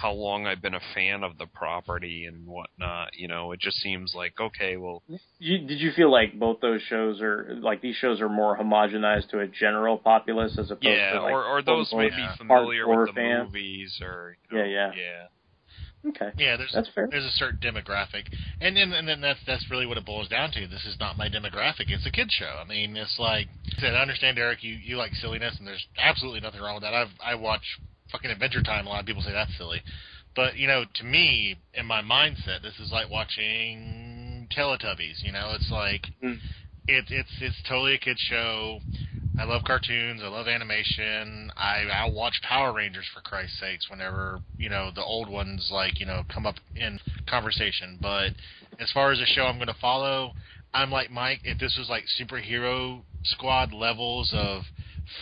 how 0.00 0.12
long 0.12 0.46
I've 0.46 0.62
been 0.62 0.74
a 0.74 0.80
fan 0.94 1.22
of 1.22 1.36
the 1.36 1.46
property 1.46 2.24
and 2.24 2.46
whatnot. 2.46 3.10
You 3.14 3.28
know, 3.28 3.52
it 3.52 3.60
just 3.60 3.76
seems 3.78 4.14
like 4.14 4.40
okay, 4.40 4.76
well, 4.76 5.02
You, 5.38 5.58
did 5.58 5.80
you 5.80 5.92
feel 5.92 6.10
like 6.10 6.38
both 6.38 6.60
those 6.60 6.80
shows 6.88 7.20
are 7.20 7.56
like 7.60 7.82
these 7.82 7.96
shows 7.96 8.20
are 8.20 8.28
more 8.28 8.56
homogenized 8.56 9.28
to 9.30 9.40
a 9.40 9.46
general 9.46 9.98
populace 9.98 10.56
as 10.58 10.70
opposed 10.70 10.84
yeah, 10.84 11.12
to 11.12 11.22
like 11.22 11.32
or 11.32 11.44
or 11.44 11.62
those 11.62 11.92
may 11.92 12.08
be 12.08 12.10
quote-unquote 12.16 12.38
familiar 12.38 12.88
with 12.88 13.08
the 13.08 13.12
fan? 13.12 13.44
movies 13.44 14.00
or 14.02 14.36
you 14.50 14.58
know, 14.58 14.64
Yeah, 14.64 14.70
yeah. 14.70 14.92
yeah. 14.96 15.26
Okay. 16.08 16.30
Yeah, 16.38 16.56
there's 16.56 16.72
That's 16.72 16.88
fair. 16.94 17.08
there's 17.10 17.26
a 17.26 17.30
certain 17.32 17.60
demographic, 17.60 18.32
and 18.60 18.74
then 18.74 18.92
and 18.92 19.06
then 19.06 19.20
that's 19.20 19.40
that's 19.46 19.70
really 19.70 19.84
what 19.84 19.98
it 19.98 20.06
boils 20.06 20.28
down 20.28 20.50
to. 20.52 20.66
This 20.66 20.86
is 20.86 20.96
not 20.98 21.18
my 21.18 21.28
demographic. 21.28 21.88
It's 21.90 22.06
a 22.06 22.10
kid 22.10 22.28
show. 22.32 22.56
I 22.58 22.66
mean, 22.66 22.96
it's 22.96 23.18
like 23.18 23.48
I 23.76 23.80
said, 23.82 23.94
I 23.94 24.00
understand, 24.00 24.38
Eric. 24.38 24.64
You 24.64 24.76
you 24.76 24.96
like 24.96 25.12
silliness, 25.14 25.56
and 25.58 25.66
there's 25.68 25.86
absolutely 25.98 26.40
nothing 26.40 26.62
wrong 26.62 26.76
with 26.76 26.84
that. 26.84 26.94
I've 26.94 27.10
I 27.22 27.34
watch 27.34 27.78
fucking 28.10 28.30
Adventure 28.30 28.62
Time. 28.62 28.86
A 28.86 28.90
lot 28.90 29.00
of 29.00 29.06
people 29.06 29.22
say 29.22 29.32
that's 29.32 29.56
silly, 29.56 29.82
but 30.36 30.56
you 30.56 30.66
know, 30.66 30.84
to 30.94 31.04
me, 31.04 31.56
in 31.74 31.86
my 31.86 32.02
mindset, 32.02 32.62
this 32.62 32.78
is 32.80 32.90
like 32.92 33.10
watching 33.10 34.48
Teletubbies. 34.56 35.22
You 35.22 35.32
know, 35.32 35.52
it's 35.54 35.70
like 35.70 36.06
mm-hmm. 36.22 36.34
it, 36.86 37.04
it's 37.08 37.30
it's 37.40 37.62
totally 37.68 37.94
a 37.94 37.98
kids 37.98 38.20
show. 38.20 38.80
I 39.38 39.44
love 39.44 39.62
cartoons. 39.64 40.20
I 40.22 40.28
love 40.28 40.48
animation. 40.48 41.50
I 41.56 41.84
I'll 41.92 42.12
watch 42.12 42.40
Power 42.42 42.72
Rangers 42.72 43.06
for 43.14 43.20
Christ's 43.20 43.58
sakes 43.58 43.88
whenever 43.88 44.40
you 44.58 44.68
know 44.68 44.90
the 44.94 45.04
old 45.04 45.28
ones 45.28 45.70
like 45.72 45.98
you 45.98 46.06
know 46.06 46.22
come 46.32 46.46
up 46.46 46.56
in 46.76 47.00
conversation. 47.26 47.98
But 48.00 48.32
as 48.78 48.90
far 48.92 49.12
as 49.12 49.20
a 49.20 49.26
show 49.26 49.42
I'm 49.42 49.56
going 49.56 49.68
to 49.68 49.74
follow, 49.80 50.32
I'm 50.72 50.90
like 50.90 51.10
Mike. 51.10 51.40
If 51.44 51.58
this 51.58 51.76
was 51.78 51.88
like 51.88 52.04
superhero 52.20 53.02
squad 53.24 53.72
levels 53.72 54.32
of 54.34 54.62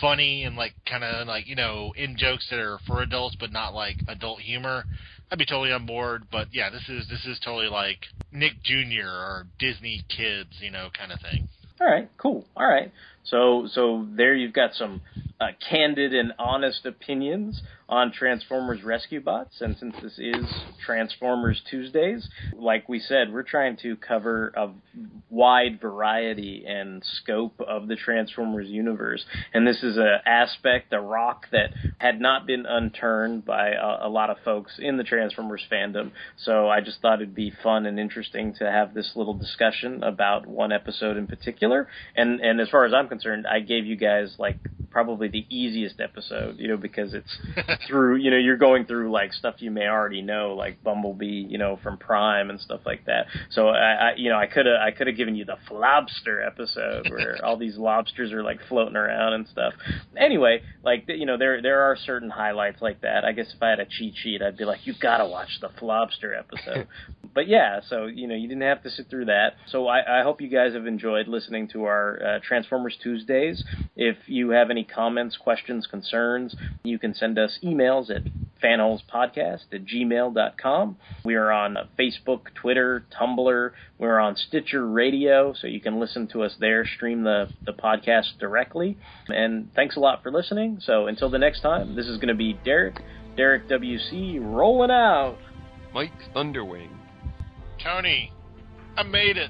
funny 0.01 0.43
and 0.43 0.55
like 0.55 0.73
kind 0.87 1.03
of 1.03 1.27
like 1.27 1.47
you 1.47 1.55
know 1.55 1.93
in 1.95 2.17
jokes 2.17 2.47
that 2.49 2.59
are 2.59 2.79
for 2.87 3.01
adults 3.01 3.35
but 3.39 3.51
not 3.51 3.73
like 3.73 3.97
adult 4.07 4.39
humor, 4.39 4.85
I'd 5.31 5.39
be 5.39 5.45
totally 5.45 5.71
on 5.71 5.85
board. 5.85 6.23
But 6.31 6.47
yeah, 6.51 6.69
this 6.69 6.87
is 6.89 7.07
this 7.07 7.25
is 7.25 7.39
totally 7.39 7.67
like 7.69 7.99
Nick 8.31 8.61
Jr. 8.63 9.07
or 9.07 9.47
Disney 9.59 10.03
Kids, 10.09 10.49
you 10.59 10.71
know, 10.71 10.89
kind 10.97 11.11
of 11.11 11.19
thing. 11.19 11.43
All 11.81 11.87
right, 11.87 12.09
cool. 12.17 12.45
All 12.55 12.67
right. 12.67 12.91
So 13.29 13.67
so 13.71 14.07
there 14.15 14.35
you've 14.35 14.53
got 14.53 14.73
some 14.73 15.01
uh, 15.39 15.47
candid 15.69 16.13
and 16.13 16.33
honest 16.37 16.85
opinions 16.85 17.61
on 17.87 18.11
Transformers 18.11 18.83
Rescue 18.83 19.21
Bots, 19.21 19.61
and 19.61 19.75
since 19.77 19.95
this 20.03 20.19
is 20.19 20.45
Transformers 20.85 21.59
Tuesdays, 21.71 22.29
like 22.55 22.87
we 22.87 22.99
said, 22.99 23.33
we're 23.33 23.41
trying 23.41 23.77
to 23.77 23.95
cover 23.95 24.53
a 24.55 24.69
wide 25.29 25.79
variety 25.81 26.65
and 26.67 27.01
scope 27.03 27.59
of 27.67 27.87
the 27.87 27.95
Transformers 27.95 28.67
universe, 28.67 29.25
and 29.53 29.65
this 29.65 29.81
is 29.81 29.97
an 29.97 30.19
aspect, 30.25 30.93
a 30.93 30.99
rock 31.01 31.47
that 31.51 31.73
had 31.97 32.19
not 32.21 32.45
been 32.45 32.65
unturned 32.67 33.45
by 33.45 33.69
a, 33.69 34.07
a 34.07 34.09
lot 34.09 34.29
of 34.29 34.37
folks 34.45 34.73
in 34.77 34.97
the 34.97 35.03
Transformers 35.03 35.63
fandom. 35.71 36.11
So 36.37 36.69
I 36.69 36.81
just 36.81 37.01
thought 37.01 37.21
it'd 37.21 37.33
be 37.33 37.53
fun 37.63 37.85
and 37.85 37.99
interesting 37.99 38.53
to 38.59 38.69
have 38.69 38.93
this 38.93 39.13
little 39.15 39.33
discussion 39.33 40.03
about 40.03 40.45
one 40.45 40.71
episode 40.71 41.17
in 41.17 41.25
particular. 41.27 41.87
And 42.15 42.39
and 42.41 42.59
as 42.61 42.69
far 42.69 42.85
as 42.85 42.93
I'm 42.93 43.07
concerned, 43.07 43.18
I 43.25 43.59
gave 43.59 43.85
you 43.85 43.95
guys 43.95 44.35
like 44.37 44.57
probably 44.91 45.27
the 45.27 45.45
easiest 45.49 45.99
episode, 45.99 46.57
you 46.57 46.67
know, 46.67 46.77
because 46.77 47.13
it's 47.13 47.37
through, 47.87 48.17
you 48.17 48.31
know, 48.31 48.37
you're 48.37 48.57
going 48.57 48.85
through 48.85 49.11
like 49.11 49.33
stuff 49.33 49.55
you 49.59 49.71
may 49.71 49.87
already 49.87 50.21
know, 50.21 50.55
like 50.55 50.83
Bumblebee, 50.83 51.45
you 51.47 51.57
know, 51.57 51.79
from 51.81 51.97
Prime 51.97 52.49
and 52.49 52.59
stuff 52.59 52.81
like 52.85 53.05
that. 53.05 53.27
So 53.51 53.69
I, 53.69 53.93
I 53.93 54.13
you 54.17 54.29
know, 54.29 54.37
I 54.37 54.47
could 54.47 54.65
have 54.65 54.81
I 54.81 54.91
could 54.91 55.07
have 55.07 55.15
given 55.15 55.35
you 55.35 55.45
the 55.45 55.57
lobster 55.71 56.41
episode 56.41 57.09
where 57.09 57.43
all 57.43 57.57
these 57.57 57.77
lobsters 57.77 58.31
are 58.31 58.43
like 58.43 58.59
floating 58.67 58.95
around 58.95 59.33
and 59.33 59.47
stuff. 59.47 59.73
Anyway, 60.17 60.61
like 60.83 61.05
you 61.07 61.25
know, 61.25 61.37
there 61.37 61.61
there 61.61 61.81
are 61.81 61.95
certain 61.95 62.29
highlights 62.29 62.81
like 62.81 63.01
that. 63.01 63.25
I 63.25 63.31
guess 63.31 63.53
if 63.55 63.61
I 63.61 63.69
had 63.69 63.79
a 63.79 63.85
cheat 63.85 64.15
sheet, 64.15 64.41
I'd 64.41 64.57
be 64.57 64.65
like, 64.65 64.85
you 64.85 64.93
gotta 64.99 65.27
watch 65.27 65.59
the 65.61 65.69
lobster 65.85 66.33
episode. 66.33 66.87
But 67.33 67.47
yeah, 67.47 67.79
so 67.87 68.05
you 68.05 68.27
know, 68.27 68.35
you 68.35 68.47
didn't 68.47 68.63
have 68.63 68.83
to 68.83 68.89
sit 68.89 69.09
through 69.09 69.25
that. 69.25 69.53
So 69.67 69.87
I, 69.87 70.19
I 70.19 70.23
hope 70.23 70.41
you 70.41 70.49
guys 70.49 70.73
have 70.73 70.87
enjoyed 70.87 71.27
listening 71.27 71.67
to 71.69 71.83
our 71.85 72.21
uh, 72.23 72.39
Transformers 72.45 72.97
Tuesdays. 73.01 73.63
If 73.95 74.17
you 74.27 74.51
have 74.51 74.69
any 74.69 74.83
comments, 74.83 75.37
questions, 75.37 75.87
concerns, 75.87 76.55
you 76.83 76.99
can 76.99 77.13
send 77.13 77.37
us 77.37 77.59
emails 77.63 78.09
at 78.09 78.23
fanholespodcast 78.63 79.73
at 79.73 79.85
gmail.com. 79.85 80.97
We 81.23 81.35
are 81.35 81.51
on 81.51 81.77
uh, 81.77 81.85
Facebook, 81.97 82.41
Twitter, 82.55 83.05
Tumblr. 83.19 83.71
We're 83.97 84.19
on 84.19 84.35
Stitcher 84.35 84.87
Radio, 84.87 85.53
so 85.53 85.67
you 85.67 85.79
can 85.79 85.99
listen 85.99 86.27
to 86.29 86.43
us 86.43 86.55
there, 86.59 86.85
stream 86.85 87.23
the, 87.23 87.49
the 87.65 87.73
podcast 87.73 88.37
directly. 88.39 88.97
And 89.27 89.73
thanks 89.75 89.95
a 89.95 89.99
lot 89.99 90.23
for 90.23 90.31
listening. 90.31 90.79
So 90.81 91.07
until 91.07 91.29
the 91.29 91.39
next 91.39 91.61
time, 91.61 91.95
this 91.95 92.07
is 92.07 92.17
going 92.17 92.29
to 92.29 92.35
be 92.35 92.53
Derek, 92.65 92.99
Derek 93.35 93.67
WC, 93.67 94.39
rolling 94.41 94.91
out. 94.91 95.37
Mike 95.93 96.13
Thunderwing. 96.35 96.98
Tony, 97.83 98.31
I 98.97 99.03
made 99.03 99.37
it. 99.37 99.49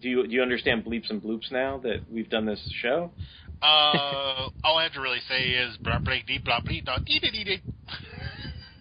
do 0.00 0.08
you 0.08 0.26
do 0.26 0.32
you 0.32 0.42
understand 0.42 0.84
bleeps 0.84 1.10
and 1.10 1.22
bloops 1.22 1.52
now 1.52 1.78
that 1.78 2.00
we've 2.10 2.30
done 2.30 2.46
this 2.46 2.60
show? 2.80 3.10
Uh, 3.62 4.48
all 4.64 4.78
I 4.78 4.84
have 4.84 4.92
to 4.94 5.00
really 5.00 5.20
say 5.28 5.50
is 5.50 5.76
blah 5.78 5.98
blah 5.98 6.14
dee 6.26 6.38
blah 6.38 6.60
blah 6.60 6.98
dee 7.04 7.20
dee 7.20 7.30
dee 7.30 7.44
dee. 7.44 7.60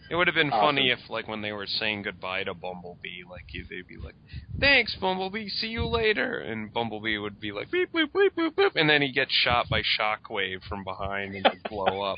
It 0.09 0.15
would 0.15 0.27
have 0.27 0.35
been 0.35 0.49
Awesome. 0.51 0.59
funny 0.75 0.89
if, 0.89 0.99
like, 1.09 1.27
when 1.27 1.41
they 1.41 1.51
were 1.51 1.67
saying 1.67 2.01
goodbye 2.03 2.43
to 2.43 2.53
Bumblebee, 2.53 3.23
like, 3.29 3.45
they'd 3.53 3.87
be 3.87 3.97
like, 4.03 4.15
"Thanks, 4.59 4.95
Bumblebee. 4.95 5.49
See 5.49 5.67
you 5.67 5.85
later." 5.85 6.39
And 6.39 6.73
Bumblebee 6.73 7.17
would 7.17 7.39
be 7.39 7.51
like, 7.51 7.69
"Beep 7.71 7.91
boop 7.93 8.07
boop 8.11 8.29
boop 8.37 8.55
boop," 8.55 8.71
and 8.75 8.89
then 8.89 9.01
he 9.03 9.11
gets 9.11 9.31
shot 9.31 9.69
by 9.69 9.81
Shockwave 9.81 10.63
from 10.63 10.83
behind 10.83 11.35
and 11.35 11.45
blow 11.69 12.01
up. 12.01 12.17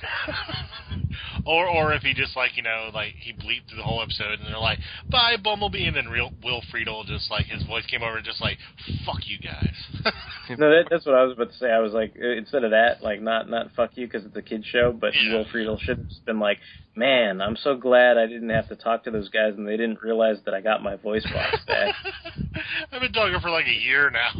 Or 1.44 1.68
or 1.68 1.92
if 1.92 2.02
he 2.02 2.14
just 2.14 2.36
like 2.36 2.56
you 2.56 2.62
know 2.62 2.90
like 2.92 3.14
he 3.18 3.32
bleeped 3.32 3.68
through 3.68 3.78
the 3.78 3.84
whole 3.84 4.02
episode 4.02 4.40
and 4.40 4.46
they're 4.46 4.58
like 4.58 4.78
bye 5.10 5.36
Bumblebee 5.42 5.86
and 5.86 5.96
then 5.96 6.08
real 6.08 6.32
Will 6.42 6.62
Friedle 6.72 7.04
just 7.06 7.30
like 7.30 7.46
his 7.46 7.62
voice 7.64 7.86
came 7.86 8.02
over 8.02 8.16
and 8.16 8.24
just 8.24 8.40
like 8.40 8.58
fuck 9.04 9.26
you 9.26 9.38
guys. 9.38 9.74
No, 10.58 10.68
that, 10.68 10.88
that's 10.90 11.06
what 11.06 11.14
I 11.14 11.22
was 11.22 11.34
about 11.34 11.52
to 11.52 11.56
say. 11.58 11.70
I 11.70 11.78
was 11.78 11.92
like, 11.92 12.16
instead 12.16 12.64
of 12.64 12.72
that, 12.72 13.02
like 13.02 13.20
not 13.22 13.48
not 13.48 13.70
fuck 13.76 13.90
you 13.94 14.06
because 14.06 14.24
it's 14.24 14.36
a 14.36 14.42
kids 14.42 14.66
show, 14.66 14.92
but 14.92 15.12
Will 15.28 15.44
Friedle 15.44 15.78
should 15.80 15.98
have 15.98 16.26
been 16.26 16.40
like, 16.40 16.58
man, 16.96 17.40
I'm 17.40 17.56
so 17.56 17.76
glad 17.76 18.18
I 18.18 18.26
didn't 18.26 18.50
have 18.50 18.68
to 18.68 18.76
talk 18.76 19.04
to 19.04 19.10
those 19.10 19.28
guys 19.28 19.54
and 19.56 19.66
they 19.66 19.76
didn't 19.76 20.02
realize 20.02 20.38
that 20.44 20.54
I 20.54 20.60
got 20.60 20.82
my 20.82 20.96
voice 20.96 21.24
box 21.32 21.58
back. 21.66 21.94
I've 22.92 23.00
been 23.00 23.12
talking 23.12 23.38
for 23.40 23.50
like 23.50 23.66
a 23.66 23.70
year 23.72 24.10
now. 24.10 24.30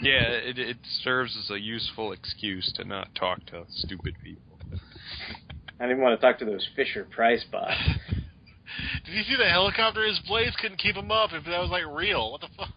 Yeah, 0.00 0.22
it, 0.22 0.58
it 0.58 0.78
serves 1.02 1.36
as 1.36 1.50
a 1.50 1.60
useful 1.60 2.12
excuse 2.12 2.72
to 2.76 2.84
not 2.84 3.14
talk 3.14 3.44
to 3.46 3.64
stupid 3.68 4.14
people. 4.22 4.47
I 5.80 5.86
didn't 5.86 6.02
want 6.02 6.20
to 6.20 6.26
talk 6.26 6.38
to 6.40 6.44
those 6.44 6.66
Fisher 6.74 7.04
Price 7.04 7.44
bots. 7.50 7.76
Did 9.04 9.14
you 9.14 9.22
see 9.22 9.36
the 9.36 9.48
helicopter? 9.48 10.04
His 10.04 10.20
blades 10.26 10.56
couldn't 10.60 10.78
keep 10.78 10.96
him 10.96 11.10
up 11.10 11.30
if 11.32 11.44
that 11.44 11.60
was 11.60 11.70
like 11.70 11.84
real. 11.90 12.32
What 12.32 12.40
the 12.40 12.48
fuck? 12.56 12.68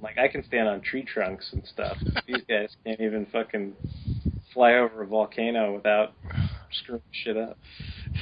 Like 0.00 0.18
I 0.18 0.28
can 0.28 0.44
stand 0.44 0.68
on 0.68 0.80
tree 0.82 1.02
trunks 1.02 1.48
and 1.52 1.66
stuff. 1.66 1.96
These 2.26 2.42
guys 2.48 2.76
can't 2.84 3.00
even 3.00 3.26
fucking 3.32 3.74
fly 4.52 4.74
over 4.74 5.02
a 5.02 5.06
volcano 5.06 5.74
without 5.74 6.12
screwing 6.70 7.02
shit 7.10 7.36
up. 7.36 7.58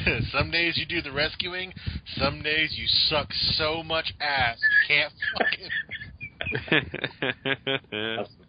some 0.32 0.50
days 0.50 0.76
you 0.76 0.86
do 0.86 1.02
the 1.02 1.12
rescuing, 1.12 1.72
some 2.16 2.42
days 2.42 2.74
you 2.76 2.86
suck 2.86 3.28
so 3.32 3.82
much 3.82 4.14
ass 4.20 4.58
you 4.60 4.96
can't 4.96 5.12
fucking. 5.38 5.70
Awesome. 8.18 8.43